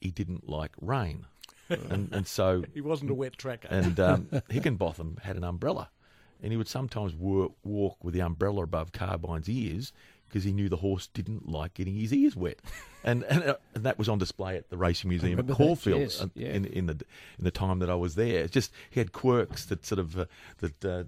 He 0.00 0.10
didn't 0.10 0.46
like 0.48 0.72
rain, 0.80 1.24
and 1.68 2.08
and 2.12 2.26
so 2.26 2.64
He 2.74 2.80
wasn't 2.80 3.10
a 3.10 3.14
wet 3.14 3.36
tracker. 3.38 3.68
and 3.70 3.98
um, 4.00 4.24
Hickenbotham 4.50 5.20
had 5.22 5.36
an 5.36 5.44
umbrella, 5.44 5.90
and 6.42 6.52
he 6.52 6.56
would 6.56 6.68
sometimes 6.68 7.14
wor- 7.14 7.52
walk 7.64 8.02
with 8.02 8.14
the 8.14 8.20
umbrella 8.22 8.62
above 8.64 8.92
Carbine's 8.92 9.48
ears 9.48 9.92
because 10.28 10.44
he 10.44 10.52
knew 10.52 10.68
the 10.68 10.76
horse 10.76 11.06
didn't 11.06 11.48
like 11.48 11.72
getting 11.72 11.94
his 11.94 12.12
ears 12.12 12.36
wet, 12.36 12.58
and 13.02 13.22
and, 13.24 13.42
uh, 13.44 13.56
and 13.74 13.84
that 13.84 13.98
was 13.98 14.08
on 14.08 14.18
display 14.18 14.56
at 14.56 14.68
the 14.68 14.76
racing 14.76 15.08
museum 15.08 15.38
at 15.38 15.48
Caulfield 15.48 16.00
yes, 16.00 16.20
uh, 16.20 16.26
yeah. 16.34 16.48
in 16.48 16.66
in 16.66 16.86
the 16.86 16.92
in 17.38 17.44
the 17.44 17.50
time 17.50 17.78
that 17.78 17.88
I 17.88 17.94
was 17.94 18.14
there. 18.14 18.42
It's 18.44 18.52
just 18.52 18.72
he 18.90 19.00
had 19.00 19.12
quirks 19.12 19.64
that 19.66 19.86
sort 19.86 19.98
of 19.98 20.18
uh, 20.18 20.26
that 20.58 20.84
uh, 20.84 21.04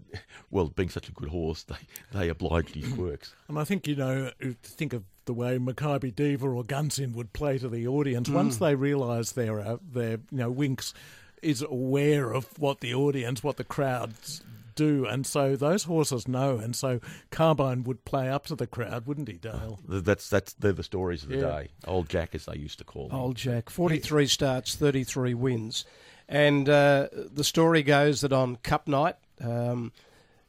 well, 0.50 0.68
being 0.68 0.88
such 0.88 1.08
a 1.08 1.12
good 1.12 1.28
horse, 1.28 1.64
they 1.64 1.76
they 2.12 2.28
obliged 2.28 2.74
his 2.74 2.92
quirks. 2.94 3.34
And 3.48 3.58
I 3.58 3.64
think, 3.64 3.86
you 3.86 3.96
know, 3.96 4.30
think 4.62 4.92
of 4.94 5.04
the 5.30 5.34
way 5.34 5.58
Makybe 5.58 6.12
Diva 6.16 6.48
or 6.48 6.64
Gunsynd 6.64 7.14
would 7.14 7.32
play 7.32 7.56
to 7.58 7.68
the 7.68 7.86
audience. 7.86 8.28
Once 8.28 8.56
they 8.56 8.74
realise 8.74 9.30
their, 9.30 9.60
uh, 9.60 9.76
their, 9.92 10.18
you 10.32 10.38
know, 10.38 10.50
Winks 10.50 10.92
is 11.40 11.62
aware 11.62 12.32
of 12.32 12.46
what 12.58 12.80
the 12.80 12.92
audience, 12.94 13.44
what 13.44 13.56
the 13.56 13.62
crowds 13.62 14.42
do. 14.74 15.06
And 15.06 15.24
so 15.24 15.54
those 15.54 15.84
horses 15.84 16.26
know. 16.26 16.58
And 16.58 16.74
so 16.74 17.00
Carbine 17.30 17.84
would 17.84 18.04
play 18.04 18.28
up 18.28 18.46
to 18.46 18.56
the 18.56 18.66
crowd, 18.66 19.06
wouldn't 19.06 19.28
he, 19.28 19.34
Dale? 19.34 19.78
Th- 19.88 20.02
That's 20.02 20.28
that's 20.28 20.52
they're 20.54 20.72
the 20.72 20.82
stories 20.82 21.22
of 21.22 21.28
the 21.28 21.36
Yeah. 21.36 21.42
day. 21.60 21.68
Old 21.86 22.08
Jack, 22.08 22.34
as 22.34 22.46
they 22.46 22.56
used 22.56 22.78
to 22.78 22.84
call 22.84 23.06
him. 23.08 23.14
Old 23.14 23.36
Jack, 23.36 23.70
43 23.70 24.26
starts, 24.26 24.74
33 24.74 25.34
wins. 25.34 25.84
And 26.28 26.68
uh, 26.68 27.08
the 27.12 27.44
story 27.44 27.84
goes 27.84 28.22
that 28.22 28.32
on 28.32 28.56
Cup 28.56 28.88
night, 28.88 29.14
um, 29.40 29.92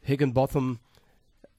Hickenbotham 0.07 0.79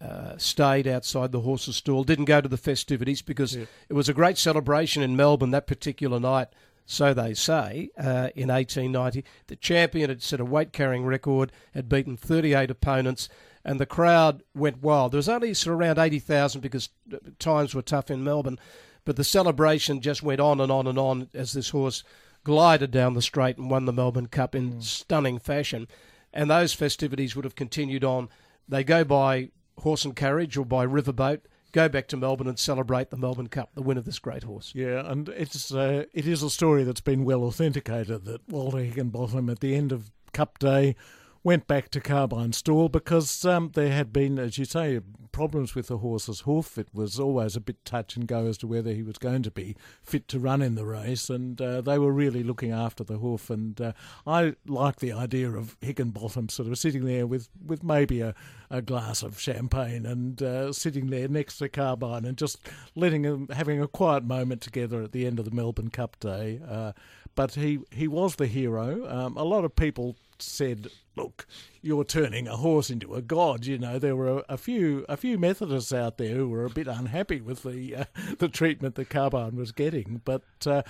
uh, 0.03 0.37
stayed 0.37 0.89
outside 0.89 1.31
the 1.31 1.41
horse's 1.41 1.77
stall, 1.77 2.03
didn't 2.03 2.25
go 2.25 2.41
to 2.41 2.49
the 2.49 2.57
festivities 2.57 3.23
because 3.23 3.55
it 3.55 3.69
was 3.91 4.09
a 4.09 4.15
great 4.15 4.37
celebration 4.37 5.03
in 5.03 5.15
Melbourne 5.15 5.53
that 5.53 5.69
particular 5.69 6.19
night, 6.19 6.49
so 6.85 7.15
they 7.15 7.35
say, 7.35 7.91
uh, 7.97 8.31
in 8.35 8.49
1890. 8.49 9.25
The 9.47 9.57
champion 9.57 10.11
had 10.11 10.21
set 10.21 10.41
a 10.41 10.45
weight 10.45 10.73
carrying 10.73 11.05
record, 11.05 11.53
had 11.73 11.89
beaten 11.89 12.17
38 12.17 12.71
opponents, 12.71 13.29
and 13.65 13.79
the 13.79 13.87
crowd 13.87 14.43
went 14.55 14.83
wild. 14.83 15.13
There 15.13 15.19
was 15.19 15.29
only 15.29 15.55
sort 15.55 15.75
of 15.75 15.81
around 15.81 15.99
80,000 15.99 16.61
because 16.61 16.89
uh, 17.13 17.19
times 17.39 17.73
were 17.73 17.83
tough 17.83 18.11
in 18.11 18.25
Melbourne, 18.25 18.59
but 19.05 19.15
the 19.15 19.25
celebration 19.25 20.01
just 20.01 20.23
went 20.23 20.41
on 20.41 20.61
and 20.61 20.73
on 20.73 20.89
and 20.89 20.99
on 20.99 21.29
as 21.33 21.53
this 21.53 21.71
horse 21.71 22.03
glided 22.43 22.91
down 22.91 23.15
the 23.15 23.23
straight 23.23 23.57
and 23.57 23.71
won 23.71 23.85
the 23.85 23.93
Melbourne 23.93 24.27
Cup 24.27 24.57
in 24.57 24.81
stunning 24.81 25.39
fashion. 25.39 25.87
And 26.33 26.51
those 26.51 26.73
festivities 26.73 27.37
would 27.37 27.45
have 27.45 27.55
continued 27.55 28.03
on. 28.03 28.31
They 28.69 28.83
go 28.83 29.05
by 29.05 29.51
horse 29.83 30.05
and 30.05 30.17
carriage 30.17 30.57
or 30.57 30.65
by 30.65 30.87
riverboat, 30.87 31.43
go 31.73 31.89
back 31.89 32.09
to 32.09 32.17
Melbourne 32.17 32.49
and 32.49 32.59
celebrate 32.59 33.11
the 33.11 33.17
Melbourne 33.17 33.49
Cup, 33.49 33.71
the 33.75 33.83
win 33.83 33.99
of 33.99 34.05
this 34.05 34.19
great 34.19 34.45
horse. 34.45 34.73
Yeah, 34.75 35.09
and 35.11 35.29
it's 35.29 35.73
uh, 35.73 36.05
it 36.13 36.27
is 36.27 36.43
a 36.43 36.51
story 36.51 36.85
that's 36.85 37.01
been 37.01 37.25
well 37.25 37.43
authenticated 37.43 38.25
that 38.25 38.49
Walter 38.49 38.79
Hickenbotham 38.79 39.51
at 39.51 39.61
the 39.61 39.75
end 39.75 39.93
of 39.93 40.11
Cup 40.33 40.59
Day 40.59 40.97
went 41.45 41.67
back 41.67 41.89
to 41.91 42.01
Carbine 42.01 42.53
Stall 42.53 42.89
because 42.89 43.45
um, 43.45 43.73
there 43.75 43.93
had 43.93 44.13
been, 44.13 44.39
as 44.39 44.59
you 44.59 44.65
say, 44.65 45.01
problems 45.33 45.75
with 45.75 45.89
the 45.89 45.99
horse's 45.99 46.41
hoof. 46.41 46.79
It 46.79 46.89
was 46.93 47.19
always 47.19 47.57
a 47.57 47.61
bit 47.61 47.85
touch 47.85 48.17
and 48.17 48.29
go 48.29 48.47
as 48.47 48.59
to 48.59 48.67
whether 48.67 48.93
he 48.93 49.03
was 49.03 49.19
going 49.19 49.43
to 49.43 49.51
be 49.51 49.75
fit 50.03 50.29
to 50.29 50.39
run 50.39 50.63
in 50.63 50.77
the 50.77 50.85
race, 50.85 51.29
and 51.29 51.61
uh, 51.61 51.81
they 51.81 51.99
were 51.99 52.13
really 52.13 52.45
looking 52.45 52.71
after 52.71 53.03
the 53.03 53.19
hoof. 53.19 53.51
And 53.51 53.81
uh, 53.81 53.93
I 54.27 54.55
like 54.67 55.01
the 55.01 55.13
idea 55.13 55.51
of 55.51 55.79
Hickenbotham 55.81 56.51
sort 56.51 56.69
of 56.69 56.79
sitting 56.79 57.05
there 57.05 57.27
with, 57.27 57.49
with 57.65 57.83
maybe 57.83 58.21
a, 58.21 58.35
a 58.71 58.81
glass 58.81 59.23
of 59.23 59.41
champagne 59.41 60.07
and 60.07 60.41
uh, 60.43 60.73
sitting 60.73 61.09
there 61.09 61.29
next 61.29 61.59
to 61.59 61.69
Carbine 61.69 62.25
and 62.25 62.37
just 62.37 62.59
letting 62.95 63.25
him 63.25 63.49
having 63.49 63.83
a 63.83 63.89
quiet 63.89 64.25
moment 64.25 64.61
together 64.61 65.03
at 65.03 65.13
the 65.13 65.27
end 65.27 65.39
of 65.39 65.45
the 65.45 65.51
Melbourne 65.51 65.91
Cup 65.91 66.21
day. 66.21 66.61
Uh, 66.69 66.93
but 67.35 67.55
he, 67.55 67.81
he 67.91 68.07
was 68.07 68.37
the 68.37 68.47
hero. 68.47 69.09
Um, 69.09 69.37
a 69.37 69.45
lot 69.45 69.65
of 69.65 69.75
people 69.75 70.17
said, 70.39 70.89
"Look, 71.17 71.47
you're 71.81 72.05
turning 72.05 72.49
a 72.49 72.57
horse 72.57 72.91
into 72.91 73.15
a 73.15 73.23
god." 73.23 73.67
You 73.67 73.79
know, 73.79 73.99
there 73.99 74.17
were 74.17 74.39
a, 74.39 74.45
a 74.51 74.57
few 74.57 75.05
a 75.09 75.17
few 75.17 75.39
Methodists 75.39 75.93
out 75.93 76.19
there 76.19 76.35
who 76.35 76.49
were 76.49 76.65
a 76.65 76.71
bit 76.71 76.87
unhappy 76.87 77.41
with 77.41 77.63
the 77.63 77.97
uh, 77.97 78.05
the 78.39 78.49
treatment 78.49 78.95
that 78.97 79.11
Carbine 79.11 79.57
was 79.57 79.73
getting, 79.73 80.21
but. 80.25 80.43
Uh, 80.67 80.83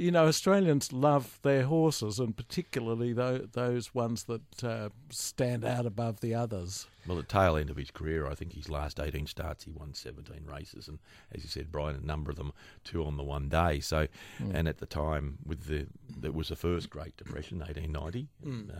you 0.00 0.10
know, 0.10 0.26
Australians 0.26 0.94
love 0.94 1.38
their 1.42 1.64
horses, 1.64 2.18
and 2.18 2.34
particularly 2.34 3.12
tho- 3.12 3.46
those 3.52 3.94
ones 3.94 4.24
that 4.24 4.64
uh, 4.64 4.88
stand 5.10 5.62
out 5.62 5.84
above 5.84 6.20
the 6.20 6.34
others. 6.34 6.86
Well, 7.06 7.18
the 7.18 7.22
tail 7.22 7.54
end 7.54 7.68
of 7.68 7.76
his 7.76 7.90
career, 7.90 8.26
I 8.26 8.34
think 8.34 8.54
his 8.54 8.70
last 8.70 8.98
18 8.98 9.26
starts, 9.26 9.64
he 9.64 9.70
won 9.70 9.92
17 9.92 10.46
races. 10.46 10.88
And 10.88 11.00
as 11.34 11.42
you 11.42 11.50
said, 11.50 11.70
Bryan, 11.70 11.96
a 12.02 12.06
number 12.06 12.30
of 12.30 12.38
them, 12.38 12.52
two 12.82 13.04
on 13.04 13.18
the 13.18 13.22
one 13.22 13.50
day. 13.50 13.80
So, 13.80 14.06
and 14.54 14.66
at 14.66 14.78
the 14.78 14.86
time, 14.86 15.36
with 15.44 15.66
the, 15.66 15.86
that 16.20 16.32
was 16.32 16.48
the 16.48 16.56
first 16.56 16.88
Great 16.88 17.18
Depression, 17.18 17.58
1890, 17.58 18.28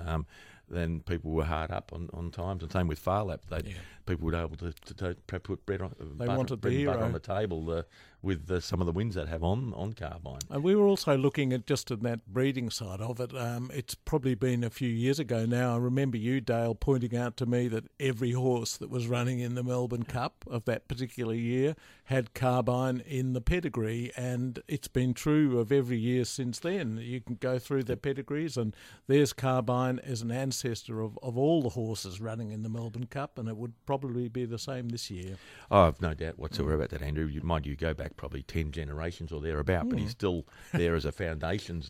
um, 0.06 0.26
then 0.70 1.00
people 1.00 1.30
were 1.32 1.44
hard 1.44 1.70
up 1.70 1.92
on, 1.92 2.08
on 2.14 2.30
times. 2.30 2.62
And 2.62 2.72
same 2.72 2.86
with 2.88 2.98
Phar 2.98 3.24
Lap. 3.24 3.42
They 3.50 3.74
People 4.06 4.26
were 4.26 4.34
able 4.34 4.56
to, 4.56 4.72
to, 4.72 5.14
to 5.28 5.40
put 5.40 5.64
bread 5.66 5.82
on, 5.82 5.94
They 6.00 6.26
butter, 6.26 6.36
wanted 6.38 6.54
the 6.54 6.56
bread 6.56 6.74
and 6.74 6.86
butter 6.86 6.98
hero. 6.98 7.06
on 7.06 7.12
the 7.12 7.20
table 7.20 7.70
uh, 7.70 7.82
with 8.22 8.50
uh, 8.50 8.60
some 8.60 8.80
of 8.80 8.86
the 8.86 8.92
wins 8.92 9.14
they'd 9.14 9.28
have 9.28 9.42
on, 9.42 9.72
on 9.74 9.92
Carbine. 9.92 10.40
And 10.50 10.62
we 10.62 10.74
were 10.74 10.86
also 10.86 11.16
looking 11.16 11.52
at 11.52 11.66
just 11.66 11.90
in 11.90 12.00
that 12.00 12.26
breeding 12.26 12.70
side 12.70 13.00
of 13.00 13.20
it. 13.20 13.34
Um, 13.36 13.70
it's 13.72 13.94
probably 13.94 14.34
been 14.34 14.62
a 14.62 14.70
few 14.70 14.88
years 14.88 15.18
ago 15.18 15.46
now. 15.46 15.74
I 15.74 15.78
remember 15.78 16.16
you, 16.16 16.40
Dale, 16.40 16.74
pointing 16.74 17.16
out 17.16 17.36
to 17.38 17.46
me 17.46 17.68
that 17.68 17.84
every 17.98 18.32
horse 18.32 18.76
that 18.76 18.90
was 18.90 19.06
running 19.06 19.40
in 19.40 19.54
the 19.54 19.62
Melbourne 19.62 20.04
Cup 20.04 20.44
of 20.46 20.64
that 20.66 20.88
particular 20.88 21.34
year 21.34 21.74
had 22.04 22.34
Carbine 22.34 23.02
in 23.06 23.32
the 23.32 23.40
pedigree, 23.40 24.10
and 24.16 24.62
it's 24.66 24.88
been 24.88 25.14
true 25.14 25.58
of 25.58 25.70
every 25.70 25.98
year 25.98 26.24
since 26.24 26.58
then. 26.58 26.98
You 27.00 27.20
can 27.20 27.36
go 27.36 27.58
through 27.58 27.84
their 27.84 27.96
pedigrees, 27.96 28.56
and 28.56 28.74
there's 29.06 29.32
Carbine 29.32 30.00
as 30.00 30.20
an 30.20 30.30
ancestor 30.30 31.00
of, 31.00 31.18
of 31.22 31.38
all 31.38 31.62
the 31.62 31.70
horses 31.70 32.20
running 32.20 32.50
in 32.50 32.62
the 32.62 32.68
Melbourne 32.68 33.06
Cup, 33.06 33.38
and 33.38 33.48
it 33.48 33.56
would 33.56 33.74
probably 33.86 34.28
be 34.28 34.44
the 34.44 34.58
same 34.58 34.88
this 34.88 35.10
year. 35.10 35.36
Oh, 35.70 35.86
I've 35.86 36.00
no 36.00 36.14
doubt 36.14 36.38
whatsoever 36.38 36.74
about 36.74 36.90
that, 36.90 37.02
Andrew. 37.02 37.26
You, 37.26 37.42
mind 37.42 37.64
you, 37.64 37.76
go 37.76 37.94
back 37.94 38.09
probably 38.16 38.42
10 38.42 38.72
generations 38.72 39.32
or 39.32 39.40
thereabout, 39.40 39.88
but 39.88 39.98
he's 39.98 40.10
still 40.10 40.44
there 40.72 40.94
as 40.94 41.04
a 41.04 41.12
foundation 41.12 41.82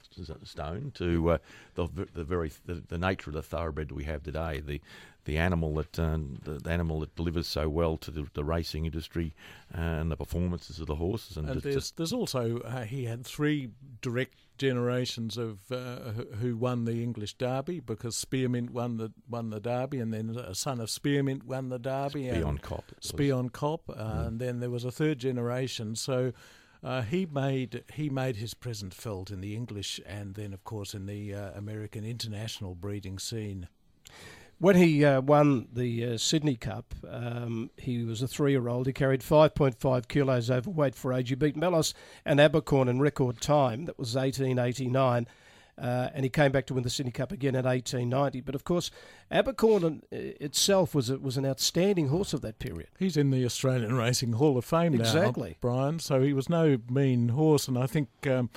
stone 0.44 0.92
to 0.94 1.30
uh, 1.30 1.38
the, 1.74 1.88
the 2.14 2.24
very 2.24 2.50
the, 2.66 2.82
the 2.88 2.98
nature 2.98 3.30
of 3.30 3.34
the 3.34 3.42
thoroughbred 3.42 3.92
we 3.92 4.04
have 4.04 4.22
today. 4.22 4.60
The 4.60 4.80
the 5.24 5.36
animal 5.36 5.74
that 5.74 5.98
um, 5.98 6.38
the, 6.42 6.52
the 6.52 6.70
animal 6.70 7.00
that 7.00 7.14
delivers 7.14 7.46
so 7.46 7.68
well 7.68 7.96
to 7.98 8.10
the, 8.10 8.26
the 8.32 8.44
racing 8.44 8.86
industry 8.86 9.34
uh, 9.76 9.80
and 9.80 10.10
the 10.10 10.16
performances 10.16 10.80
of 10.80 10.86
the 10.86 10.94
horses. 10.94 11.36
And, 11.36 11.48
And 11.48 11.62
there's, 11.62 11.90
there's 11.92 12.12
also 12.12 12.60
uh, 12.60 12.84
he 12.84 13.04
had 13.04 13.24
three 13.26 13.70
direct 14.00 14.38
generations 14.60 15.36
of 15.36 15.72
uh, 15.72 16.12
who- 16.40 16.56
won 16.56 16.84
the 16.84 17.02
English 17.02 17.34
Derby 17.34 17.80
because 17.80 18.14
Spearmint 18.16 18.70
won 18.70 18.98
the 18.98 19.10
won 19.28 19.50
the 19.50 19.58
Derby, 19.58 19.98
and 19.98 20.12
then 20.12 20.36
a 20.36 20.54
son 20.54 20.80
of 20.80 20.90
Spearmint 20.90 21.44
won 21.44 21.70
the 21.70 21.78
Derby. 21.78 22.28
and 22.28 22.38
beyond 22.38 22.62
cop. 22.62 22.84
Spion 23.00 23.48
Kop, 23.50 23.80
uh, 23.88 24.26
and 24.26 24.38
then 24.40 24.60
there 24.60 24.70
was 24.70 24.84
a 24.84 24.92
third 24.92 25.18
generation. 25.18 25.96
So. 25.96 26.32
Uh, 26.82 27.02
he 27.02 27.26
made 27.26 27.84
he 27.92 28.08
made 28.08 28.36
his 28.36 28.54
presence 28.54 28.94
felt 28.94 29.30
in 29.30 29.42
the 29.42 29.54
English 29.54 30.00
and 30.06 30.34
then 30.34 30.54
of 30.54 30.64
course 30.64 30.94
in 30.94 31.04
the 31.04 31.34
uh, 31.34 31.50
American 31.54 32.06
international 32.06 32.74
breeding 32.74 33.18
scene. 33.18 33.68
When 34.60 34.76
he 34.76 35.06
uh, 35.06 35.22
won 35.22 35.68
the 35.72 36.04
uh, 36.04 36.18
Sydney 36.18 36.54
Cup, 36.54 36.94
um, 37.08 37.70
he 37.78 38.04
was 38.04 38.20
a 38.20 38.28
three-year-old. 38.28 38.86
He 38.86 38.92
carried 38.92 39.22
5.5 39.22 40.06
kilos 40.06 40.50
overweight 40.50 40.94
for 40.94 41.14
age. 41.14 41.30
He 41.30 41.34
beat 41.34 41.56
Melos 41.56 41.94
and 42.26 42.38
Abercorn 42.38 42.86
in 42.86 43.00
record 43.00 43.40
time. 43.40 43.86
That 43.86 43.98
was 43.98 44.14
1889. 44.16 45.26
Uh, 45.78 46.10
and 46.12 46.24
he 46.24 46.28
came 46.28 46.52
back 46.52 46.66
to 46.66 46.74
win 46.74 46.82
the 46.82 46.90
Sydney 46.90 47.10
Cup 47.10 47.32
again 47.32 47.54
in 47.54 47.64
1890. 47.64 48.42
But 48.42 48.54
of 48.54 48.64
course, 48.64 48.90
Abercorn 49.32 50.02
itself 50.10 50.94
was 50.94 51.08
a, 51.08 51.18
was 51.18 51.38
an 51.38 51.46
outstanding 51.46 52.08
horse 52.08 52.34
of 52.34 52.42
that 52.42 52.58
period. 52.58 52.88
He's 52.98 53.16
in 53.16 53.30
the 53.30 53.46
Australian 53.46 53.94
Racing 53.94 54.34
Hall 54.34 54.58
of 54.58 54.66
Fame 54.66 54.92
now, 54.92 55.00
exactly. 55.00 55.56
Bryan. 55.62 55.98
So 56.00 56.20
he 56.20 56.34
was 56.34 56.50
no 56.50 56.76
mean 56.90 57.30
horse, 57.30 57.66
and 57.66 57.78
I 57.78 57.86
think 57.86 58.10
um, 58.26 58.50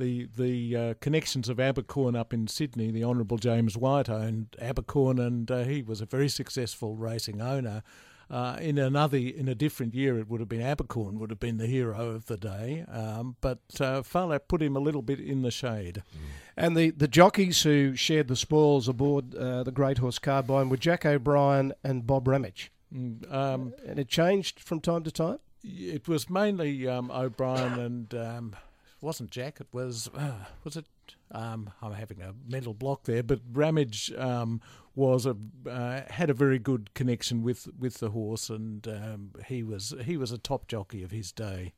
the 0.00 0.28
the 0.36 0.76
uh, 0.76 0.94
connections 1.00 1.48
of 1.48 1.58
Abercorn 1.58 2.18
up 2.18 2.34
in 2.34 2.48
Sydney, 2.48 2.90
the 2.90 3.04
Honourable 3.04 3.38
James 3.38 3.76
White 3.76 4.08
owned 4.08 4.56
Abercorn, 4.60 5.24
and 5.24 5.50
uh, 5.50 5.64
he 5.64 5.82
was 5.82 6.00
a 6.00 6.06
very 6.06 6.28
successful 6.28 6.96
racing 6.96 7.40
owner. 7.40 7.82
Uh, 8.30 8.56
in 8.60 8.78
another, 8.78 9.18
in 9.18 9.48
a 9.48 9.56
different 9.56 9.92
year, 9.92 10.16
it 10.16 10.28
would 10.28 10.38
have 10.38 10.48
been 10.48 10.60
Abercorn 10.60 11.14
would 11.14 11.30
have 11.30 11.40
been 11.40 11.58
the 11.58 11.66
hero 11.66 12.10
of 12.10 12.26
the 12.26 12.36
day, 12.36 12.84
um, 12.88 13.34
but 13.40 13.58
uh, 13.80 14.02
Phar 14.02 14.26
Lap 14.28 14.44
put 14.46 14.62
him 14.62 14.76
a 14.76 14.80
little 14.80 15.02
bit 15.02 15.18
in 15.18 15.42
the 15.42 15.50
shade. 15.50 16.04
Mm. 16.14 16.20
And 16.56 16.76
the, 16.76 16.90
the 16.90 17.08
jockeys 17.08 17.64
who 17.64 17.96
shared 17.96 18.28
the 18.28 18.36
spoils 18.36 18.86
aboard 18.86 19.34
uh, 19.34 19.64
the 19.64 19.72
Great 19.72 19.98
Horse 19.98 20.20
Carbine 20.20 20.68
were 20.68 20.76
Jack 20.76 21.04
O'Brien 21.04 21.72
and 21.82 22.06
Bob 22.06 22.28
Ramage. 22.28 22.70
Mm, 22.94 23.32
um, 23.32 23.74
and 23.84 23.98
it 23.98 24.06
changed 24.06 24.60
from 24.60 24.80
time 24.80 25.02
to 25.02 25.10
time. 25.10 25.38
It 25.64 26.06
was 26.06 26.30
mainly 26.30 26.86
um, 26.86 27.10
O'Brien 27.10 27.80
and 27.80 28.14
um, 28.14 28.56
wasn't 29.00 29.30
Jack. 29.30 29.60
It 29.60 29.68
was 29.72 30.08
uh, 30.14 30.44
was 30.64 30.76
it 30.76 30.86
um, 31.32 31.70
I'm 31.80 31.92
having 31.92 32.20
a 32.20 32.34
mental 32.48 32.74
block 32.74 33.04
there, 33.04 33.22
but 33.22 33.40
Ramage 33.52 34.12
um, 34.16 34.60
was 34.94 35.26
a 35.26 35.36
uh, 35.68 36.02
had 36.10 36.30
a 36.30 36.34
very 36.34 36.58
good 36.58 36.92
connection 36.94 37.42
with, 37.42 37.68
with 37.78 37.98
the 37.98 38.10
horse, 38.10 38.50
and 38.50 38.86
um, 38.88 39.30
he 39.46 39.62
was 39.62 39.94
he 40.04 40.16
was 40.16 40.32
a 40.32 40.38
top 40.38 40.66
jockey 40.66 41.02
of 41.02 41.10
his 41.10 41.32
day. 41.32 41.74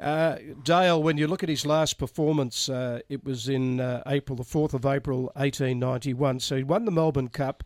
Uh, 0.00 0.38
Dale, 0.64 1.00
when 1.00 1.16
you 1.16 1.28
look 1.28 1.44
at 1.44 1.48
his 1.48 1.64
last 1.64 1.96
performance, 1.96 2.68
uh, 2.68 3.00
it 3.08 3.24
was 3.24 3.48
in 3.48 3.78
uh, 3.78 4.02
April, 4.06 4.34
the 4.34 4.42
4th 4.42 4.74
of 4.74 4.84
April, 4.84 5.24
1891. 5.34 6.40
So 6.40 6.56
he 6.56 6.64
won 6.64 6.86
the 6.86 6.90
Melbourne 6.90 7.28
Cup, 7.28 7.62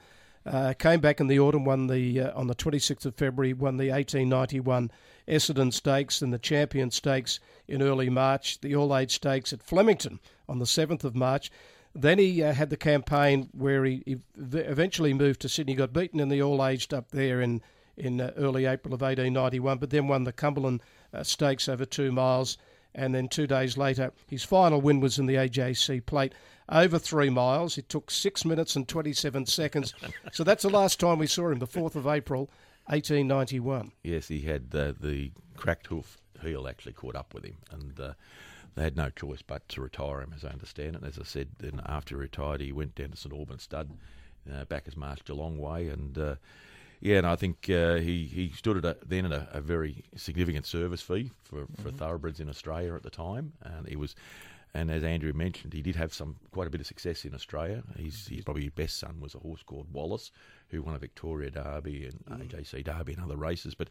uh, 0.47 0.73
came 0.79 1.01
back 1.01 1.21
in 1.21 1.27
the 1.27 1.41
autumn, 1.41 1.65
won 1.65 1.89
the 1.89 2.21
uh, 2.21 2.39
on 2.39 2.47
the 2.47 2.55
26th 2.55 3.05
of 3.05 3.15
February, 3.17 3.53
won 3.53 3.77
the 3.77 3.91
1891 3.91 4.91
Essendon 5.29 5.73
Stakes 5.73 6.23
and 6.23 6.33
the 6.33 6.39
Champion 6.39 6.91
Stakes 6.91 7.41
in 7.67 7.83
early 7.83 8.09
March, 8.09 8.61
the 8.61 8.75
All 8.77 8.97
Age 8.97 9.17
Stakes 9.17 9.53
at 9.53 9.63
Flemington 9.63 10.21
on 10.49 10.59
the 10.59 10.65
7th 10.65 11.03
of 11.03 11.17
March. 11.17 11.51
Then 11.95 12.19
he 12.19 12.43
uh, 12.43 12.53
had 12.53 12.71
the 12.71 12.77
campaign 12.77 13.49
where 13.53 13.85
he, 13.85 14.19
eventually 14.37 15.15
moved 15.15 15.41
to 15.41 15.49
Sydney, 15.49 15.75
got 15.75 15.93
beaten 15.93 16.21
in 16.21 16.29
the 16.29 16.43
All 16.43 16.65
Aged 16.65 16.95
up 16.95 17.11
there 17.11 17.41
in 17.41 17.63
in 17.97 18.21
uh, 18.21 18.31
early 18.37 18.67
April 18.67 18.93
of 18.93 19.01
1891, 19.01 19.79
but 19.79 19.89
then 19.89 20.07
won 20.07 20.25
the 20.25 20.33
Cumberland 20.33 20.83
uh, 21.15 21.23
Stakes 21.23 21.69
over 21.69 21.87
two 21.87 22.13
miles. 22.13 22.59
And 22.95 23.15
then 23.15 23.29
two 23.29 23.47
days 23.47 23.77
later, 23.77 24.13
his 24.27 24.43
final 24.43 24.81
win 24.81 25.01
was 25.01 25.19
in 25.19 25.27
the 25.27 25.35
AJC 25.35 26.07
Plate 26.07 26.35
over 26.69 26.99
three 26.99 27.31
miles. 27.31 27.79
It 27.79 27.89
took 27.89 28.11
six 28.11 28.45
minutes 28.45 28.77
and 28.77 28.87
27 28.87 29.47
seconds. 29.47 29.95
so 30.33 30.45
that's 30.45 30.63
the 30.63 30.71
last 30.71 31.01
time 31.01 31.19
we 31.19 31.27
saw 31.27 31.51
him, 31.51 31.59
the 31.59 31.67
4th 31.67 31.95
of 31.95 32.07
April, 32.07 32.51
1891. 32.87 33.93
Yes, 34.03 34.29
he 34.29 34.41
had 34.41 34.67
uh, 34.75 34.93
the 34.99 35.33
cracked 35.57 35.89
hoof 35.89 36.19
heel 36.43 36.69
actually 36.69 36.93
caught 36.93 37.17
up 37.17 37.35
with 37.35 37.45
him, 37.45 37.57
and 37.71 37.99
uh, 37.99 38.13
they 38.75 38.85
had 38.85 38.97
no 38.97 39.11
choice 39.11 39.43
but 39.43 39.69
to 39.71 39.81
retire 39.81 40.21
him, 40.21 40.33
as 40.35 40.45
I 40.45 40.49
understand 40.49 40.97
it. 40.97 41.03
And 41.03 41.07
as 41.07 41.19
I 41.19 41.25
said, 41.25 41.49
then 41.59 41.81
after 41.87 42.17
he 42.17 42.21
retired, 42.21 42.61
he 42.61 42.73
went 42.73 42.95
down 42.95 43.11
to 43.11 43.17
St 43.17 43.35
Albans 43.35 43.63
Stud, 43.63 43.91
uh, 44.53 44.65
back 44.67 44.85
as 44.87 44.97
March 44.97 45.25
Geelong 45.25 45.59
way, 45.59 45.89
and 45.89 46.17
uh, 46.19 46.37
yeah, 47.01 47.19
and 47.19 47.27
I 47.27 47.37
think 47.37 47.69
uh, 47.69 47.97
he 47.97 48.25
he 48.25 48.51
stood 48.51 48.79
at 48.79 48.85
a, 48.85 48.97
then 49.05 49.27
at 49.27 49.33
a, 49.33 49.49
a, 49.53 49.61
very 49.61 50.05
significant 50.17 50.67
service 50.67 51.03
fee 51.03 51.31
for, 51.43 51.67
for 51.77 51.89
mm-hmm. 51.89 51.97
thoroughbreds 51.97 52.41
in 52.41 52.49
Australia 52.49 52.95
at 52.95 53.03
the 53.03 53.11
time, 53.11 53.53
and 53.63 53.89
he 53.89 53.97
was. 53.97 54.15
And 54.77 54.91
as 54.91 55.05
Andrew 55.05 55.33
mentioned, 55.33 55.73
he 55.73 55.81
did 55.81 55.97
have 55.97 56.13
some 56.13 56.37
quite 56.51 56.67
a 56.67 56.71
bit 56.71 56.83
of 56.83 56.87
success 56.87 57.25
in 57.25 57.35
Australia. 57.35 57.83
He's, 57.97 58.27
he's 58.27 58.45
probably 58.45 58.65
his 58.65 58.73
best 58.73 58.99
son 58.99 59.21
was 59.21 59.35
a 59.35 59.39
horse 59.39 59.63
called 59.63 59.87
Wallace, 59.91 60.31
who 60.69 60.83
won 60.83 60.95
a 60.95 60.99
Victoria 60.99 61.51
Derby 61.51 62.05
and 62.05 62.23
mm. 62.27 62.47
AJC 62.47 62.85
Derby 62.85 63.15
and 63.15 63.23
other 63.23 63.37
races. 63.37 63.75
But 63.75 63.89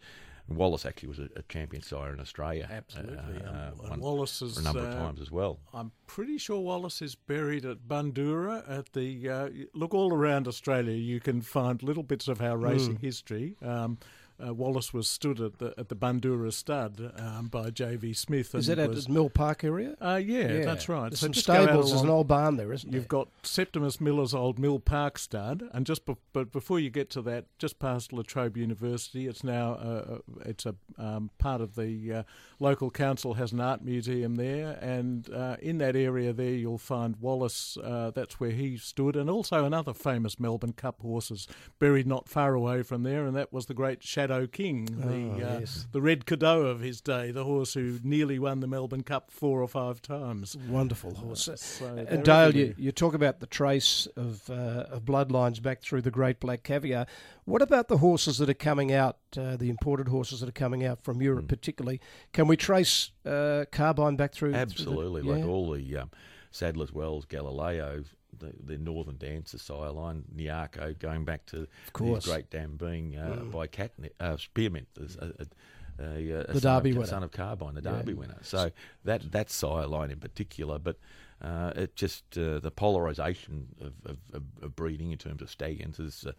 Wallace 0.48 0.86
actually 0.86 1.10
was 1.10 1.18
a, 1.18 1.28
a 1.36 1.42
champion 1.50 1.82
sire 1.82 2.14
in 2.14 2.20
Australia. 2.20 2.70
Absolutely. 2.72 3.42
Uh, 3.42 3.72
um, 3.92 4.00
Wallace 4.00 4.44
is, 4.44 4.60
a 4.60 4.62
number 4.62 4.82
of 4.82 4.94
uh, 4.94 5.00
times 5.00 5.20
as 5.20 5.32
well. 5.32 5.58
I'm 5.74 5.92
pretty 6.06 6.38
sure 6.38 6.60
Wallace 6.60 7.02
is 7.02 7.16
buried 7.16 7.66
at 7.66 7.88
Bundoora 7.88 8.70
at 8.70 8.94
the 8.94 9.28
uh, 9.28 9.50
look 9.74 9.96
all 9.96 10.14
around 10.14 10.48
Australia. 10.48 10.94
You 10.94 11.20
can 11.20 11.42
find 11.42 11.82
little 11.82 12.04
bits 12.04 12.28
of 12.28 12.44
our 12.44 12.58
racing 12.58 12.98
mm. 12.98 13.02
history. 13.02 13.56
Um, 13.64 13.98
uh, 14.44 14.54
Wallace 14.54 14.94
was 14.94 15.08
stood 15.08 15.40
at 15.40 15.60
the 15.60 15.74
at 15.78 15.90
the 15.90 15.96
Bundoora 15.96 16.52
Stud 16.52 17.14
um, 17.18 17.48
by 17.48 17.70
J.V. 17.70 18.14
Smith. 18.14 18.54
Is 18.54 18.68
that 18.68 18.80
at 18.80 18.94
the 18.94 19.06
Mill 19.10 19.30
Park 19.30 19.64
area? 19.64 19.96
Uh, 20.02 20.20
yeah, 20.24 20.52
yeah, 20.52 20.66
that's 20.66 20.90
right. 20.90 21.10
There's 21.10 21.22
so 21.22 21.28
some 21.28 21.34
stables. 21.34 21.92
There's 21.92 22.02
an 22.02 22.10
old 22.10 22.28
barn 22.28 22.58
there, 22.58 22.74
isn't 22.74 22.90
it? 22.90 22.96
You've 22.96 23.08
got 23.08 23.30
Septimus 23.44 24.02
Miller's 24.02 24.34
old 24.34 24.60
Mill 24.60 24.80
Park 24.80 25.18
Stud, 25.18 25.64
and 25.72 25.86
just 25.86 26.06
be- 26.06 26.18
but 26.34 26.52
before 26.52 26.80
you 26.80 26.90
get 26.90 27.10
to 27.12 27.22
that, 27.24 27.46
just 27.58 27.80
past 27.80 28.12
La 28.12 28.24
Trobe 28.24 28.58
University, 28.58 29.28
it's 29.28 29.44
now 29.44 29.74
uh, 29.74 30.16
uh, 30.16 30.18
it's 30.46 30.66
a 30.66 30.76
um, 30.98 31.30
part 31.38 31.62
of 31.62 31.76
the 31.76 32.12
uh, 32.12 32.24
local 32.60 32.92
council 32.92 33.36
has 33.36 33.54
an 33.54 33.62
art 33.62 33.84
museum 33.84 34.36
there, 34.36 34.78
and 34.82 35.30
uh, 35.34 35.56
in 35.62 35.78
that 35.78 35.96
area 35.96 36.34
there 36.34 36.54
you'll 36.54 36.78
find 36.78 37.16
Wallace. 37.18 37.78
that's 38.14 38.40
where 38.40 38.52
he 38.52 38.78
stood, 38.78 39.16
and 39.16 39.30
also 39.30 39.64
another 39.64 39.94
famous 39.94 40.40
Melbourne 40.40 40.74
Cup 40.74 41.02
horses 41.02 41.48
buried 41.80 42.08
not 42.08 42.28
far 42.28 42.54
away 42.54 42.84
from 42.84 43.04
there, 43.04 43.26
and 43.26 43.36
that 43.36 43.54
was 43.54 43.68
the 43.68 43.74
great. 43.74 44.04
Shadow 44.04 44.24
Shadow 44.26 44.47
King, 44.47 44.86
the 44.86 45.43
oh, 45.43 45.45
uh, 45.45 45.59
yes. 45.59 45.86
the 45.91 46.01
Red 46.01 46.26
Cadeau 46.26 46.63
of 46.63 46.80
his 46.80 46.99
day, 46.99 47.30
the 47.30 47.43
horse 47.43 47.76
who 47.76 47.99
nearly 48.03 48.39
won 48.39 48.59
the 48.59 48.65
Melbourne 48.65 49.03
Cup 49.03 49.30
four 49.30 49.61
or 49.61 49.67
five 49.67 50.01
times. 50.01 50.57
Wonderful 50.67 51.13
horse. 51.13 51.47
Uh, 51.47 51.55
so 51.55 52.05
and 52.09 52.23
Dale, 52.23 52.55
you, 52.55 52.73
you 52.76 52.91
talk 52.91 53.13
about 53.13 53.39
the 53.39 53.45
trace 53.45 54.07
of, 54.15 54.49
uh, 54.49 54.86
of 54.89 55.05
bloodlines 55.05 55.61
back 55.61 55.84
through 55.84 56.01
the 56.01 56.09
Great 56.09 56.39
Black 56.39 56.63
Caviar. 56.63 57.05
What 57.43 57.61
about 57.61 57.88
the 57.88 57.99
horses 57.99 58.39
that 58.39 58.49
are 58.49 58.55
coming 58.55 58.91
out, 58.91 59.19
uh, 59.38 59.57
the 59.57 59.69
imported 59.69 60.07
horses 60.07 60.39
that 60.39 60.49
are 60.49 60.53
coming 60.53 60.84
out 60.84 61.03
from 61.03 61.21
Europe, 61.21 61.45
mm. 61.45 61.49
particularly? 61.49 62.01
Can 62.34 62.47
we 62.47 62.57
trace 62.57 63.11
uh, 63.28 63.65
Carbine 63.71 64.15
back 64.15 64.34
through? 64.34 64.55
Absolutely, 64.55 65.21
through 65.21 65.34
the, 65.34 65.39
like 65.39 65.47
all 65.47 65.71
the 65.71 65.97
um, 65.97 66.09
Sadler's 66.49 66.91
Wells, 66.91 67.26
Galileo, 67.26 68.03
the, 68.40 68.54
the 68.64 68.78
Northern 68.78 69.18
Dancer 69.18 69.58
sideline, 69.58 70.24
Nearco, 70.36 70.98
going 71.00 71.26
back 71.26 71.46
to 71.48 71.68
the 71.98 72.22
Great 72.24 72.50
Dam 72.50 72.78
being 72.78 73.18
uh, 73.18 73.40
mm. 73.42 73.52
by 73.52 73.68
Cat, 73.68 73.92
uh, 74.20 74.38
Spearmint, 74.38 74.88
a, 74.98 75.26
a, 75.26 76.04
a, 76.04 76.54
the 76.54 76.60
Derby 76.62 76.92
of, 76.92 76.98
winner, 76.98 77.08
son 77.08 77.24
of 77.24 77.32
Carbine, 77.32 77.76
the 77.76 77.82
Derby 77.82 78.12
yeah. 78.12 78.20
winner. 78.20 78.38
So 78.42 78.72
that 79.04 79.32
that 79.32 79.50
sideline 79.50 80.12
in 80.12 80.20
particular, 80.20 80.80
but 80.80 80.98
uh, 81.42 81.72
it 81.76 81.96
just 81.96 82.38
uh, 82.38 82.60
the 82.60 82.72
polarisation 82.72 83.68
of, 83.82 83.94
of, 84.06 84.44
of, 84.62 84.76
breeding 84.76 85.12
in 85.12 85.18
terms 85.18 85.42
of 85.42 85.50
stallions 85.50 86.00
is 86.00 86.26
uh, 86.28 86.32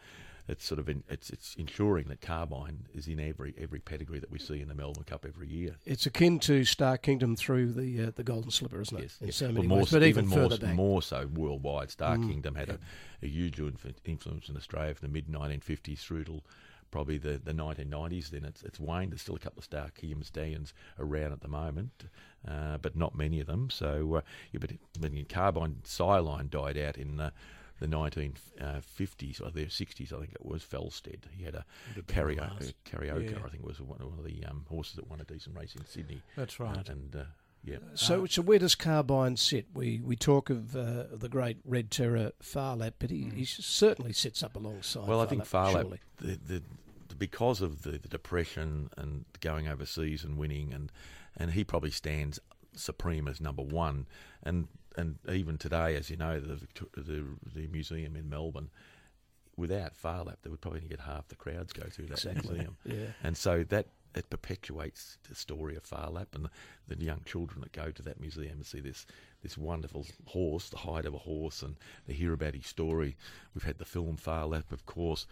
it's 0.49 0.65
sort 0.65 0.79
of 0.79 0.89
in, 0.89 1.03
it's 1.09 1.31
it's 1.31 1.55
ensuring 1.57 2.09
that 2.09 2.21
carbine 2.21 2.87
is 2.95 3.09
in 3.09 3.19
every 3.19 3.55
every 3.59 3.81
pedigree 3.81 4.19
that 4.21 4.31
we 4.31 4.39
see 4.39 4.61
in 4.61 4.69
the 4.69 4.75
Melbourne 4.75 5.05
Cup 5.05 5.25
every 5.27 5.49
year. 5.49 5.77
It's 5.85 6.07
akin 6.07 6.39
to 6.41 6.65
Star 6.65 6.97
Kingdom 6.97 7.37
through 7.37 7.73
the 7.73 8.05
uh, 8.05 8.11
the 8.15 8.23
Golden 8.23 8.51
Slipper, 8.51 8.81
isn't 8.81 8.97
it? 8.97 9.03
Yes, 9.03 9.19
in 9.21 9.27
yes. 9.27 9.37
so 9.37 9.53
many 9.53 9.67
well, 9.67 9.79
ways, 9.79 9.91
but 9.91 10.03
even, 10.03 10.27
more, 10.27 10.39
further 10.39 10.59
back. 10.59 10.75
more 10.75 11.03
so 11.03 11.29
worldwide. 11.35 11.91
Star 11.91 12.17
mm, 12.17 12.29
Kingdom 12.29 12.55
had 12.55 12.69
a, 12.69 12.79
a, 13.23 13.27
huge 13.27 13.61
influence 14.05 14.49
in 14.49 14.57
Australia 14.57 14.95
from 14.95 15.09
the 15.09 15.13
mid 15.13 15.29
1950s 15.29 15.99
through 15.99 16.25
to 16.25 16.41
probably 16.93 17.19
the, 17.19 17.41
the 17.43 17.53
1990s. 17.53 18.31
Then 18.31 18.45
it's 18.45 18.63
it's 18.63 18.79
waned. 18.79 19.13
There's 19.13 19.23
still 19.23 19.37
a 19.37 19.41
couple 19.41 19.59
of 19.59 19.65
Star 19.65 19.91
Kingdom 19.91 20.23
stallions 20.23 20.75
around 20.99 21.33
at 21.33 21.41
the 21.41 21.49
moment, 21.49 22.05
uh, 22.47 22.79
but 22.79 22.95
not 22.95 23.17
many 23.17 23.41
of 23.41 23.49
them. 23.49 23.69
So, 23.71 24.17
uh, 24.17 24.21
yeah, 24.53 24.61
but, 24.61 24.71
but 25.01 25.29
Carbine 25.29 25.79
Sireline 25.83 26.49
died 26.51 26.79
out 26.79 26.97
in 26.97 27.21
the 27.81 27.87
the 27.87 27.97
1950s 27.97 29.41
or 29.41 29.51
the 29.51 29.67
60s, 29.67 30.13
I 30.13 30.19
think 30.19 30.33
it 30.33 30.45
was, 30.45 30.63
Felstead. 30.63 31.25
He 31.37 31.45
had 31.45 31.55
a 31.55 31.65
karaoke, 32.03 32.75
karaoke 32.85 33.33
yeah. 33.33 33.39
I 33.45 33.49
think 33.49 33.65
was 33.65 33.81
one 33.81 34.01
of 34.01 34.25
the 34.25 34.45
um, 34.45 34.65
horses 34.69 34.97
that 34.97 35.09
won 35.09 35.21
a 35.21 35.25
decent 35.25 35.57
race 35.57 35.75
in 35.75 35.85
Sydney. 35.87 36.23
That's 36.37 36.59
right. 36.59 36.77
Uh, 36.77 36.93
and 36.93 37.17
uh, 37.17 37.25
yeah. 37.65 37.77
So, 37.95 38.25
uh, 38.25 38.27
so 38.29 38.43
where 38.43 38.59
does 38.59 38.75
Carbine 38.75 39.37
sit? 39.37 39.67
We 39.75 40.01
we 40.03 40.17
talk 40.17 40.51
of 40.51 40.75
uh, 40.75 41.05
the 41.13 41.29
great 41.29 41.59
Red 41.65 41.91
Terror 41.91 42.33
Phar 42.41 42.77
Lap, 42.77 42.95
but 42.99 43.11
he, 43.11 43.25
mm. 43.25 43.35
he 43.35 43.45
certainly 43.45 44.13
sits 44.13 44.43
up 44.43 44.57
alongside. 44.57 45.07
Well, 45.07 45.19
Phar 45.19 45.27
I 45.27 45.29
think 45.29 45.39
Lap, 45.41 45.49
Phar 45.49 45.73
Lap, 45.73 46.01
the, 46.19 46.27
the, 46.27 46.63
the, 47.09 47.15
because 47.17 47.61
of 47.61 47.83
the, 47.83 47.93
the 47.93 48.09
depression 48.09 48.91
and 48.97 49.25
going 49.41 49.69
overseas 49.69 50.25
and 50.25 50.39
winning, 50.39 50.73
and 50.73 50.91
and 51.37 51.53
he 51.53 51.65
probably 51.65 51.91
stands 51.91 52.41
supreme 52.75 53.29
as 53.29 53.41
number 53.41 53.63
one. 53.63 54.07
And 54.43 54.69
and 54.97 55.19
even 55.31 55.59
today, 55.59 55.97
as 55.97 56.11
you 56.11 56.17
know, 56.17 56.41
the 56.41 56.61
the, 56.97 57.25
the 57.55 57.67
museum 57.69 58.17
in 58.17 58.29
Melbourne, 58.29 58.71
without 59.57 59.95
Phar 59.95 60.25
Lap, 60.25 60.39
they 60.43 60.51
would 60.51 60.61
probably 60.61 60.81
only 60.81 60.89
get 60.89 61.01
half 61.01 61.29
the 61.29 61.37
crowds 61.37 61.73
go 61.73 61.87
through 61.91 62.07
that 62.07 62.25
exactly. 62.25 62.55
museum. 62.55 62.77
yeah. 62.85 63.13
And 63.23 63.37
so 63.37 63.65
that 63.65 63.87
it 64.15 64.31
perpetuates 64.31 65.19
the 65.29 65.35
story 65.35 65.77
of 65.77 65.83
Phar 65.83 66.11
Lap 66.11 66.29
and 66.33 66.49
the, 66.89 66.95
the, 66.95 67.05
young 67.05 67.21
children 67.27 67.61
that 67.61 67.73
go 67.73 67.91
to 67.91 68.03
that 68.03 68.19
museum 68.19 68.55
and 68.55 68.67
see 68.67 68.81
this 68.81 69.07
this 69.43 69.59
wonderful 69.59 70.07
horse, 70.25 70.71
the 70.71 70.79
height 70.79 71.05
of 71.05 71.15
a 71.15 71.19
horse, 71.19 71.63
and 71.63 71.77
they 72.07 72.15
hear 72.15 72.33
about 72.33 72.55
his 72.55 72.67
story. 72.67 73.17
We've 73.55 73.65
had 73.65 73.79
the 73.79 73.85
film 73.85 74.17
Phar 74.17 74.47
Lap, 74.47 74.73
of 74.73 74.87
course. 74.87 75.27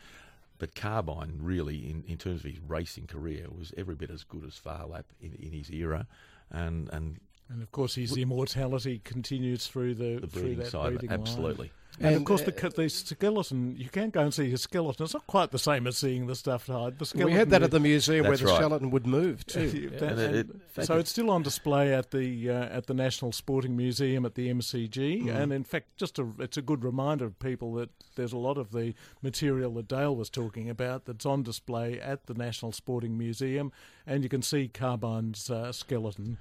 But 0.58 0.76
Carbine, 0.76 1.38
really, 1.40 1.90
in, 1.90 2.04
in 2.06 2.16
terms 2.16 2.44
of 2.44 2.50
his 2.50 2.60
racing 2.60 3.08
career, 3.08 3.48
was 3.50 3.72
every 3.76 3.96
bit 3.96 4.10
as 4.10 4.22
good 4.22 4.44
as 4.44 4.54
Phar 4.54 4.86
Lap 4.86 5.06
in, 5.20 5.32
in 5.34 5.50
his 5.52 5.68
era. 5.70 6.06
And, 6.50 6.88
and 6.92 7.18
And 7.54 7.62
of 7.62 7.70
course, 7.72 7.94
his 7.94 8.16
immortality 8.16 9.00
continues 9.04 9.66
through 9.68 9.94
the, 9.94 10.18
The 10.20 10.26
through 10.26 10.56
that 10.56 10.66
side, 10.66 10.88
of 10.88 10.92
it, 10.94 10.98
breeding 10.98 11.10
line. 11.10 11.20
absolutely. 11.20 11.70
And, 12.00 12.08
And, 12.08 12.16
of 12.16 12.24
course, 12.24 12.42
uh, 12.42 12.46
the, 12.46 12.70
the 12.70 12.88
skeleton, 12.88 13.76
you 13.76 13.88
can 13.88 14.10
go 14.10 14.22
and 14.22 14.34
see 14.34 14.50
his 14.50 14.62
skeleton. 14.62 15.04
It's 15.04 15.14
not 15.14 15.28
quite 15.28 15.52
the 15.52 15.60
same 15.60 15.86
as 15.86 15.96
seeing 15.96 16.26
the 16.26 16.34
stuffed 16.34 16.66
hide. 16.66 16.98
The 16.98 17.06
skeleton 17.06 17.32
we 17.32 17.38
had 17.38 17.50
that 17.50 17.62
at 17.62 17.70
the 17.70 17.78
museum 17.78 18.26
where 18.26 18.36
the 18.36 18.46
right. 18.46 18.56
skeleton 18.56 18.90
would 18.90 19.06
move 19.06 19.46
too. 19.46 19.66
Yeah, 19.68 19.90
Yeah. 19.92 19.98
that- 20.00 20.18
And 20.18 20.36
it- 20.36 20.48
and- 20.76 20.86
so 20.86 20.98
it's 20.98 21.10
still 21.10 21.30
on 21.30 21.44
display 21.44 21.94
at 21.94 22.10
the 22.10 22.50
uh, 22.50 22.64
at 22.64 22.88
the 22.88 22.94
National 22.94 23.30
Sporting 23.30 23.76
Museum 23.76 24.26
at 24.26 24.34
the 24.34 24.48
MCG, 24.48 25.22
Mm. 25.22 25.36
and 25.36 25.52
in 25.52 25.62
fact, 25.62 25.96
just 25.96 26.18
a, 26.18 26.26
it's 26.40 26.56
a 26.56 26.62
good 26.62 26.82
reminder 26.82 27.26
of 27.26 27.38
people 27.38 27.74
that 27.74 27.90
there's 28.16 28.32
a 28.32 28.38
lot 28.38 28.58
of 28.58 28.72
the 28.72 28.92
material 29.22 29.72
that 29.74 29.86
Dale 29.86 30.16
was 30.16 30.28
talking 30.30 30.68
about 30.68 31.04
that's 31.04 31.24
on 31.24 31.44
display 31.44 32.00
at 32.00 32.26
the 32.26 32.34
National 32.34 32.72
Sporting 32.72 33.16
Museum, 33.16 33.70
and 34.04 34.24
you 34.24 34.28
can 34.28 34.42
see 34.42 34.66
Carbine's 34.66 35.48
uh, 35.48 35.70
skeleton. 35.70 36.38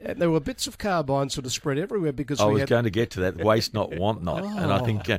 And 0.00 0.20
there 0.20 0.30
were 0.30 0.40
bits 0.40 0.66
of 0.66 0.78
carbine 0.78 1.30
sort 1.30 1.46
of 1.46 1.52
spread 1.52 1.78
everywhere 1.78 2.12
because 2.12 2.40
I 2.40 2.46
was 2.46 2.60
had 2.60 2.68
going 2.68 2.84
to 2.84 2.90
get 2.90 3.10
to 3.12 3.20
that 3.20 3.36
waste 3.36 3.72
not, 3.74 3.94
want 3.96 4.22
not, 4.22 4.42
and 4.44 4.72
I 4.72 4.80
Oh. 4.80 4.84
think 4.84 5.08
uh, 5.08 5.18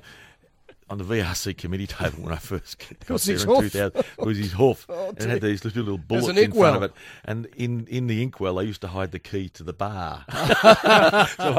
on 0.90 0.98
the 0.98 1.04
VRC 1.04 1.58
committee 1.58 1.86
table 1.88 2.24
when 2.24 2.34
I 2.34 2.38
first 2.38 2.78
got 3.08 3.20
there 3.22 3.36
in 3.36 3.42
hoof. 3.42 3.72
2000, 3.74 3.92
it 3.98 4.26
was 4.26 4.38
his 4.38 4.54
hoof, 4.54 4.86
Oh, 4.90 5.10
and 5.10 5.22
it 5.22 5.30
had 5.30 5.42
these 5.42 5.66
little, 5.66 5.84
little 5.84 5.98
bullets 5.98 6.38
in 6.38 6.52
front 6.54 6.78
of 6.78 6.84
it, 6.84 6.94
and 7.26 7.46
in 7.58 7.88
in 7.88 8.08
the 8.08 8.24
inkwell 8.24 8.56
they 8.56 8.64
used 8.66 8.82
to 8.82 8.88
hide 8.88 9.12
the 9.12 9.20
key 9.20 9.50
to 9.50 9.64
the 9.64 9.74
bar. 9.74 10.24
so 10.32 10.34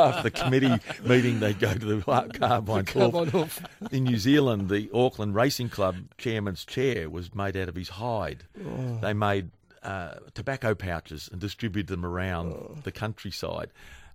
after 0.01 0.23
the 0.23 0.31
committee 0.31 0.79
meeting, 1.05 1.41
they'd 1.41 1.59
go 1.59 1.73
to 1.75 1.87
the 1.87 2.01
carbine 2.03 2.85
carbine 2.85 3.29
hoof. 3.29 3.59
hoof. 3.59 3.93
In 3.93 4.05
New 4.05 4.19
Zealand, 4.19 4.69
the 4.71 4.91
Auckland 4.95 5.35
Racing 5.35 5.69
Club 5.71 5.97
chairman's 6.17 6.65
chair 6.65 7.09
was 7.11 7.35
made 7.35 7.57
out 7.57 7.69
of 7.69 7.75
his 7.75 7.89
hide. 7.91 8.45
Oh. 8.67 8.99
They 9.01 9.13
made 9.13 9.51
uh, 9.89 10.15
tobacco 10.35 10.75
pouches 10.75 11.29
and 11.33 11.41
distributed 11.41 11.89
them 11.89 12.05
around 12.05 12.53
Oh. 12.53 12.77
the 12.85 12.93
countryside, 12.93 13.71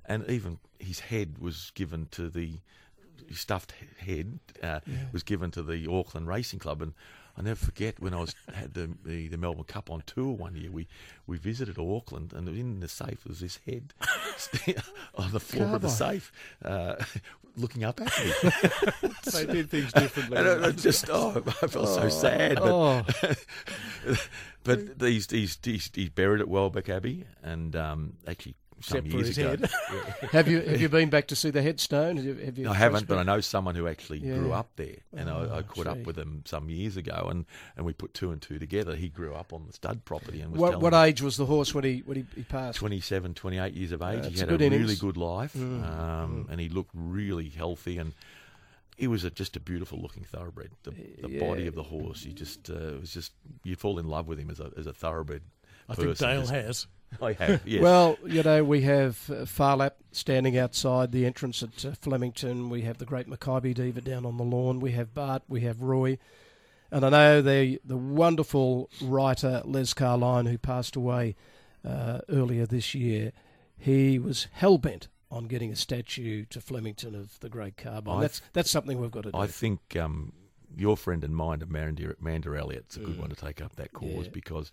and 0.06 0.30
even 0.30 0.60
his 0.80 1.00
head 1.00 1.38
was 1.40 1.72
given 1.76 2.08
to 2.12 2.30
the 2.30 2.60
his 3.28 3.40
stuffed 3.40 3.74
head 3.98 4.40
uh, 4.62 4.80
was 5.14 5.24
given 5.24 5.50
to 5.52 5.64
the 5.64 5.88
Auckland 5.90 6.28
Racing 6.28 6.60
Club, 6.60 6.82
and 6.82 6.94
I 7.36 7.42
never 7.42 7.56
forget 7.66 8.00
when 8.00 8.14
I 8.14 8.20
was 8.20 8.36
had 8.54 8.74
the, 8.76 8.92
the 9.04 9.28
the 9.28 9.38
Melbourne 9.38 9.64
Cup 9.64 9.90
on 9.90 10.04
tour 10.06 10.32
one 10.34 10.56
year. 10.56 10.70
We 10.72 10.88
we 11.26 11.38
visited 11.38 11.80
Auckland, 11.80 12.32
and 12.34 12.48
in 12.48 12.80
the 12.80 12.88
safe 12.88 13.26
was 13.26 13.40
this 13.40 13.60
head 13.66 13.94
on 15.16 15.32
the 15.32 15.40
floor 15.40 15.76
of 15.76 15.82
the 15.82 15.88
Carbine. 15.88 16.20
safe, 16.20 16.32
uh, 16.64 16.96
looking 17.58 17.84
up 17.84 18.00
at 18.02 18.08
me. 18.24 18.34
They 19.32 19.46
did 19.48 19.70
things 19.72 19.92
differently. 19.94 20.38
And 20.38 20.48
I, 20.48 20.68
I 20.68 20.72
just 20.72 21.10
oh, 21.10 21.42
I 21.64 21.68
felt 21.68 21.88
so 21.90 22.08
sad. 22.10 22.58
But, 22.58 22.72
Oh. 22.72 23.04
but 24.64 25.00
these 25.00 25.30
he's, 25.32 25.58
he's 25.64 25.90
he's 25.94 26.10
buried 26.10 26.40
at 26.42 26.48
Welbeck 26.48 26.88
Abbey, 26.90 27.26
and 27.42 27.76
um, 27.76 28.14
actually 28.28 28.54
some 28.54 28.63
Except 28.84 29.08
for 29.10 29.16
years 29.18 29.28
his 29.28 29.38
ago. 29.38 29.50
head. 29.50 29.70
have 30.32 30.48
you 30.48 30.62
have 30.62 30.82
you 30.82 30.90
been 30.90 31.10
back 31.10 31.28
to 31.28 31.36
see 31.36 31.50
the 31.50 31.62
headstone? 31.62 32.18
Have 32.18 32.26
you, 32.26 32.36
have 32.36 32.58
you 32.58 32.70
I 32.70 32.74
haven't, 32.74 33.08
but 33.08 33.18
I 33.18 33.24
know 33.24 33.40
someone 33.40 33.76
who 33.76 33.88
actually 33.88 34.20
grew 34.20 34.52
up 34.52 34.70
there, 34.76 34.98
and 35.16 35.30
I, 35.30 35.34
I 35.34 35.58
Oh, 35.60 35.64
caught 35.64 35.86
gee. 35.86 35.92
up 35.92 36.06
with 36.06 36.18
him 36.18 36.44
some 36.46 36.70
years 36.70 36.98
ago, 36.98 37.28
and, 37.30 37.46
and 37.78 37.86
we 37.86 37.94
put 37.94 38.14
two 38.14 38.32
and 38.32 38.42
two 38.42 38.60
together. 38.60 38.96
He 38.96 39.08
grew 39.10 39.34
up 39.34 39.54
on 39.54 39.66
the 39.68 39.74
stud 39.74 40.04
property 40.06 40.42
and 40.42 40.52
was 40.52 40.60
What, 40.60 40.82
what 40.82 40.94
age 40.94 41.22
was 41.22 41.38
the 41.38 41.46
horse 41.46 41.74
when 41.74 41.84
he 41.86 42.04
when 42.06 42.18
he, 42.18 42.26
he 42.36 42.44
passed? 42.44 42.78
27, 42.80 43.34
28 43.34 43.74
years 43.74 43.92
of 43.94 44.02
age. 44.02 44.24
That's 44.24 44.28
he 44.36 44.36
a 44.36 44.40
had 44.42 44.50
good 44.50 44.62
a, 44.62 44.70
really 44.70 44.96
good 44.96 45.18
life, 45.18 45.54
Mm, 45.54 45.84
um, 45.88 46.48
and 46.52 46.60
he 46.60 46.68
looked 46.70 46.92
really 46.94 47.48
healthy, 47.50 47.98
and 47.98 48.14
he 48.98 49.08
was 49.08 49.24
a, 49.24 49.30
just 49.32 49.56
a 49.56 49.60
beautiful 49.60 50.00
looking 50.00 50.24
thoroughbred. 50.24 50.72
The, 50.84 50.92
the 51.22 51.40
body 51.40 51.68
of 51.68 51.76
the 51.76 51.84
horse, 51.84 52.24
you 52.26 52.34
just 52.34 52.70
uh, 52.70 52.74
it 52.96 53.00
was 53.02 53.14
just 53.14 53.32
you'd 53.64 53.80
fall 53.80 53.98
in 54.00 54.08
love 54.08 54.28
with 54.28 54.38
him 54.40 54.50
as 54.50 54.60
a 54.60 54.72
as 54.78 54.86
a 54.88 54.94
thoroughbred. 54.94 55.42
I 55.90 55.96
think. 55.96 56.18
Dale 56.18 56.42
Just- 56.42 56.52
has. 56.52 56.88
I 57.22 57.34
have, 57.34 57.62
yes. 57.68 57.82
Well, 57.82 58.18
you 58.26 58.44
know, 58.44 58.64
we 58.64 58.82
have 58.82 59.30
uh, 59.30 59.46
Phar 59.46 59.78
Lap 59.78 59.96
standing 60.12 60.58
outside 60.58 61.12
the 61.12 61.26
entrance 61.26 61.64
at 61.64 61.86
uh, 61.86 61.92
Flemington. 62.00 62.70
We 62.70 62.82
have 62.82 62.98
the 62.98 63.06
great 63.06 63.30
Makybe 63.30 63.74
Diva 63.74 64.02
down 64.02 64.26
on 64.26 64.38
the 64.38 64.44
lawn. 64.44 64.80
We 64.80 64.92
have 64.92 65.14
Bart. 65.14 65.44
We 65.48 65.62
have 65.62 65.82
Roy. 65.82 66.18
And 66.92 67.04
I 67.06 67.10
know 67.10 67.42
the 67.42 67.80
the 67.84 67.98
wonderful 67.98 68.90
writer 69.02 69.62
Les 69.66 69.94
Carlyon, 69.94 70.46
who 70.46 70.58
passed 70.60 70.96
away 70.96 71.36
uh, 71.84 72.20
earlier 72.30 72.66
this 72.68 72.94
year, 72.94 73.32
he 73.78 74.20
was 74.20 74.48
hell 74.52 74.78
bent 74.78 75.08
on 75.32 75.46
getting 75.46 75.72
a 75.72 75.76
statue 75.76 76.46
to 76.52 76.62
Flemington 76.62 77.16
of 77.16 77.40
the 77.40 77.50
great 77.50 77.78
Carbine. 77.78 78.22
That's 78.22 78.42
that's 78.54 78.70
something 78.70 79.00
we've 79.02 79.10
got 79.10 79.24
to 79.24 79.32
do. 79.32 79.38
I 79.38 79.48
think 79.48 79.96
um, 79.98 80.34
your 80.78 80.96
friend 80.96 81.24
and 81.24 81.36
mine, 81.36 81.64
Amanda, 81.64 82.14
Amanda 82.22 82.56
Elliott's 82.56 82.96
a 82.98 83.00
good 83.00 83.20
one 83.20 83.30
to 83.32 83.36
take 83.36 83.60
up 83.60 83.76
that 83.78 83.92
cause 83.94 84.10
Mm. 84.10 84.24
Yeah. 84.26 84.30
because 84.32 84.72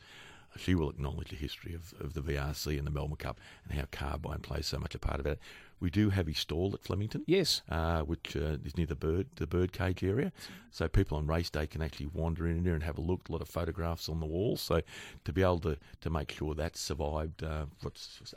she 0.56 0.74
will 0.74 0.90
acknowledge 0.90 1.28
the 1.30 1.36
history 1.36 1.74
of, 1.74 1.94
of 2.00 2.14
the 2.14 2.20
VRC 2.20 2.76
and 2.78 2.86
the 2.86 2.90
Melbourne 2.90 3.16
Cup 3.16 3.38
and 3.64 3.78
how 3.78 3.86
Carbine 3.90 4.40
plays 4.40 4.66
so 4.66 4.78
much 4.78 4.94
a 4.94 4.98
part 4.98 5.20
of 5.20 5.26
it. 5.26 5.38
We 5.78 5.88
do 5.88 6.10
have 6.10 6.26
his 6.26 6.36
stall 6.38 6.74
at 6.74 6.82
Flemington. 6.82 7.22
Yes. 7.26 7.62
Uh, 7.68 8.02
which 8.02 8.36
uh, 8.36 8.58
is 8.64 8.76
near 8.76 8.86
the 8.86 8.94
bird 8.94 9.28
the 9.36 9.46
bird 9.46 9.72
cage 9.72 10.04
area, 10.04 10.30
so 10.70 10.88
people 10.88 11.16
on 11.16 11.26
race 11.26 11.48
day 11.48 11.66
can 11.66 11.80
actually 11.80 12.08
wander 12.12 12.46
in 12.46 12.64
there 12.64 12.74
and 12.74 12.82
have 12.82 12.98
a 12.98 13.00
look. 13.00 13.28
A 13.28 13.32
lot 13.32 13.40
of 13.40 13.48
photographs 13.48 14.06
on 14.08 14.20
the 14.20 14.26
wall, 14.26 14.58
so 14.58 14.82
to 15.24 15.32
be 15.32 15.40
able 15.42 15.60
to, 15.60 15.78
to 16.02 16.10
make 16.10 16.32
sure 16.32 16.54
that's 16.54 16.80
survived 16.80 17.42
uh, 17.42 17.64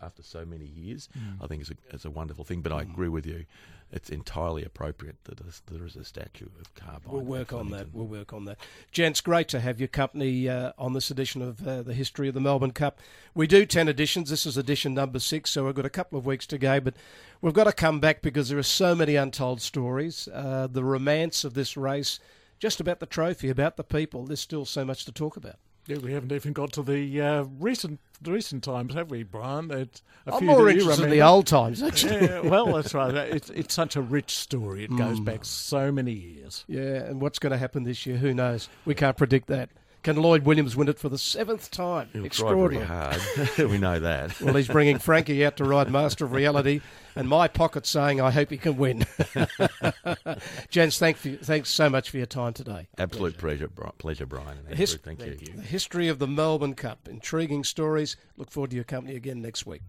after 0.02 0.24
so 0.24 0.46
many 0.46 0.66
years, 0.66 1.10
Mm. 1.20 1.44
I 1.44 1.48
think 1.48 1.62
is 1.64 1.72
a, 1.72 1.96
is 1.96 2.06
a 2.06 2.10
wonderful 2.12 2.46
thing. 2.46 2.62
But 2.62 2.72
I 2.72 2.82
agree 2.82 3.10
with 3.10 3.26
you; 3.26 3.46
it's 3.94 4.10
entirely 4.10 4.64
appropriate 4.66 5.24
that 5.26 5.38
there's- 5.38 5.96
a 5.96 6.04
statue 6.04 6.48
of 6.60 6.74
Carbine. 6.74 7.14
We'll 7.14 7.22
work 7.22 7.54
on 7.54 7.70
that. 7.70 7.94
We'll 7.94 8.08
work 8.08 8.34
on 8.34 8.46
that. 8.46 8.58
Gents, 8.92 9.22
great 9.22 9.48
to 9.50 9.60
have 9.60 9.80
your 9.80 9.88
company 9.88 10.50
uh, 10.50 10.72
on 10.78 10.94
this 10.94 11.12
edition 11.12 11.42
of 11.44 11.66
uh, 11.68 11.84
the 11.84 11.94
history 11.94 12.28
of 12.28 12.34
the 12.34 12.42
Melbourne 12.42 12.72
Cup. 12.72 13.00
We 13.36 13.46
do 13.46 13.66
10 13.66 13.88
editions. 13.88 14.30
This 14.32 14.46
is 14.48 14.58
edition 14.58 14.96
number 14.96 15.20
six, 15.20 15.52
so 15.52 15.66
we've 15.66 15.76
got 15.76 15.86
a 15.86 15.90
couple 15.92 16.18
of 16.18 16.26
weeks 16.26 16.48
to 16.48 16.58
go, 16.58 16.80
but 16.80 16.96
we've 17.42 17.54
got 17.54 17.66
to 17.66 17.74
come 17.74 18.00
back 18.00 18.22
because 18.24 18.50
there 18.50 18.58
are 18.58 18.64
so 18.64 18.96
many 18.96 19.16
untold 19.16 19.62
stories. 19.62 20.28
Uh, 20.28 20.68
the 20.70 20.84
romance 20.84 21.44
of 21.44 21.54
this 21.54 21.78
race, 21.78 22.20
just 22.60 22.80
about 22.82 23.00
the 23.00 23.06
trophy, 23.06 23.50
about 23.50 23.78
the 23.78 23.84
people. 23.84 24.26
There's 24.26 24.40
still 24.40 24.66
so 24.66 24.84
much 24.84 25.06
to 25.06 25.12
talk 25.12 25.38
about. 25.38 25.58
Yeah, 25.86 25.98
we 25.98 26.14
haven't 26.14 26.32
even 26.32 26.54
got 26.54 26.72
to 26.74 26.82
the 26.82 27.22
uh, 27.22 27.44
recent 27.60 28.00
the 28.22 28.32
recent 28.32 28.64
times, 28.64 28.94
have 28.94 29.12
we, 29.12 29.24
Bryan? 29.24 29.70
It's 29.70 30.02
a 30.26 30.34
I'm 30.34 30.40
few 30.40 30.48
more 30.48 30.70
interested 30.70 31.04
in 31.04 31.10
the 31.10 31.22
old 31.22 31.46
times, 31.46 31.84
actually. 31.84 32.22
Yeah, 32.26 32.40
well, 32.40 32.68
that's 32.74 32.94
right. 32.94 33.14
It's 33.14 33.50
it's 33.50 33.74
such 33.74 33.96
a 33.98 34.02
rich 34.02 34.38
story. 34.38 34.86
It 34.86 34.96
goes 34.96 35.20
Mm. 35.20 35.26
back 35.26 35.44
so 35.44 35.92
many 35.92 36.14
years. 36.14 36.64
Yeah, 36.70 37.04
and 37.06 37.20
what's 37.22 37.38
going 37.38 37.52
to 37.52 37.58
happen 37.58 37.84
this 37.84 38.06
year? 38.06 38.16
Who 38.18 38.34
knows? 38.34 38.70
We 38.86 38.96
can't 38.96 39.18
predict 39.18 39.48
that. 39.48 39.70
Can 40.04 40.18
Lloyd 40.18 40.44
Williams 40.44 40.76
win 40.76 40.90
it 40.90 41.00
for 41.00 41.08
the 41.08 41.18
seventh 41.18 41.72
time? 41.72 42.10
He'll 42.12 42.26
Extraordinary. 42.26 42.86
hard. 42.86 43.22
we 43.58 43.78
know 43.78 44.00
that. 44.00 44.34
Well, 44.42 44.56
he's 44.56 44.68
bringing 44.68 45.00
Frankie 45.00 45.46
out 45.46 45.56
to 45.58 45.64
ride 45.64 45.90
Master 45.90 46.26
of 46.26 46.34
Reality, 46.34 46.82
and 47.16 47.30
my 47.30 47.48
pocket 47.48 47.86
saying, 47.86 48.20
"I 48.20 48.30
hope 48.30 48.50
he 48.50 48.58
can 48.58 48.76
win." 48.76 49.06
Gents, 50.70 51.00
thank 51.00 51.24
you, 51.24 51.38
thanks 51.38 51.70
so 51.70 51.90
much 51.90 52.10
for 52.10 52.18
your 52.18 52.26
time 52.26 52.52
today. 52.52 52.88
Absolute 52.98 53.38
pleasure, 53.38 53.70
Bri- 53.70 53.92
pleasure, 53.98 54.26
Bryan 54.26 54.50
and 54.50 54.60
Andrew. 54.60 54.76
His- 54.76 54.96
Thank 54.96 55.24
you. 55.24 55.36
The 55.36 55.62
history 55.62 56.10
of 56.10 56.20
the 56.20 56.28
Melbourne 56.28 56.74
Cup, 56.76 57.08
intriguing 57.08 57.64
stories. 57.64 58.18
Look 58.36 58.52
forward 58.52 58.72
to 58.72 58.76
your 58.76 58.84
company 58.84 59.16
again 59.16 59.42
next 59.42 59.66
week. 59.66 59.84